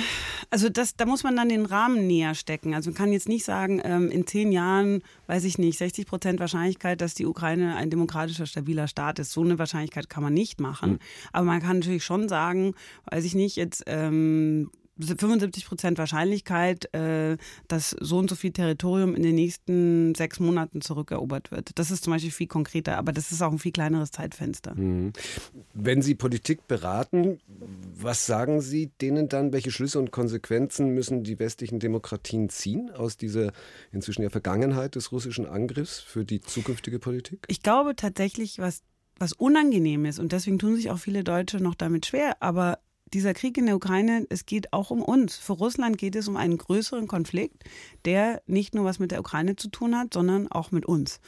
also 0.50 0.68
das, 0.68 0.94
da 0.96 1.06
muss 1.06 1.24
man 1.24 1.34
dann 1.34 1.48
den 1.48 1.66
Rahmen 1.66 2.06
näher 2.06 2.34
stecken. 2.34 2.74
Also 2.74 2.90
man 2.90 2.96
kann 2.96 3.12
jetzt 3.12 3.28
nicht 3.28 3.44
sagen, 3.44 3.80
ähm, 3.82 4.10
in 4.10 4.26
zehn 4.26 4.52
Jahren, 4.52 5.02
weiß 5.26 5.44
ich 5.44 5.58
nicht, 5.58 5.76
60 5.76 6.06
Prozent 6.06 6.40
Wahrscheinlichkeit, 6.40 7.00
dass 7.00 7.14
die 7.14 7.26
Ukraine 7.26 7.76
ein 7.76 7.90
demokratischer, 7.90 8.46
stabiler 8.46 8.86
Staat 8.86 9.18
ist. 9.18 9.32
So 9.32 9.42
eine 9.42 9.58
Wahrscheinlichkeit 9.58 10.08
kann 10.08 10.22
man 10.22 10.34
nicht 10.34 10.60
machen. 10.60 10.92
Mhm. 10.92 10.98
Aber 11.32 11.46
man 11.46 11.60
kann 11.60 11.80
natürlich 11.80 12.04
schon 12.04 12.28
sagen, 12.28 12.74
weiß 13.10 13.24
ich 13.24 13.34
nicht, 13.34 13.56
jetzt 13.56 13.82
ähm, 13.86 14.70
75 15.00 15.66
Prozent 15.66 15.98
Wahrscheinlichkeit, 15.98 16.92
äh, 16.94 17.36
dass 17.68 17.90
so 17.90 18.18
und 18.18 18.30
so 18.30 18.36
viel 18.36 18.52
Territorium 18.52 19.14
in 19.14 19.22
den 19.22 19.34
nächsten 19.34 20.14
sechs 20.14 20.40
Monaten 20.40 20.80
zurückerobert 20.80 21.50
wird. 21.50 21.70
Das 21.76 21.90
ist 21.90 22.04
zum 22.04 22.12
Beispiel 22.12 22.30
viel 22.30 22.46
konkreter, 22.46 22.98
aber 22.98 23.12
das 23.12 23.32
ist 23.32 23.42
auch 23.42 23.52
ein 23.52 23.58
viel 23.58 23.72
kleineres 23.72 24.10
Zeitfenster. 24.10 24.74
Mhm. 24.74 25.12
Wenn 25.74 26.02
Sie 26.02 26.14
Politik 26.14 26.66
beraten, 26.68 27.40
was 27.94 28.26
sagen 28.26 28.60
Sie 28.60 28.90
denen 29.00 29.28
dann? 29.28 29.52
Welche 29.52 29.70
Schlüsse 29.70 29.98
und 29.98 30.10
Konsequenzen 30.10 30.94
müssen 30.94 31.24
die 31.24 31.38
westlichen 31.38 31.80
Demokratien 31.80 32.48
ziehen 32.48 32.90
aus 32.90 33.16
dieser 33.16 33.52
inzwischen 33.92 34.22
ja 34.22 34.30
Vergangenheit 34.30 34.94
des 34.94 35.12
russischen 35.12 35.46
Angriffs 35.46 36.00
für 36.00 36.24
die 36.24 36.40
zukünftige 36.40 36.98
Politik? 36.98 37.44
Ich 37.48 37.62
glaube 37.62 37.96
tatsächlich, 37.96 38.58
was 38.58 38.82
was 39.20 39.34
unangenehm 39.34 40.06
ist 40.06 40.18
und 40.18 40.32
deswegen 40.32 40.58
tun 40.58 40.76
sich 40.76 40.90
auch 40.90 40.98
viele 40.98 41.22
Deutsche 41.22 41.58
noch 41.58 41.74
damit 41.74 42.06
schwer, 42.06 42.42
aber 42.42 42.78
dieser 43.12 43.34
Krieg 43.34 43.58
in 43.58 43.66
der 43.66 43.76
Ukraine, 43.76 44.26
es 44.30 44.46
geht 44.46 44.72
auch 44.72 44.90
um 44.90 45.02
uns. 45.02 45.36
Für 45.36 45.54
Russland 45.54 45.98
geht 45.98 46.16
es 46.16 46.28
um 46.28 46.36
einen 46.36 46.58
größeren 46.58 47.06
Konflikt, 47.06 47.64
der 48.04 48.42
nicht 48.46 48.74
nur 48.74 48.84
was 48.84 48.98
mit 48.98 49.10
der 49.10 49.20
Ukraine 49.20 49.56
zu 49.56 49.68
tun 49.68 49.96
hat, 49.96 50.14
sondern 50.14 50.48
auch 50.48 50.70
mit 50.70 50.86
uns. 50.86 51.20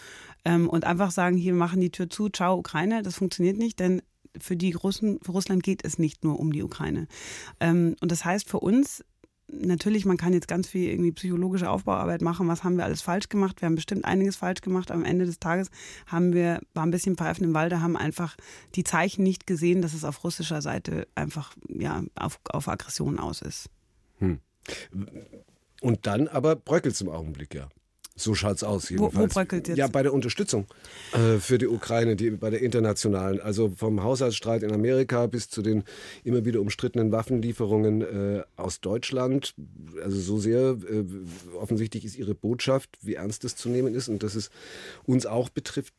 Ähm, 0.45 0.68
und 0.68 0.85
einfach 0.85 1.11
sagen, 1.11 1.37
hier 1.37 1.55
machen 1.55 1.81
die 1.81 1.90
Tür 1.90 2.09
zu, 2.09 2.29
ciao 2.29 2.59
Ukraine, 2.59 3.03
das 3.03 3.16
funktioniert 3.16 3.59
nicht, 3.59 3.81
denn 3.81 4.03
für 4.38 4.57
die 4.57 4.73
Russen, 4.73 5.18
für 5.23 5.33
Russland 5.33 5.62
geht 5.62 5.85
es 5.85 5.99
nicht 5.99 6.25
nur 6.25 6.38
um 6.38 6.53
die 6.53 6.62
Ukraine. 6.62 7.07
Ähm, 7.61 7.97
und 8.01 8.11
das 8.11 8.25
heißt 8.25 8.49
für 8.49 8.61
uns 8.61 9.05
natürlich, 9.53 10.05
man 10.05 10.17
kann 10.17 10.33
jetzt 10.33 10.49
ganz 10.49 10.69
viel 10.69 10.88
irgendwie 10.91 11.12
psychologische 11.12 11.71
Aufbauarbeit 11.71 12.23
machen. 12.23 12.49
Was 12.49 12.65
haben 12.65 12.77
wir 12.77 12.85
alles 12.85 13.03
falsch 13.03 13.29
gemacht? 13.29 13.61
Wir 13.61 13.67
haben 13.67 13.75
bestimmt 13.75 14.05
einiges 14.05 14.37
falsch 14.37 14.61
gemacht. 14.61 14.91
Am 14.91 15.05
Ende 15.05 15.27
des 15.27 15.38
Tages 15.38 15.71
haben 16.07 16.33
wir, 16.33 16.61
war 16.75 16.85
ein 16.85 16.91
bisschen 16.91 17.17
Pfeifen 17.17 17.45
im 17.45 17.55
Walde, 17.55 17.81
haben 17.81 17.97
einfach 17.97 18.37
die 18.75 18.85
Zeichen 18.85 19.23
nicht 19.23 19.47
gesehen, 19.47 19.83
dass 19.83 19.95
es 19.95 20.05
auf 20.05 20.25
russischer 20.25 20.62
Seite 20.62 21.07
einfach 21.15 21.55
ja, 21.69 22.03
auf, 22.15 22.41
auf 22.49 22.69
Aggression 22.69 23.19
aus 23.19 23.43
ist. 23.43 23.69
Hm. 24.19 24.41
Und 25.81 26.07
dann 26.07 26.29
aber 26.29 26.57
bröckelt 26.57 26.95
es 26.95 27.01
im 27.01 27.09
Augenblick, 27.09 27.55
ja. 27.55 27.69
So 28.16 28.35
schaut 28.35 28.57
es 28.57 28.64
aus 28.64 28.90
jedenfalls. 28.90 29.14
Wo, 29.14 29.20
wo 29.20 29.27
bröckelt 29.27 29.68
jetzt? 29.68 29.79
Ja, 29.79 29.87
bei 29.87 30.03
der 30.03 30.12
Unterstützung 30.12 30.66
äh, 31.12 31.38
für 31.38 31.59
die 31.59 31.66
Ukraine, 31.66 32.14
die, 32.14 32.31
bei 32.31 32.51
der 32.51 32.61
internationalen. 32.61 33.40
Also 33.40 33.72
vom 33.77 34.03
Haushaltsstreit 34.03 34.62
in 34.62 34.72
Amerika 34.72 35.27
bis 35.27 35.48
zu 35.48 35.62
den 35.62 35.85
immer 36.22 36.44
wieder 36.44 36.61
umstrittenen 36.61 37.11
Waffenlieferungen 37.11 38.03
äh, 38.03 38.42
aus 38.57 38.81
Deutschland. 38.81 39.55
Also 40.03 40.20
so 40.20 40.38
sehr 40.38 40.77
äh, 40.88 41.05
offensichtlich 41.59 42.05
ist 42.05 42.16
ihre 42.16 42.35
Botschaft, 42.35 42.98
wie 43.01 43.14
ernst 43.14 43.44
es 43.44 43.57
zu 43.57 43.68
nehmen 43.68 43.94
ist 43.94 44.09
und 44.09 44.22
dass 44.22 44.35
es 44.35 44.51
uns 45.05 45.27
auch 45.27 45.48
betrifft, 45.48 45.94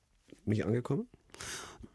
nicht 0.45 0.65
angekommen? 0.65 1.07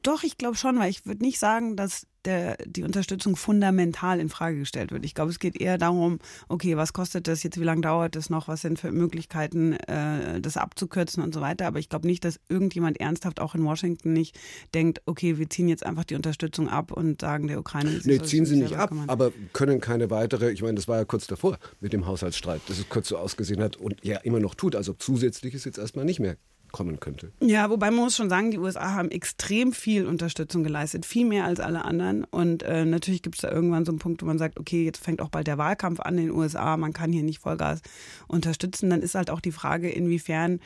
Doch, 0.02 0.22
ich 0.22 0.38
glaube 0.38 0.56
schon, 0.56 0.78
weil 0.78 0.90
ich 0.90 1.06
würde 1.06 1.22
nicht 1.22 1.38
sagen, 1.38 1.76
dass 1.76 2.06
der, 2.24 2.56
die 2.66 2.82
Unterstützung 2.82 3.36
fundamental 3.36 4.20
in 4.20 4.28
Frage 4.28 4.58
gestellt 4.58 4.92
wird. 4.92 5.04
Ich 5.04 5.14
glaube, 5.14 5.30
es 5.30 5.38
geht 5.38 5.60
eher 5.60 5.78
darum, 5.78 6.18
okay, 6.48 6.76
was 6.76 6.92
kostet 6.92 7.26
das 7.26 7.42
jetzt, 7.42 7.58
wie 7.58 7.64
lange 7.64 7.80
dauert 7.80 8.16
das 8.16 8.28
noch, 8.28 8.48
was 8.48 8.60
sind 8.60 8.78
für 8.78 8.92
Möglichkeiten, 8.92 9.72
äh, 9.72 10.40
das 10.40 10.56
abzukürzen 10.56 11.22
und 11.22 11.32
so 11.32 11.40
weiter. 11.40 11.66
Aber 11.66 11.78
ich 11.78 11.88
glaube 11.88 12.06
nicht, 12.06 12.24
dass 12.24 12.38
irgendjemand 12.48 13.00
ernsthaft 13.00 13.40
auch 13.40 13.54
in 13.54 13.64
Washington 13.64 14.12
nicht 14.12 14.38
denkt, 14.74 15.00
okay, 15.06 15.38
wir 15.38 15.48
ziehen 15.48 15.68
jetzt 15.68 15.86
einfach 15.86 16.04
die 16.04 16.16
Unterstützung 16.16 16.68
ab 16.68 16.92
und 16.92 17.20
sagen 17.20 17.46
der 17.46 17.58
Ukraine. 17.58 17.98
Nee, 18.04 18.20
ziehen 18.20 18.46
sie 18.46 18.56
nicht 18.56 18.76
ab, 18.76 18.92
aber 19.06 19.32
können 19.52 19.80
keine 19.80 20.10
weitere, 20.10 20.50
ich 20.50 20.62
meine, 20.62 20.74
das 20.74 20.88
war 20.88 20.98
ja 20.98 21.04
kurz 21.04 21.26
davor 21.26 21.58
mit 21.80 21.92
dem 21.92 22.06
Haushaltsstreit, 22.06 22.60
dass 22.66 22.78
es 22.78 22.88
kurz 22.88 23.08
so 23.08 23.16
ausgesehen 23.16 23.62
hat 23.62 23.76
und 23.76 24.04
ja 24.04 24.18
immer 24.18 24.40
noch 24.40 24.54
tut. 24.54 24.76
Also 24.76 24.92
zusätzliches 24.92 25.64
jetzt 25.64 25.78
erstmal 25.78 26.04
nicht 26.04 26.20
mehr 26.20 26.36
kommen 26.72 27.00
könnte. 27.00 27.32
Ja, 27.40 27.70
wobei 27.70 27.90
man 27.90 28.04
muss 28.04 28.16
schon 28.16 28.28
sagen, 28.28 28.50
die 28.50 28.58
USA 28.58 28.94
haben 28.94 29.10
extrem 29.10 29.72
viel 29.72 30.06
Unterstützung 30.06 30.62
geleistet, 30.64 31.06
viel 31.06 31.26
mehr 31.26 31.44
als 31.44 31.60
alle 31.60 31.84
anderen. 31.84 32.24
Und 32.24 32.62
äh, 32.62 32.84
natürlich 32.84 33.22
gibt 33.22 33.36
es 33.36 33.42
da 33.42 33.50
irgendwann 33.50 33.84
so 33.84 33.92
einen 33.92 33.98
Punkt, 33.98 34.22
wo 34.22 34.26
man 34.26 34.38
sagt, 34.38 34.58
okay, 34.58 34.84
jetzt 34.84 35.02
fängt 35.02 35.20
auch 35.20 35.28
bald 35.28 35.46
der 35.46 35.58
Wahlkampf 35.58 36.00
an 36.00 36.18
in 36.18 36.26
den 36.26 36.34
USA, 36.34 36.76
man 36.76 36.92
kann 36.92 37.12
hier 37.12 37.22
nicht 37.22 37.40
Vollgas 37.40 37.80
unterstützen. 38.26 38.90
Dann 38.90 39.02
ist 39.02 39.14
halt 39.14 39.30
auch 39.30 39.40
die 39.40 39.52
Frage, 39.52 39.90
inwiefern 39.90 40.60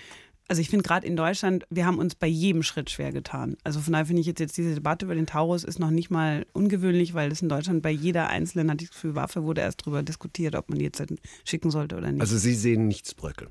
also 0.48 0.60
ich 0.60 0.68
finde 0.68 0.82
gerade 0.82 1.06
in 1.06 1.16
Deutschland, 1.16 1.64
wir 1.70 1.86
haben 1.86 1.98
uns 1.98 2.14
bei 2.14 2.26
jedem 2.26 2.62
Schritt 2.62 2.90
schwer 2.90 3.10
getan. 3.10 3.56
Also 3.64 3.80
von 3.80 3.94
daher 3.94 4.04
finde 4.04 4.20
ich 4.20 4.26
jetzt, 4.26 4.38
jetzt 4.38 4.56
diese 4.56 4.74
Debatte 4.74 5.06
über 5.06 5.14
den 5.14 5.24
Taurus 5.24 5.64
ist 5.64 5.78
noch 5.78 5.90
nicht 5.90 6.10
mal 6.10 6.44
ungewöhnlich, 6.52 7.14
weil 7.14 7.32
es 7.32 7.40
in 7.40 7.48
Deutschland 7.48 7.82
bei 7.82 7.90
jeder 7.90 8.28
einzelnen, 8.28 8.70
hatte 8.70 8.84
ich 8.84 8.90
das 8.90 8.96
Gefühl, 8.96 9.14
Waffe 9.14 9.44
wurde 9.44 9.62
erst 9.62 9.80
darüber 9.80 10.02
diskutiert, 10.02 10.54
ob 10.54 10.68
man 10.68 10.78
die 10.78 10.84
jetzt 10.84 11.02
schicken 11.44 11.70
sollte 11.70 11.96
oder 11.96 12.12
nicht. 12.12 12.20
Also 12.20 12.36
Sie 12.36 12.54
sehen 12.54 12.86
nichts 12.86 13.14
bröckeln. 13.14 13.50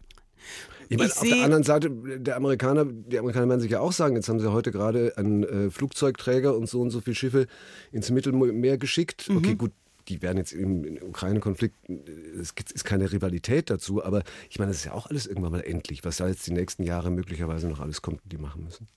Ich 0.91 0.97
meine, 0.97 1.09
ich 1.09 1.17
auf 1.17 1.23
der 1.27 1.45
anderen 1.45 1.63
Seite, 1.63 1.89
der 1.89 2.35
Amerikaner, 2.35 2.83
die 2.83 3.17
Amerikaner 3.17 3.47
werden 3.47 3.61
sich 3.61 3.71
ja 3.71 3.79
auch 3.79 3.93
sagen, 3.93 4.17
jetzt 4.17 4.27
haben 4.27 4.41
sie 4.41 4.51
heute 4.51 4.73
gerade 4.73 5.13
einen 5.15 5.43
äh, 5.43 5.71
Flugzeugträger 5.71 6.53
und 6.53 6.67
so 6.67 6.81
und 6.81 6.89
so 6.89 6.99
viele 6.99 7.15
Schiffe 7.15 7.47
ins 7.93 8.11
Mittelmeer 8.11 8.77
geschickt. 8.77 9.29
Mhm. 9.29 9.37
Okay, 9.37 9.55
gut, 9.55 9.71
die 10.09 10.21
werden 10.21 10.37
jetzt 10.37 10.51
im, 10.51 10.83
im 10.83 10.97
Ukraine-Konflikt, 11.01 11.77
es 11.87 12.51
ist 12.51 12.83
keine 12.83 13.09
Rivalität 13.09 13.69
dazu, 13.69 14.03
aber 14.03 14.23
ich 14.49 14.59
meine, 14.59 14.71
das 14.71 14.79
ist 14.79 14.85
ja 14.85 14.91
auch 14.91 15.09
alles 15.09 15.27
irgendwann 15.27 15.53
mal 15.53 15.61
endlich, 15.61 16.03
was 16.03 16.17
da 16.17 16.27
jetzt 16.27 16.45
die 16.45 16.51
nächsten 16.51 16.83
Jahre 16.83 17.09
möglicherweise 17.09 17.69
noch 17.69 17.79
alles 17.79 18.01
kommt, 18.01 18.19
die 18.25 18.37
machen 18.37 18.65
müssen. 18.65 18.87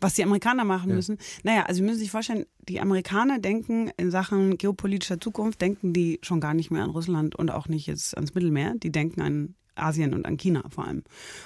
Was 0.00 0.14
die 0.14 0.24
Amerikaner 0.24 0.64
machen 0.64 0.90
ja. 0.90 0.96
müssen. 0.96 1.18
Naja, 1.44 1.66
also 1.66 1.76
Sie 1.78 1.82
müssen 1.82 2.00
sich 2.00 2.10
vorstellen, 2.10 2.46
die 2.68 2.80
Amerikaner 2.80 3.38
denken 3.38 3.92
in 3.96 4.10
Sachen 4.10 4.58
geopolitischer 4.58 5.20
Zukunft, 5.20 5.60
denken 5.60 5.92
die 5.92 6.18
schon 6.22 6.40
gar 6.40 6.52
nicht 6.52 6.72
mehr 6.72 6.82
an 6.82 6.90
Russland 6.90 7.36
und 7.36 7.52
auch 7.52 7.68
nicht 7.68 7.86
jetzt 7.86 8.16
ans 8.16 8.34
Mittelmeer. 8.34 8.74
Die 8.76 8.90
denken 8.90 9.22
an 9.22 9.54
Asien 9.74 10.14
und 10.14 10.26
an 10.26 10.36
China 10.36 10.64
vor 10.68 10.86
allem. 10.86 11.02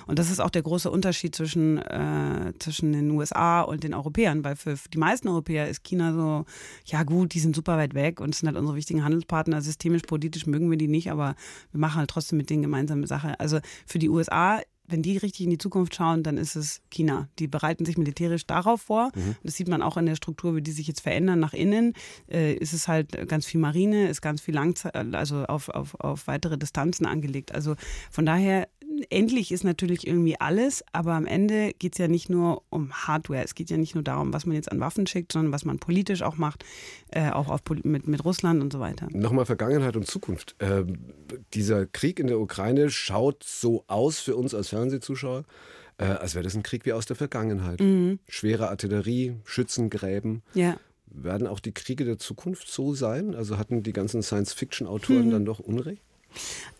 Und 0.07 0.19
das 0.19 0.31
ist 0.31 0.41
auch 0.41 0.51
der 0.51 0.63
große 0.63 0.91
Unterschied 0.91 1.35
zwischen, 1.35 1.79
äh, 1.79 2.53
zwischen 2.59 2.93
den 2.93 3.11
USA 3.11 3.63
und 3.63 3.85
den 3.85 3.95
Europäern, 3.95 4.45
weil 4.45 4.57
für 4.57 4.77
die 4.93 4.99
meisten 4.99 5.29
Europäer 5.29 5.69
ist 5.69 5.85
China 5.85 6.13
so, 6.13 6.45
ja 6.85 7.03
gut, 7.03 7.35
die 7.35 7.41
sind 7.41 7.55
super 7.57 7.77
weit 7.77 7.95
weg 7.95 8.21
und 8.21 8.35
sind 8.35 8.49
halt 8.49 8.59
unsere 8.59 8.77
wichtigen 8.77 9.05
Handelspartner. 9.05 9.63
Systemisch, 9.63 10.03
politisch 10.03 10.47
mögen 10.47 10.71
wir 10.71 10.79
die 10.79 10.89
nicht, 10.89 11.11
aber 11.11 11.35
wir 11.71 11.81
machen 11.81 11.99
halt 11.99 12.11
trotzdem 12.11 12.39
mit 12.39 12.51
denen 12.51 12.63
gemeinsame 12.63 13.07
Sache. 13.07 13.39
Also 13.41 13.59
für 13.87 13.99
die 13.99 14.09
USA 14.09 14.61
wenn 14.89 15.03
die 15.03 15.17
richtig 15.19 15.45
in 15.45 15.51
die 15.51 15.59
Zukunft 15.59 15.95
schauen, 15.95 16.23
dann 16.23 16.39
ist 16.39 16.57
es 16.57 16.81
China. 16.91 17.29
Die 17.39 17.47
bereiten 17.47 17.85
sich 17.85 17.99
militärisch 17.99 18.47
darauf 18.47 18.83
vor. 18.83 19.11
Mhm. 19.15 19.37
Das 19.43 19.55
sieht 19.55 19.69
man 19.69 19.83
auch 19.83 19.97
in 19.97 20.07
der 20.07 20.17
Struktur, 20.17 20.57
wie 20.57 20.63
die 20.63 20.73
sich 20.73 20.87
jetzt 20.87 21.03
verändern 21.03 21.39
nach 21.39 21.53
innen. 21.53 21.93
Äh, 22.31 22.55
ist 22.55 22.73
es 22.73 22.89
halt 22.89 23.29
ganz 23.29 23.47
viel 23.47 23.61
Marine, 23.61 24.09
ist 24.09 24.23
ganz 24.23 24.41
viel 24.41 24.55
Langzeit, 24.55 24.97
also 25.15 25.45
auf, 25.45 25.69
auf, 25.69 25.95
auf 26.01 26.27
weitere 26.27 26.57
Distanzen 26.57 27.07
angelegt. 27.07 27.55
Also 27.55 27.75
von 28.11 28.25
daher 28.25 28.69
endlich 29.11 29.53
ist 29.53 29.65
natürlich 29.65 30.07
irgendwie 30.07 30.41
alles, 30.41 30.85
aber 30.93 31.15
am 31.15 31.27
Ende 31.27 31.73
geht 31.79 31.95
es 31.95 31.99
ja 31.99 32.09
nicht 32.09 32.29
nur 32.29 32.63
um 32.71 32.93
Hardware. 32.93 33.43
Es 33.43 33.55
geht 33.55 33.71
ja 33.71 33.77
nicht 33.77 33.95
nur 33.95 34.05
darum, 34.05 34.33
was 34.33 34.47
man 34.47 34.57
jetzt 34.57 34.71
an 34.71 34.81
Waffen 34.81 35.07
schickt, 35.07 35.33
sondern 35.33 35.53
was 35.53 35.65
man 35.65 35.79
politisch 35.79 36.23
auch 36.23 36.37
macht, 36.37 36.65
äh, 37.11 37.31
auch 37.31 37.49
auf, 37.49 37.61
mit, 37.85 38.07
mit 38.07 38.25
Russland 38.25 38.63
und 38.63 38.73
so 38.73 38.81
weiter. 38.81 39.09
Nochmal 39.13 39.47
Vergangenheit 39.47 39.97
und 39.97 40.07
Zukunft. 40.07 40.57
Äh, 40.59 40.85
dieser 41.55 41.87
Krieg 41.87 42.21
in 42.21 42.27
der 42.27 42.41
Ukraine 42.41 42.91
schaut 42.91 43.45
so 43.45 43.85
aus 43.87 44.21
für 44.21 44.37
uns 44.37 44.55
als 44.55 44.69
Fernsehzuschauer, 44.69 45.45
äh, 45.99 46.05
als 46.05 46.35
wäre 46.35 46.45
das 46.45 46.55
ein 46.55 46.63
Krieg 46.63 46.87
wie 46.87 46.93
aus 46.93 47.07
der 47.07 47.17
Vergangenheit. 47.17 47.81
Mhm. 47.81 48.19
Schwere 48.29 48.69
Artillerie, 48.69 49.37
Schützengräben. 49.45 50.43
Ja. 50.55 50.79
Werden 51.07 51.47
auch 51.47 51.61
die 51.61 51.73
Kriege 51.73 52.05
der 52.05 52.19
Zukunft 52.19 52.69
so 52.69 52.95
sein? 52.95 53.35
Also 53.35 53.59
hatten 53.59 53.83
die 53.83 53.93
ganzen 53.93 54.23
Science-Fiction-Autoren 54.23 55.27
mhm. 55.27 55.31
dann 55.31 55.45
doch 55.45 55.59
Unrecht? 55.59 56.03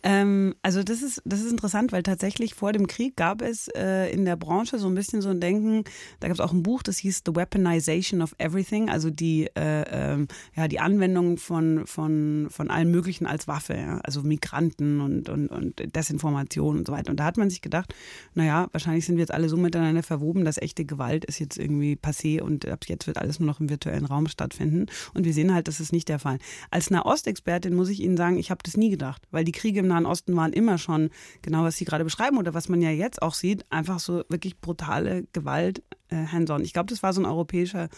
Ähm, 0.03 0.55
also 0.63 0.83
das 0.83 1.03
ist, 1.03 1.23
das 1.25 1.41
ist 1.41 1.51
interessant, 1.51 1.91
weil 1.91 2.03
tatsächlich 2.03 2.55
vor 2.55 2.73
dem 2.73 2.87
Krieg 2.87 3.17
gab 3.17 3.43
es 3.43 3.69
äh, 3.69 4.13
in 4.13 4.25
der 4.25 4.37
Branche 4.37 4.79
so 4.79 4.87
ein 4.87 4.95
bisschen 4.95 5.23
so 5.23 5.29
ein 5.29 5.41
Denken, 5.41 5.85
da 6.21 6.29
gab 6.29 6.37
es 6.37 6.41
auch 6.41 6.53
ein 6.53 6.63
Buch, 6.63 6.83
das 6.83 6.99
hieß 6.99 7.23
The 7.27 7.35
Weaponization 7.35 8.23
of 8.23 8.35
Everything, 8.39 8.89
also 8.89 9.11
die, 9.11 9.49
äh, 9.57 10.15
äh, 10.15 10.27
ja, 10.55 10.69
die 10.69 10.79
Anwendung 10.79 11.37
von, 11.37 11.87
von, 11.87 12.47
von 12.51 12.71
allem 12.71 12.91
Möglichen 12.91 13.27
als 13.27 13.49
Waffe, 13.49 13.75
ja? 13.75 13.99
also 14.05 14.23
Migranten 14.23 15.01
und, 15.01 15.29
und, 15.29 15.49
und 15.49 15.97
Desinformation 15.97 16.79
und 16.79 16.87
so 16.87 16.93
weiter. 16.93 17.11
Und 17.11 17.19
da 17.19 17.25
hat 17.25 17.37
man 17.37 17.51
sich 17.51 17.61
gedacht, 17.61 17.93
naja, 18.35 18.69
wahrscheinlich 18.73 19.05
sind 19.05 19.17
wir 19.17 19.23
jetzt 19.23 19.35
alle 19.35 19.49
so 19.49 19.57
miteinander 19.57 20.05
verwoben, 20.05 20.45
dass 20.45 20.59
echte 20.59 20.85
Gewalt 20.85 21.25
ist 21.25 21.41
jetzt 21.41 21.59
irgendwie 21.59 21.99
passé 22.01 22.41
und 22.41 22.67
ab 22.67 22.85
jetzt 22.87 23.07
wird 23.09 23.19
alles 23.19 23.41
nur 23.41 23.47
noch 23.49 23.59
im 23.59 23.69
virtuellen 23.69 24.05
Raum 24.05 24.29
stattfinden. 24.29 24.87
Und 25.15 25.25
wir 25.25 25.35
sehen 25.35 25.53
halt, 25.53 25.67
das 25.67 25.81
ist 25.81 25.93
nicht 25.93 26.09
der 26.09 26.21
Fall. 26.21 26.39
Als 26.71 26.91
Nahostexpertin 26.91 27.75
muss 27.75 27.89
ich 27.89 28.01
Ihnen 28.01 28.17
sagen, 28.17 28.39
ich 28.39 28.51
habe 28.51 28.61
das 28.63 28.77
nie 28.77 28.91
gedacht, 28.91 29.23
weil 29.39 29.45
die 29.45 29.53
Kriege 29.53 29.79
im 29.79 29.87
Nahen 29.87 30.05
Osten 30.05 30.35
waren 30.35 30.53
immer 30.53 30.79
schon 30.79 31.11
genau, 31.43 31.63
was 31.63 31.77
Sie 31.77 31.85
gerade 31.85 32.03
beschreiben 32.03 32.39
oder 32.39 32.55
was 32.55 32.69
man 32.69 32.83
ja 32.83 32.91
jetzt 32.91 33.23
auch 33.23 33.35
sieht, 33.35 33.65
einfach 33.71 34.01
so 34.01 34.25
wirklich 34.29 34.59
brutale 34.59 35.29
Gewalt 35.33 35.85
äh, 36.09 36.27
hands-on. 36.27 36.65
Ich 36.65 36.73
glaube, 36.73 36.89
das 36.89 37.05
war 37.05 37.13
so 37.13 37.21
ein 37.21 37.25
europäischer 37.25 37.89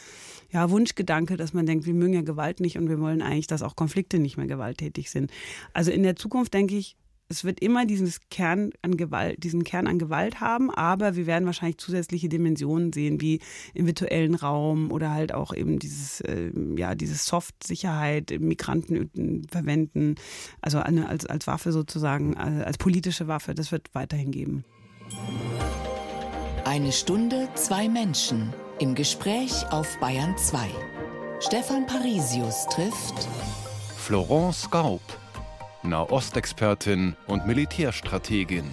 ja, 0.51 0.69
Wunschgedanke, 0.69 1.39
dass 1.39 1.55
man 1.55 1.65
denkt, 1.65 1.87
wir 1.87 1.95
mögen 1.95 2.13
ja 2.13 2.21
Gewalt 2.21 2.61
nicht 2.61 2.77
und 2.77 2.91
wir 2.91 3.01
wollen 3.01 3.23
eigentlich, 3.23 3.47
dass 3.47 3.63
auch 3.63 3.75
Konflikte 3.75 4.19
nicht 4.19 4.37
mehr 4.37 4.49
gewalttätig 4.49 5.11
sind. 5.11 5.31
Also 5.73 5.91
in 5.91 6.03
der 6.03 6.15
Zukunft 6.15 6.53
denke 6.53 6.77
ich, 6.77 6.99
es 7.31 7.45
wird 7.45 7.61
immer 7.61 7.87
dieses 7.87 8.29
Kern 8.29 8.71
an 8.83 8.97
Gewalt, 8.97 9.43
diesen 9.45 9.63
Kern 9.63 9.87
an 9.87 10.01
Gewalt 10.01 10.41
haben, 10.41 10.69
aber 10.71 11.15
wir 11.15 11.27
werden 11.27 11.47
wahrscheinlich 11.47 11.79
zusätzliche 11.79 12.29
Dimensionen 12.29 12.93
sehen, 12.93 13.21
wie 13.21 13.41
im 13.73 13.87
virtuellen 13.87 14.35
Raum 14.35 14.91
oder 14.91 15.13
halt 15.13 15.33
auch 15.33 15.55
eben 15.55 15.79
dieses, 15.79 16.21
äh, 16.23 16.51
ja, 16.77 16.97
dieses 16.97 17.25
Soft-Sicherheit, 17.27 18.35
Migranten 18.41 19.47
verwenden, 19.49 20.17
also 20.61 20.81
eine, 20.81 21.09
als, 21.09 21.25
als 21.25 21.47
Waffe 21.47 21.71
sozusagen, 21.71 22.35
äh, 22.35 22.65
als 22.65 22.79
politische 22.79 23.29
Waffe, 23.29 23.55
das 23.55 23.71
wird 23.71 23.91
weiterhin 23.93 24.33
geben. 24.33 24.65
Eine 26.65 26.91
Stunde, 26.91 27.49
zwei 27.55 27.89
Menschen 27.89 28.53
im 28.81 28.97
Gespräch 28.97 29.53
auf 29.71 29.99
Bayern 30.01 30.37
2. 30.37 30.69
Stefan 31.39 31.87
Parisius 31.87 32.67
trifft 32.67 33.29
Florence 33.97 34.69
Gaub. 34.69 35.20
Nahostexpertin 35.83 37.17
und 37.27 37.47
Militärstrategin. 37.47 38.71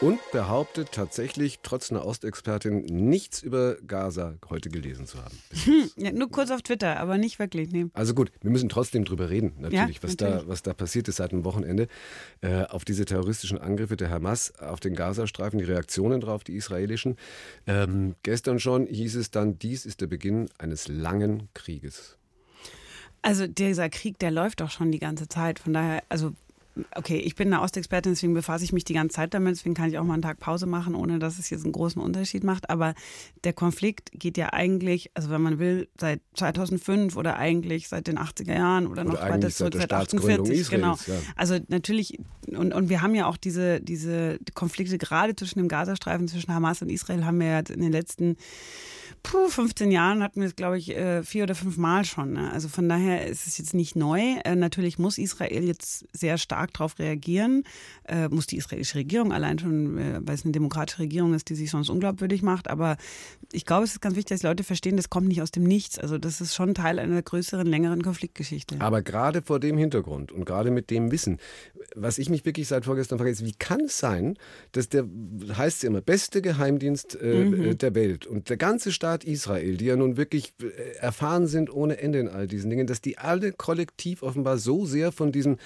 Und 0.00 0.18
behauptet 0.32 0.92
tatsächlich, 0.92 1.58
trotz 1.62 1.90
einer 1.90 2.06
Ostexpertin, 2.06 2.86
nichts 2.86 3.42
über 3.42 3.76
Gaza 3.86 4.38
heute 4.48 4.70
gelesen 4.70 5.06
zu 5.06 5.18
haben. 5.22 5.36
Hm, 5.64 5.90
ja, 5.96 6.10
nur 6.10 6.30
kurz 6.30 6.50
auf 6.50 6.62
Twitter, 6.62 6.98
aber 6.98 7.18
nicht 7.18 7.38
wirklich. 7.38 7.70
Nee. 7.70 7.86
Also 7.92 8.14
gut, 8.14 8.32
wir 8.40 8.50
müssen 8.50 8.70
trotzdem 8.70 9.04
drüber 9.04 9.28
reden, 9.28 9.52
natürlich, 9.58 9.96
ja, 9.96 10.02
was, 10.02 10.12
natürlich. 10.12 10.42
Da, 10.42 10.48
was 10.48 10.62
da 10.62 10.72
passiert 10.72 11.06
ist 11.08 11.16
seit 11.16 11.32
dem 11.32 11.44
Wochenende. 11.44 11.86
Äh, 12.40 12.64
auf 12.64 12.86
diese 12.86 13.04
terroristischen 13.04 13.58
Angriffe 13.58 13.98
der 13.98 14.08
Hamas 14.08 14.58
auf 14.58 14.80
den 14.80 14.94
Gazastreifen, 14.94 15.58
die 15.58 15.66
Reaktionen 15.66 16.22
darauf, 16.22 16.44
die 16.44 16.54
israelischen. 16.54 17.16
Ähm, 17.66 18.14
gestern 18.22 18.58
schon 18.58 18.86
hieß 18.86 19.16
es 19.16 19.30
dann, 19.30 19.58
dies 19.58 19.84
ist 19.84 20.00
der 20.00 20.06
Beginn 20.06 20.48
eines 20.56 20.88
langen 20.88 21.50
Krieges. 21.52 22.16
Also 23.22 23.46
dieser 23.46 23.90
Krieg, 23.90 24.18
der 24.18 24.30
läuft 24.30 24.60
doch 24.60 24.70
schon 24.70 24.92
die 24.92 24.98
ganze 24.98 25.28
Zeit. 25.28 25.58
Von 25.58 25.72
daher, 25.72 26.02
also 26.08 26.32
okay, 26.94 27.18
ich 27.18 27.34
bin 27.34 27.52
eine 27.52 27.62
Ostexpertin, 27.62 28.12
deswegen 28.12 28.34
befasse 28.34 28.64
ich 28.64 28.72
mich 28.72 28.84
die 28.84 28.94
ganze 28.94 29.16
Zeit 29.16 29.34
damit, 29.34 29.56
deswegen 29.56 29.74
kann 29.74 29.88
ich 29.88 29.98
auch 29.98 30.04
mal 30.04 30.14
einen 30.14 30.22
Tag 30.22 30.38
Pause 30.38 30.66
machen, 30.66 30.94
ohne 30.94 31.18
dass 31.18 31.38
es 31.38 31.50
jetzt 31.50 31.64
einen 31.64 31.72
großen 31.72 32.00
Unterschied 32.00 32.44
macht. 32.44 32.70
Aber 32.70 32.94
der 33.44 33.52
Konflikt 33.52 34.10
geht 34.12 34.36
ja 34.36 34.52
eigentlich, 34.52 35.10
also 35.14 35.30
wenn 35.30 35.42
man 35.42 35.58
will, 35.58 35.88
seit 35.98 36.20
2005 36.34 37.16
oder 37.16 37.36
eigentlich 37.36 37.88
seit 37.88 38.06
den 38.06 38.18
80er 38.18 38.54
Jahren 38.54 38.86
oder, 38.86 39.02
oder 39.02 39.12
noch 39.12 39.20
weiter 39.20 39.50
zurück, 39.50 39.74
seit, 39.74 39.90
seit 39.90 39.92
48. 39.92 40.54
Israels, 40.54 40.70
genau. 40.70 40.96
Ja. 41.06 41.20
Also 41.36 41.58
natürlich, 41.68 42.18
und, 42.46 42.72
und 42.72 42.88
wir 42.88 43.02
haben 43.02 43.14
ja 43.14 43.26
auch 43.26 43.36
diese, 43.36 43.80
diese 43.80 44.38
Konflikte 44.54 44.98
gerade 44.98 45.34
zwischen 45.36 45.58
dem 45.58 45.68
Gazastreifen, 45.68 46.28
zwischen 46.28 46.54
Hamas 46.54 46.82
und 46.82 46.90
Israel, 46.90 47.24
haben 47.24 47.40
wir 47.40 47.46
ja 47.46 47.58
in 47.58 47.80
den 47.80 47.92
letzten 47.92 48.36
puh, 49.22 49.48
15 49.48 49.90
Jahren 49.90 50.22
hatten 50.22 50.40
wir 50.40 50.48
es, 50.48 50.56
glaube 50.56 50.78
ich, 50.78 50.96
äh, 50.96 51.22
vier 51.22 51.44
oder 51.44 51.54
fünf 51.54 51.76
Mal 51.76 52.04
schon. 52.04 52.32
Ne? 52.32 52.50
Also 52.52 52.68
von 52.68 52.88
daher 52.88 53.26
ist 53.26 53.46
es 53.46 53.58
jetzt 53.58 53.74
nicht 53.74 53.96
neu. 53.96 54.20
Äh, 54.44 54.56
natürlich 54.56 54.98
muss 54.98 55.18
Israel 55.18 55.64
jetzt 55.64 56.06
sehr 56.12 56.38
stark 56.38 56.59
darauf 56.66 56.98
reagieren, 56.98 57.64
äh, 58.08 58.28
muss 58.28 58.46
die 58.46 58.56
israelische 58.56 58.96
Regierung 58.96 59.32
allein 59.32 59.58
schon, 59.58 60.26
weil 60.26 60.34
es 60.34 60.44
eine 60.44 60.52
demokratische 60.52 61.00
Regierung 61.00 61.34
ist, 61.34 61.48
die 61.50 61.54
sich 61.54 61.70
sonst 61.70 61.90
unglaubwürdig 61.90 62.42
macht. 62.42 62.68
Aber 62.68 62.96
ich 63.52 63.66
glaube, 63.66 63.84
es 63.84 63.92
ist 63.92 64.00
ganz 64.00 64.16
wichtig, 64.16 64.36
dass 64.36 64.42
Leute 64.42 64.64
verstehen, 64.64 64.96
das 64.96 65.10
kommt 65.10 65.28
nicht 65.28 65.42
aus 65.42 65.50
dem 65.50 65.64
Nichts. 65.64 65.98
Also 65.98 66.18
das 66.18 66.40
ist 66.40 66.54
schon 66.54 66.74
Teil 66.74 66.98
einer 66.98 67.22
größeren, 67.22 67.66
längeren 67.66 68.02
Konfliktgeschichte. 68.02 68.80
Aber 68.80 69.02
gerade 69.02 69.42
vor 69.42 69.60
dem 69.60 69.76
Hintergrund 69.76 70.32
und 70.32 70.44
gerade 70.44 70.70
mit 70.70 70.90
dem 70.90 71.12
Wissen, 71.12 71.38
was 71.94 72.18
ich 72.18 72.30
mich 72.30 72.44
wirklich 72.44 72.68
seit 72.68 72.84
vorgestern 72.84 73.18
frage, 73.18 73.30
ist, 73.30 73.44
wie 73.44 73.52
kann 73.52 73.82
es 73.82 73.98
sein, 73.98 74.36
dass 74.72 74.88
der, 74.88 75.04
heißt 75.56 75.78
es 75.78 75.84
immer, 75.84 76.00
beste 76.00 76.42
Geheimdienst 76.42 77.18
äh, 77.20 77.44
mhm. 77.44 77.78
der 77.78 77.94
Welt 77.94 78.26
und 78.26 78.48
der 78.48 78.56
ganze 78.56 78.92
Staat 78.92 79.10
Staat 79.10 79.24
Israel, 79.24 79.76
die 79.76 79.86
ja 79.86 79.96
nun 79.96 80.16
wirklich 80.16 80.54
äh, 80.62 80.96
erfahren 80.98 81.46
sind 81.46 81.72
ohne 81.72 81.98
Ende 81.98 82.20
in 82.20 82.28
all 82.28 82.46
diesen 82.46 82.70
Dingen, 82.70 82.86
dass 82.86 83.00
die 83.00 83.18
alle 83.18 83.52
kollektiv 83.52 84.22
offenbar 84.22 84.58
so 84.58 84.86
sehr 84.86 85.10
von 85.10 85.32
diesem 85.32 85.56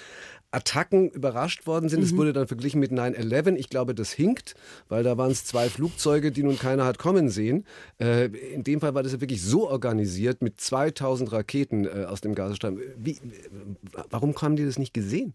Attacken 0.55 1.09
überrascht 1.09 1.67
worden 1.67 1.89
sind. 1.89 2.01
Es 2.01 2.13
mhm. 2.13 2.17
wurde 2.17 2.33
dann 2.33 2.47
verglichen 2.47 2.79
mit 2.79 2.91
9-11. 2.91 3.55
Ich 3.55 3.69
glaube, 3.69 3.93
das 3.93 4.11
hinkt, 4.11 4.55
weil 4.87 5.03
da 5.03 5.17
waren 5.17 5.31
es 5.31 5.45
zwei 5.45 5.69
Flugzeuge, 5.69 6.31
die 6.31 6.43
nun 6.43 6.57
keiner 6.57 6.85
hat 6.85 6.97
kommen 6.97 7.29
sehen. 7.29 7.65
Äh, 7.99 8.25
in 8.25 8.63
dem 8.63 8.79
Fall 8.79 8.95
war 8.95 9.03
das 9.03 9.11
ja 9.11 9.21
wirklich 9.21 9.41
so 9.41 9.69
organisiert 9.69 10.41
mit 10.41 10.59
2000 10.59 11.31
Raketen 11.31 11.85
äh, 11.85 12.05
aus 12.05 12.21
dem 12.21 12.35
Gazastreifen. 12.35 12.79
Wie, 12.97 13.19
warum 14.09 14.35
haben 14.41 14.55
die 14.55 14.65
das 14.65 14.79
nicht 14.79 14.93
gesehen? 14.93 15.33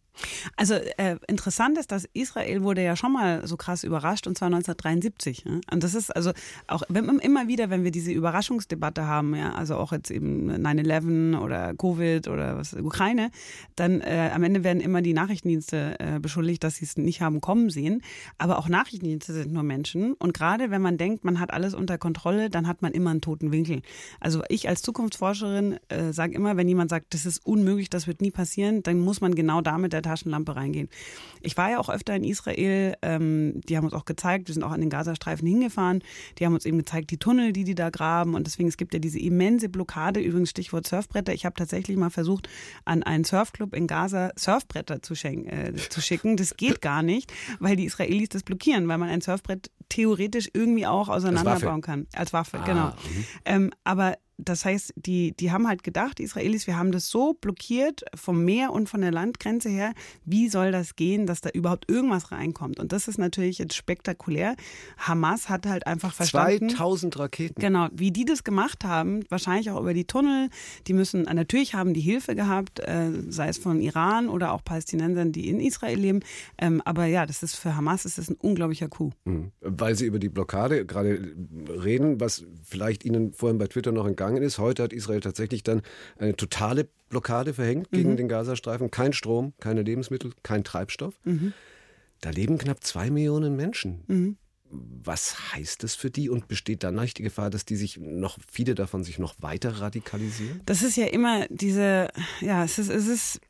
Also 0.57 0.75
äh, 0.75 1.17
interessant 1.29 1.79
ist, 1.79 1.93
dass 1.93 2.07
Israel 2.13 2.63
wurde 2.63 2.83
ja 2.83 2.97
schon 2.97 3.13
mal 3.13 3.47
so 3.47 3.57
krass 3.57 3.85
überrascht 3.85 4.27
und 4.27 4.37
zwar 4.37 4.47
1973. 4.47 5.45
Ja? 5.47 5.61
Und 5.71 5.85
das 5.85 5.95
ist 5.95 6.15
also 6.15 6.33
auch 6.67 6.83
wenn, 6.89 7.19
immer 7.19 7.49
wieder, 7.49 7.71
wenn 7.71 7.85
wir 7.85 7.91
diese 7.91 8.13
Überraschungsdebatte 8.13 9.07
haben, 9.07 9.35
ja, 9.35 9.53
also 9.53 9.77
auch 9.77 9.93
jetzt 9.93 10.11
eben 10.11 10.51
9-11 10.51 11.39
oder 11.39 11.75
Covid 11.75 12.29
oder 12.29 12.57
was 12.57 12.75
Ukraine, 12.75 13.31
dann 13.77 14.01
äh, 14.01 14.31
am 14.33 14.43
Ende 14.43 14.65
werden 14.65 14.81
immer 14.81 15.03
die 15.03 15.10
die 15.11 15.15
Nachrichtendienste 15.15 15.97
äh, 15.99 16.21
beschuldigt, 16.21 16.63
dass 16.63 16.77
sie 16.77 16.85
es 16.85 16.97
nicht 16.97 17.21
haben 17.21 17.41
kommen 17.41 17.69
sehen. 17.69 18.03
Aber 18.39 18.59
auch 18.59 18.69
Nachrichtendienste 18.69 19.33
sind 19.33 19.53
nur 19.53 19.65
Menschen. 19.65 20.15
Und 20.15 20.35
gerade 20.35 20.71
wenn 20.71 20.81
man 20.81 20.99
denkt, 20.99 21.25
man 21.25 21.41
hat 21.41 21.53
alles 21.53 21.75
unter 21.75 21.99
Kontrolle, 21.99 22.49
dann 22.49 22.69
hat 22.69 22.81
man 22.81 22.93
immer 22.93 23.11
einen 23.11 23.21
toten 23.21 23.51
Winkel. 23.51 23.83
Also 24.21 24.43
ich 24.49 24.69
als 24.69 24.83
Zukunftsforscherin 24.83 25.79
äh, 25.89 26.13
sage 26.13 26.35
immer, 26.35 26.57
wenn 26.57 26.69
jemand 26.69 26.91
sagt, 26.91 27.13
das 27.13 27.27
ist 27.27 27.45
unmöglich, 27.45 27.91
das 27.91 28.07
wird 28.07 28.21
nie 28.21 28.31
passieren, 28.31 28.85
dann 28.85 29.01
muss 29.01 29.21
man 29.21 29.35
genau 29.35 29.61
da 29.63 29.79
mit 29.79 29.93
der 29.93 30.03
Taschenlampe 30.03 30.55
reingehen. 30.55 30.89
Ich 31.41 31.57
war 31.57 31.71
ja 31.71 31.79
auch 31.79 31.89
öfter 31.89 32.15
in 32.15 32.23
Israel. 32.23 32.95
Ähm, 33.03 33.61
die 33.69 33.77
haben 33.77 33.85
uns 33.85 33.95
auch 33.95 34.05
gezeigt, 34.05 34.47
wir 34.47 34.55
sind 34.55 34.63
auch 34.63 34.71
an 34.71 34.81
den 34.81 34.91
Gazastreifen 34.91 35.49
hingefahren. 35.49 36.03
Die 36.39 36.47
haben 36.47 36.55
uns 36.55 36.67
eben 36.67 36.79
gezeigt, 36.79 37.11
die 37.11 37.19
Tunnel, 37.19 37.53
die 37.53 37.65
die 37.65 37.75
da 37.75 37.91
graben. 37.91 38.35
Und 38.35 38.47
deswegen, 38.47 38.69
es 38.69 38.77
gibt 38.77 38.95
ja 38.95 39.01
diese 39.01 39.19
immense 39.19 39.69
Blockade, 39.69 40.21
übrigens 40.21 40.51
Stichwort 40.51 40.87
Surfbretter. 40.87 41.33
Ich 41.33 41.45
habe 41.45 41.57
tatsächlich 41.57 41.97
mal 41.97 42.11
versucht, 42.11 42.49
an 42.85 43.03
einen 43.03 43.25
Surfclub 43.25 43.75
in 43.75 43.89
Gaza 43.89 44.31
Surfbretter 44.37 45.00
zu, 45.03 45.15
äh, 45.25 45.75
zu 45.75 46.01
schicken. 46.01 46.37
Das 46.37 46.57
geht 46.57 46.81
gar 46.81 47.03
nicht, 47.03 47.33
weil 47.59 47.77
die 47.77 47.85
Israelis 47.85 48.31
das 48.31 48.43
blockieren, 48.43 48.89
weil 48.89 48.99
man 48.99 49.09
ein 49.09 49.21
Surfbrett 49.21 49.71
theoretisch 49.89 50.51
irgendwie 50.53 50.87
auch 50.87 51.09
auseinanderbauen 51.09 51.83
kann. 51.83 52.07
Als 52.15 52.33
Waffe, 52.33 52.59
ah, 52.59 52.65
genau. 52.65 52.87
Mhm. 52.89 53.25
Ähm, 53.45 53.71
aber 53.85 54.17
das 54.45 54.65
heißt, 54.65 54.95
die, 54.97 55.33
die 55.33 55.51
haben 55.53 55.69
halt 55.69 55.83
gedacht, 55.83 56.19
die 56.19 56.25
Israelis, 56.25 56.67
wir 56.67 56.77
haben 56.77 56.93
das 56.93 57.09
so 57.09 57.35
blockiert 57.35 58.05
vom 58.15 58.45
Meer 58.45 58.73
und 58.73 58.89
von 58.89 59.01
der 59.01 59.13
Landgrenze 59.13 59.69
her, 59.69 59.93
wie 60.25 60.49
soll 60.49 60.73
das 60.73 60.97
gehen, 60.97 61.27
dass 61.27 61.41
da 61.41 61.51
überhaupt 61.51 61.91
irgendwas 61.91 62.33
reinkommt? 62.33 62.79
Und 62.79 62.93
das 62.93 63.09
ist 63.09 63.19
natürlich 63.19 63.59
jetzt 63.59 63.75
spektakulär. 63.75 64.57
Hamas 64.99 65.49
hat 65.49 65.67
halt 65.67 65.87
einfach 65.87 66.13
verstanden. 66.13 66.71
2000 66.71 67.19
Raketen. 67.19 67.61
Genau, 67.61 67.89
wie 67.93 68.11
die 68.11 68.25
das 68.25 68.45
gemacht 68.45 68.85
haben, 68.85 69.25
wahrscheinlich 69.29 69.71
auch 69.71 69.81
über 69.81 69.95
die 69.95 70.05
Tunnel. 70.05 70.49
Die 70.87 70.93
müssen, 70.93 71.23
natürlich 71.23 71.75
haben 71.75 71.95
die 71.95 72.01
Hilfe 72.01 72.35
gehabt, 72.35 72.81
äh, 72.81 73.11
sei 73.29 73.49
es 73.49 73.59
von 73.59 73.81
Iran 73.81 74.29
oder 74.29 74.53
auch 74.53 74.65
Palästinensern, 74.65 75.33
die 75.33 75.49
in 75.49 75.61
Israel 75.61 75.99
leben. 75.99 76.21
Ähm, 76.59 76.83
aber 76.85 77.07
ja, 77.07 77.27
das 77.27 77.43
ist 77.43 77.57
für 77.57 77.77
Hamas 77.77 78.05
ist 78.05 78.19
das 78.19 78.31
ein 78.31 78.37
unglaublicher 78.37 78.89
Coup. 78.89 79.13
Mhm. 79.25 79.53
Weil 79.61 79.95
Sie 79.95 80.07
über 80.07 80.19
die 80.19 80.29
Blockade 80.29 80.87
gerade 80.87 81.35
reden, 81.69 82.21
was 82.21 82.45
vielleicht 82.63 83.05
Ihnen 83.05 83.33
vorhin 83.33 83.59
bei 83.59 83.67
Twitter 83.67 83.93
noch 83.93 84.07
entgangen 84.07 84.30
gegangen 84.31 84.47
ist. 84.47 84.59
Heute 84.59 84.83
hat 84.83 84.93
Israel 84.93 85.21
tatsächlich 85.21 85.63
dann 85.63 85.83
eine 86.19 86.37
totale 86.37 86.89
Blockade 87.09 87.55
verhängt 87.55 87.91
gegen 87.91 88.13
mhm. 88.13 88.17
den 88.17 88.29
Gazastreifen. 88.29 88.91
Kein 88.91 89.13
Strom, 89.13 89.53
keine 89.61 89.83
Lebensmittel, 89.83 90.33
kein 90.43 90.65
Treibstoff. 90.65 91.15
Mhm. 91.25 91.53
Da 92.21 92.31
leben 92.31 92.59
knapp 92.59 92.85
zwei 92.85 93.11
Millionen 93.11 93.57
Menschen. 93.57 94.05
Mhm. 94.07 94.37
Was 94.73 95.53
heißt 95.53 95.83
das 95.83 95.97
für 95.97 96.11
die 96.11 96.31
und 96.31 96.47
besteht 96.47 96.85
dann 96.85 96.95
nicht 96.95 97.19
die 97.19 97.25
Gefahr, 97.25 97.51
dass 97.51 97.65
die 97.65 97.75
sich 97.75 97.99
noch, 97.99 98.39
viele 98.51 98.77
davon 98.77 99.03
sich 99.03 99.19
noch 99.19 99.35
weiter 99.41 99.81
radikalisieren? 99.81 100.61
Das 100.65 100.83
ist 100.83 100.97
ja 100.97 101.07
immer 101.07 101.47
diese, 101.49 102.09
ja, 102.41 102.63
es 102.63 102.79
ist, 102.79 102.89
es 102.89 103.09
ist 103.09 103.41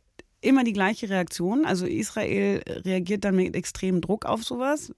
immer 0.41 0.65
die 0.65 0.73
gleiche 0.73 1.09
Reaktion. 1.11 1.65
Also 1.65 1.87
Israel 1.87 2.63
reagiert 2.67 3.25
dann 3.25 3.37
mit 3.37 3.55
extremem 3.55 4.01
Druck 4.01 4.25
auf 4.25 4.43
sowas, 4.43 4.93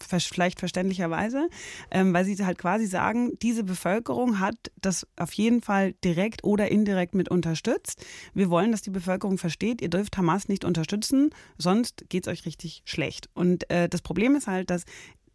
vielleicht 0.00 0.58
verständlicherweise, 0.58 1.48
ähm, 1.90 2.12
weil 2.12 2.24
sie 2.24 2.44
halt 2.44 2.58
quasi 2.58 2.86
sagen, 2.86 3.38
diese 3.40 3.62
Bevölkerung 3.62 4.40
hat 4.40 4.56
das 4.80 5.06
auf 5.16 5.32
jeden 5.32 5.60
Fall 5.60 5.92
direkt 6.04 6.44
oder 6.44 6.70
indirekt 6.70 7.14
mit 7.14 7.30
unterstützt. 7.30 8.04
Wir 8.34 8.50
wollen, 8.50 8.72
dass 8.72 8.82
die 8.82 8.90
Bevölkerung 8.90 9.38
versteht, 9.38 9.82
ihr 9.82 9.90
dürft 9.90 10.16
Hamas 10.16 10.48
nicht 10.48 10.64
unterstützen, 10.64 11.30
sonst 11.58 12.04
geht 12.08 12.26
es 12.26 12.32
euch 12.32 12.46
richtig 12.46 12.82
schlecht. 12.84 13.28
Und 13.34 13.70
äh, 13.70 13.88
das 13.88 14.02
Problem 14.02 14.34
ist 14.34 14.46
halt, 14.46 14.70
dass 14.70 14.84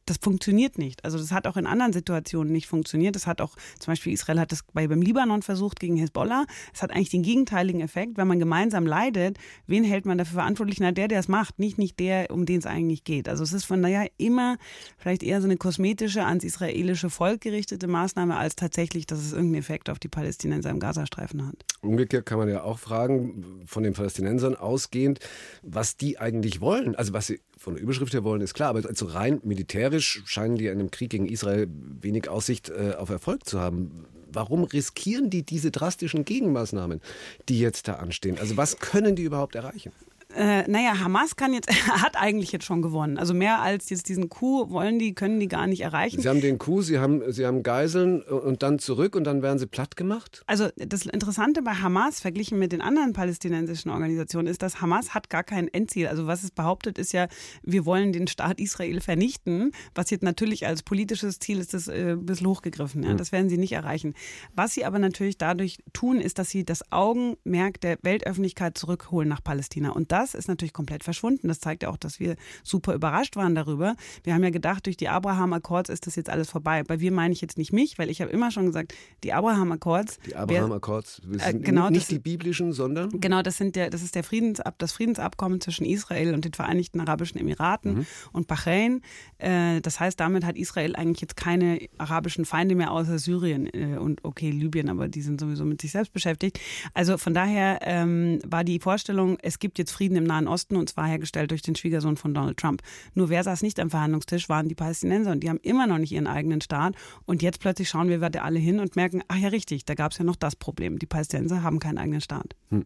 das 0.06 0.18
funktioniert 0.18 0.78
nicht. 0.78 1.04
Also 1.04 1.18
das 1.18 1.32
hat 1.32 1.48
auch 1.48 1.58
in 1.58 1.66
anderen 1.66 1.94
Situationen 1.94 2.52
nicht 2.52 2.68
funktioniert. 2.68 3.16
Das 3.16 3.28
hat 3.28 3.42
auch, 3.42 3.56
zum 3.80 3.92
Beispiel 3.92 4.14
Israel 4.14 4.40
hat 4.40 4.52
das 4.52 4.64
bei 4.74 4.88
beim 4.88 5.02
Libanon 5.02 5.42
versucht 5.42 5.80
gegen 5.80 5.98
Hezbollah. 5.98 6.46
Es 6.74 6.84
hat 6.84 6.92
eigentlich 6.92 7.10
den 7.10 7.24
gegenteiligen 7.24 7.82
Effekt. 7.82 8.18
Wenn 8.18 8.28
man 8.28 8.40
gemeinsam 8.40 8.86
leidet, 8.86 9.38
wen 9.68 9.84
hält 9.84 10.06
man 10.06 10.18
dafür 10.18 10.36
verantwortlich? 10.36 10.80
Na, 10.80 10.92
der, 10.92 11.08
der 11.08 11.20
es 11.20 11.28
macht, 11.28 11.60
nicht, 11.60 11.78
nicht 11.78 12.00
der, 12.00 12.30
um 12.30 12.46
den 12.46 12.60
es 12.60 12.66
eigentlich 12.66 13.04
geht. 13.04 13.28
Also 13.28 13.44
es 13.44 13.54
ist 13.54 13.66
von 13.66 13.82
daher 13.82 14.10
immer 14.18 14.58
vielleicht 14.98 15.24
eher 15.24 15.42
so 15.42 15.48
eine 15.48 15.58
kosmetische, 15.58 16.24
ans 16.24 16.44
israelische 16.44 17.10
Volk 17.10 17.42
gerichtete 17.42 17.88
Maßnahme, 17.88 18.36
als 18.38 18.56
tatsächlich, 18.56 19.08
dass 19.08 19.20
es 19.20 19.32
irgendeinen 19.32 19.62
Effekt 19.62 19.90
auf 19.90 20.00
die 20.00 20.08
Palästinenser 20.08 20.70
im 20.70 20.80
Gazastreifen 20.80 21.48
hat. 21.48 21.56
Umgekehrt 21.82 22.26
kann 22.26 22.38
man 22.38 22.50
ja 22.50 22.64
auch 22.64 22.80
fragen, 22.80 23.64
von 23.66 23.84
den 23.84 23.94
Palästinensern 23.94 24.56
ausgehend, 24.56 25.20
was 25.64 25.98
die 25.98 26.20
eigentlich 26.20 26.62
wollen. 26.62 26.96
Also 26.96 27.14
was 27.14 27.28
sie 27.28 27.40
von 27.66 27.74
der 27.74 27.84
Überschrift 27.84 28.14
her 28.14 28.24
wollen, 28.24 28.42
ist 28.42 28.54
klar, 28.54 28.70
aber 28.70 28.88
also 28.88 29.08
rein 29.08 29.42
militärisch 29.44 30.22
scheinen 30.26 30.56
die 30.56 30.68
in 30.68 30.80
einem 30.80 30.92
Krieg 30.92 31.10
gegen 31.10 31.26
Israel 31.26 31.68
wenig 32.00 32.30
Aussicht 32.30 32.70
äh, 32.70 32.94
auf 32.96 33.10
Erfolg 33.10 33.46
zu 33.48 33.60
haben. 33.60 34.06
Warum 34.32 34.66
riskieren 34.66 35.32
die 35.32 35.42
diese 35.42 35.72
drastischen 35.72 36.26
Gegenmaßnahmen, 36.26 37.02
die 37.50 37.60
jetzt 37.60 37.88
da 37.88 37.96
anstehen? 37.96 38.38
Also 38.38 38.56
was 38.56 38.78
können 38.78 39.16
die 39.16 39.24
überhaupt 39.24 39.56
erreichen? 39.56 39.92
Äh, 40.36 40.70
naja, 40.70 41.00
Hamas 41.00 41.36
kann 41.36 41.54
jetzt, 41.54 41.70
hat 41.88 42.18
eigentlich 42.18 42.52
jetzt 42.52 42.66
schon 42.66 42.82
gewonnen. 42.82 43.18
Also 43.18 43.34
mehr 43.34 43.62
als 43.62 43.90
jetzt 43.90 44.10
diesen 44.10 44.30
Coup 44.30 44.70
wollen 44.70 45.00
die, 45.00 45.14
können 45.14 45.40
die 45.40 45.48
gar 45.48 45.66
nicht 45.68 45.82
erreichen. 45.82 46.22
Sie 46.22 46.28
haben 46.28 46.42
den 46.42 46.58
Coup, 46.58 46.82
sie 46.82 47.00
haben, 47.00 47.32
sie 47.32 47.46
haben 47.46 47.64
Geiseln 47.64 48.22
und 48.22 48.62
dann 48.62 48.80
zurück 48.80 49.16
und 49.16 49.24
dann 49.24 49.42
werden 49.42 49.60
sie 49.60 49.68
platt 49.68 49.96
gemacht? 49.96 50.44
Also 50.48 50.68
das 50.76 51.06
Interessante 51.06 51.62
bei 51.62 51.72
Hamas 51.72 52.20
verglichen 52.20 52.60
mit 52.60 52.72
den 52.72 52.82
anderen 52.82 53.14
palästinensischen 53.14 53.92
Organisationen 53.92 54.48
ist, 54.48 54.62
dass 54.62 54.82
Hamas 54.82 55.14
hat 55.14 55.30
gar 55.30 55.44
kein 55.44 55.68
Endziel. 55.68 56.08
Also 56.08 56.28
was 56.28 56.44
es 56.44 56.52
behauptet 56.52 56.98
ist 56.98 57.14
ja, 57.14 57.28
wir 57.64 57.86
wollen 57.86 58.12
den 58.12 58.28
Staat 58.28 58.60
Israel 58.60 59.00
vernichten, 59.00 59.72
was 59.94 60.10
jetzt 60.10 60.24
natürlich 60.24 60.68
als 60.68 60.84
politisches 60.84 61.40
Ziel 61.40 61.60
ist, 61.60 61.74
das 61.74 61.88
äh, 61.88 62.12
ein 62.12 62.26
bisschen 62.26 62.48
hochgegriffen. 62.48 63.04
Ja? 63.04 63.14
Das 63.14 63.32
werden 63.32 63.50
sie 63.50 63.58
nicht 63.58 63.72
erreichen. 63.72 64.14
Was 64.56 64.74
sie 64.74 64.86
aber 64.86 65.00
natürlich 65.00 65.38
dadurch 65.38 65.78
tun, 65.94 66.20
ist, 66.20 66.40
dass 66.40 66.50
sie 66.50 66.66
das 66.66 66.92
Augenmerk 66.92 67.80
der 67.80 67.98
Weltöffentlichkeit 68.02 68.78
zurückholen 68.78 69.30
nach 69.30 69.44
Palästina. 69.44 69.92
Und 69.92 70.12
das 70.12 70.25
das 70.26 70.34
ist 70.34 70.48
natürlich 70.48 70.74
komplett 70.74 71.04
verschwunden. 71.04 71.48
Das 71.48 71.60
zeigt 71.60 71.84
ja 71.84 71.90
auch, 71.90 71.98
dass 71.98 72.20
wir 72.20 72.36
super 72.64 72.94
überrascht 72.96 73.36
waren 73.36 73.54
darüber. 73.54 73.96
Wir 74.24 74.34
haben 74.34 74.44
ja 74.44 74.50
gedacht, 74.50 74.86
durch 74.88 74.98
die 74.98 75.08
Abraham-Akkords 75.08 75.90
ist 75.90 76.08
das 76.08 76.16
jetzt 76.16 76.30
alles 76.30 76.50
vorbei. 76.50 76.84
Bei 76.84 77.00
wir 77.00 77.12
meine 77.12 77.34
ich 77.34 77.42
jetzt 77.42 77.58
nicht 77.58 77.72
mich, 77.72 78.00
weil 78.00 78.10
ich 78.10 78.22
habe 78.22 78.32
immer 78.32 78.50
schon 78.50 78.66
gesagt, 78.66 78.96
die 79.24 79.34
Abraham-Akkords. 79.34 80.20
Die 80.26 80.36
Abraham-Akkords 80.36 81.22
äh, 81.40 81.54
genau, 81.54 81.90
nicht 81.90 82.04
das, 82.04 82.08
die 82.08 82.20
biblischen, 82.20 82.74
sondern? 82.74 83.10
Genau, 83.22 83.42
das, 83.44 83.58
sind 83.58 83.76
der, 83.76 83.90
das 83.90 84.02
ist 84.02 84.16
der 84.16 84.24
Friedensab, 84.24 84.80
das 84.80 84.94
Friedensabkommen 84.94 85.62
zwischen 85.62 85.86
Israel 85.86 86.34
und 86.34 86.44
den 86.44 86.54
Vereinigten 86.54 87.00
Arabischen 87.00 87.40
Emiraten 87.40 87.94
mhm. 87.94 88.06
und 88.32 88.48
Bahrain. 88.48 89.02
Äh, 89.38 89.82
das 89.82 90.00
heißt, 90.00 90.20
damit 90.20 90.44
hat 90.44 90.58
Israel 90.58 90.96
eigentlich 90.96 91.22
jetzt 91.22 91.38
keine 91.38 91.88
arabischen 92.00 92.46
Feinde 92.46 92.76
mehr 92.76 92.92
außer 92.92 93.20
Syrien 93.20 93.68
äh, 93.74 93.98
und 93.98 94.24
okay, 94.24 94.50
Libyen, 94.50 94.90
aber 94.90 95.08
die 95.08 95.22
sind 95.22 95.40
sowieso 95.40 95.66
mit 95.66 95.82
sich 95.82 95.92
selbst 95.92 96.14
beschäftigt. 96.14 96.60
Also 96.94 97.18
von 97.18 97.34
daher 97.34 97.80
ähm, 97.82 98.40
war 98.46 98.64
die 98.64 98.80
Vorstellung, 98.80 99.38
es 99.42 99.60
gibt 99.60 99.78
jetzt 99.78 99.92
Frieden 99.92 100.15
Frieden 100.16 100.24
im 100.24 100.24
Nahen 100.24 100.48
Osten 100.48 100.76
und 100.76 100.90
zwar 100.90 101.08
hergestellt 101.08 101.52
durch 101.52 101.62
den 101.62 101.76
Schwiegersohn 101.76 102.18
von 102.18 102.34
Donald 102.34 102.58
Trump. 102.58 102.82
Nur 103.14 103.30
wer 103.30 103.44
saß 103.44 103.62
nicht 103.62 103.80
am 103.80 103.90
Verhandlungstisch, 103.90 104.50
waren 104.50 104.68
die 104.68 104.76
Palästinenser 104.76 105.32
und 105.32 105.42
die 105.42 105.50
haben 105.50 105.60
immer 105.62 105.88
noch 105.88 105.98
nicht 105.98 106.12
ihren 106.12 106.28
eigenen 106.28 106.62
Staat. 106.62 106.96
Und 107.26 107.42
jetzt 107.42 107.60
plötzlich 107.60 107.90
schauen 107.90 108.10
wir 108.10 108.20
da 108.30 108.42
alle 108.42 108.60
hin 108.60 108.80
und 108.80 108.96
merken, 108.96 109.22
ach 109.28 109.38
ja, 109.38 109.50
richtig, 109.50 109.86
da 109.86 109.94
gab 109.94 110.12
es 110.12 110.18
ja 110.18 110.24
noch 110.24 110.36
das 110.36 110.56
Problem. 110.56 111.00
Die 111.00 111.06
Palästinenser 111.06 111.64
haben 111.64 111.80
keinen 111.80 111.98
eigenen 111.98 112.22
Staat. 112.22 112.56
Hm. 112.70 112.86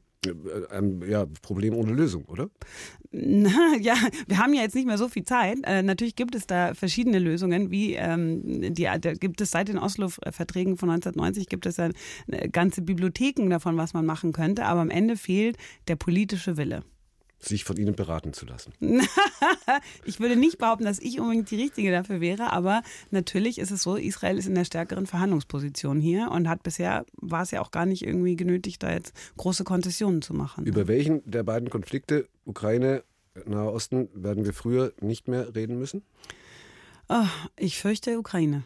Ein 0.70 1.02
ja, 1.08 1.26
Problem 1.42 1.74
ohne 1.74 1.94
Lösung, 1.94 2.26
oder? 2.26 2.50
Na, 3.12 3.78
ja, 3.80 3.96
wir 4.28 4.38
haben 4.38 4.54
ja 4.54 4.64
jetzt 4.64 4.76
nicht 4.76 4.86
mehr 4.86 4.98
so 4.98 5.08
viel 5.08 5.24
Zeit. 5.24 5.60
Äh, 5.64 5.82
natürlich 5.82 6.18
gibt 6.18 6.36
es 6.36 6.46
da 6.46 6.74
verschiedene 6.74 7.20
Lösungen, 7.20 7.72
wie 7.72 7.94
ähm, 7.94 8.74
die, 8.74 8.84
da 8.84 9.14
gibt 9.14 9.40
es 9.40 9.52
seit 9.52 9.70
den 9.70 9.78
Oslo-Verträgen 9.78 10.76
von 10.76 10.90
1990 10.90 11.48
gibt 11.48 11.66
es 11.66 11.78
ja 11.78 11.90
ganze 12.52 12.82
Bibliotheken 12.82 13.50
davon, 13.50 13.78
was 13.78 13.94
man 13.94 14.06
machen 14.06 14.34
könnte, 14.34 14.66
aber 14.66 14.82
am 14.82 14.90
Ende 14.90 15.16
fehlt 15.16 15.58
der 15.88 15.96
politische 15.96 16.58
Wille 16.58 16.84
sich 17.40 17.64
von 17.64 17.78
Ihnen 17.78 17.96
beraten 17.96 18.34
zu 18.34 18.46
lassen. 18.46 18.74
ich 20.06 20.20
würde 20.20 20.36
nicht 20.36 20.58
behaupten, 20.58 20.86
dass 20.86 21.00
ich 21.00 21.20
unbedingt 21.20 21.50
die 21.50 21.62
Richtige 21.62 21.92
dafür 21.92 22.22
wäre, 22.22 22.52
aber 22.52 22.82
natürlich 23.12 23.60
ist 23.60 23.72
es 23.72 23.82
so, 23.82 23.96
Israel 23.96 24.38
ist 24.38 24.48
in 24.48 24.56
der 24.56 24.66
stärkeren 24.66 25.06
Verhandlungsposition 25.06 26.02
hier 26.02 26.32
und 26.32 26.50
hat 26.50 26.64
bisher, 26.64 27.06
war 27.14 27.44
es 27.44 27.52
ja 27.52 27.62
auch 27.62 27.72
gar 27.72 27.86
nicht 27.86 28.06
irgendwie 28.06 28.36
genötigt, 28.36 28.84
da 28.84 28.92
jetzt 28.92 29.14
große 29.38 29.64
Konzessionen 29.64 30.22
zu 30.22 30.34
machen. 30.34 30.66
Über 30.66 30.88
welchen 30.88 31.22
der 31.30 31.44
beiden 31.44 31.70
Konflikte, 31.70 32.28
Ukraine, 32.46 33.04
Nahe 33.46 33.72
Osten, 33.72 34.10
werden 34.14 34.46
wir 34.46 34.54
früher 34.54 34.94
nicht 35.00 35.28
mehr 35.28 35.56
reden 35.56 35.80
müssen? 35.80 36.04
Oh, 37.08 37.26
ich 37.58 37.80
fürchte 37.80 38.20
Ukraine. 38.20 38.64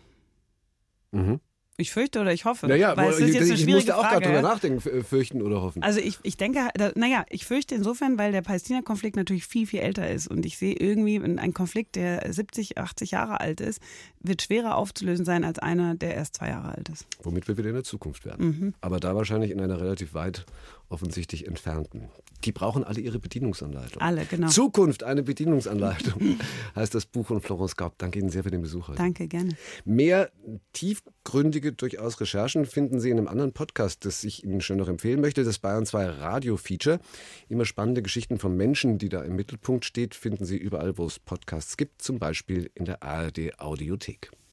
Mhm. 1.12 1.40
Ich 1.78 1.92
fürchte 1.92 2.22
oder 2.22 2.32
ich 2.32 2.46
hoffe. 2.46 2.68
Naja, 2.68 2.96
weil 2.96 3.10
es 3.10 3.20
ist 3.20 3.34
jetzt 3.34 3.50
eine 3.50 3.54
ich 3.54 3.66
musste 3.66 3.98
auch 3.98 4.04
gerade 4.04 4.26
drüber 4.26 4.44
nachdenken, 4.44 5.04
fürchten 5.04 5.42
oder 5.42 5.62
hoffen. 5.62 5.82
Also 5.82 6.00
ich, 6.00 6.20
ich 6.22 6.38
denke, 6.38 6.70
naja, 6.96 7.26
ich 7.30 7.46
fürchte 7.46 7.74
insofern, 7.74 8.20
weil 8.20 8.32
der 8.32 8.44
Palästina-Konflikt 8.44 9.16
natürlich 9.16 9.48
viel, 9.48 9.66
viel 9.66 9.80
älter 9.80 10.08
ist. 10.08 10.28
Und 10.28 10.46
ich 10.46 10.58
sehe 10.58 10.76
irgendwie, 10.76 11.18
ein 11.18 11.54
Konflikt, 11.54 11.96
der 11.96 12.32
70, 12.32 12.78
80 12.78 13.12
Jahre 13.12 13.40
alt 13.42 13.60
ist, 13.60 13.82
wird 14.20 14.44
schwerer 14.44 14.76
aufzulösen 14.76 15.26
sein 15.26 15.44
als 15.44 15.58
einer, 15.58 15.96
der 15.96 16.14
erst 16.14 16.36
zwei 16.36 16.50
Jahre 16.50 16.70
alt 16.70 16.90
ist. 16.90 17.08
Womit 17.24 17.48
wir 17.48 17.58
wieder 17.58 17.70
in 17.70 17.76
der 17.76 17.84
Zukunft 17.84 18.26
werden. 18.26 18.46
Mhm. 18.46 18.74
Aber 18.82 19.00
da 19.00 19.16
wahrscheinlich 19.16 19.50
in 19.50 19.60
einer 19.60 19.82
relativ 19.82 20.14
weit 20.14 20.46
offensichtlich 20.90 21.48
entfernten. 21.48 22.10
Die 22.44 22.52
brauchen 22.52 22.84
alle 22.84 23.00
ihre 23.00 23.20
Bedienungsanleitung. 23.20 24.02
Alle, 24.02 24.26
genau. 24.26 24.48
Zukunft, 24.50 25.04
eine 25.04 25.24
Bedienungsanleitung, 25.24 26.38
heißt 26.76 26.94
das 26.94 27.06
Buch 27.06 27.28
von 27.28 27.42
Florence 27.42 27.76
Gaup. 27.76 27.98
Danke 27.98 28.20
Ihnen 28.20 28.30
sehr 28.30 28.44
für 28.44 28.52
den 28.52 28.62
Besuch 28.62 28.90
heute. 28.90 28.98
Danke, 28.98 29.28
gerne. 29.28 29.56
Mehr 29.86 30.32
tiefgründige, 30.74 31.72
durchaus 31.72 32.20
Recherchen 32.20 32.66
finden 32.66 33.00
Sie 33.00 33.10
in 33.10 33.18
einem 33.18 33.28
anderen 33.28 33.54
Podcast, 33.54 34.06
das 34.06 34.24
ich 34.24 34.44
Ihnen 34.44 34.62
schon 34.62 34.78
noch 34.78 34.90
empfehlen 34.90 35.22
möchte, 35.22 35.44
das 35.44 35.60
Bayern 35.60 35.86
2 35.86 36.06
Radio-Feature. 36.06 37.00
Immer 37.48 37.66
spannende 37.66 38.02
Geschichten 38.02 38.38
von 38.38 38.56
Menschen, 38.58 38.98
die 38.98 39.10
da 39.10 39.24
im 39.24 39.36
Mittelpunkt 39.36 39.86
steht, 39.86 40.16
finden 40.16 40.46
Sie 40.46 40.58
überall, 40.58 40.98
wo 40.98 41.06
es 41.06 41.20
Podcasts 41.20 41.78
gibt, 41.78 42.02
zum 42.02 42.20
Beispiel 42.20 42.70
in 42.76 42.86
der 42.86 43.02
ARD 43.02 43.60
Audiothek. 43.60 44.32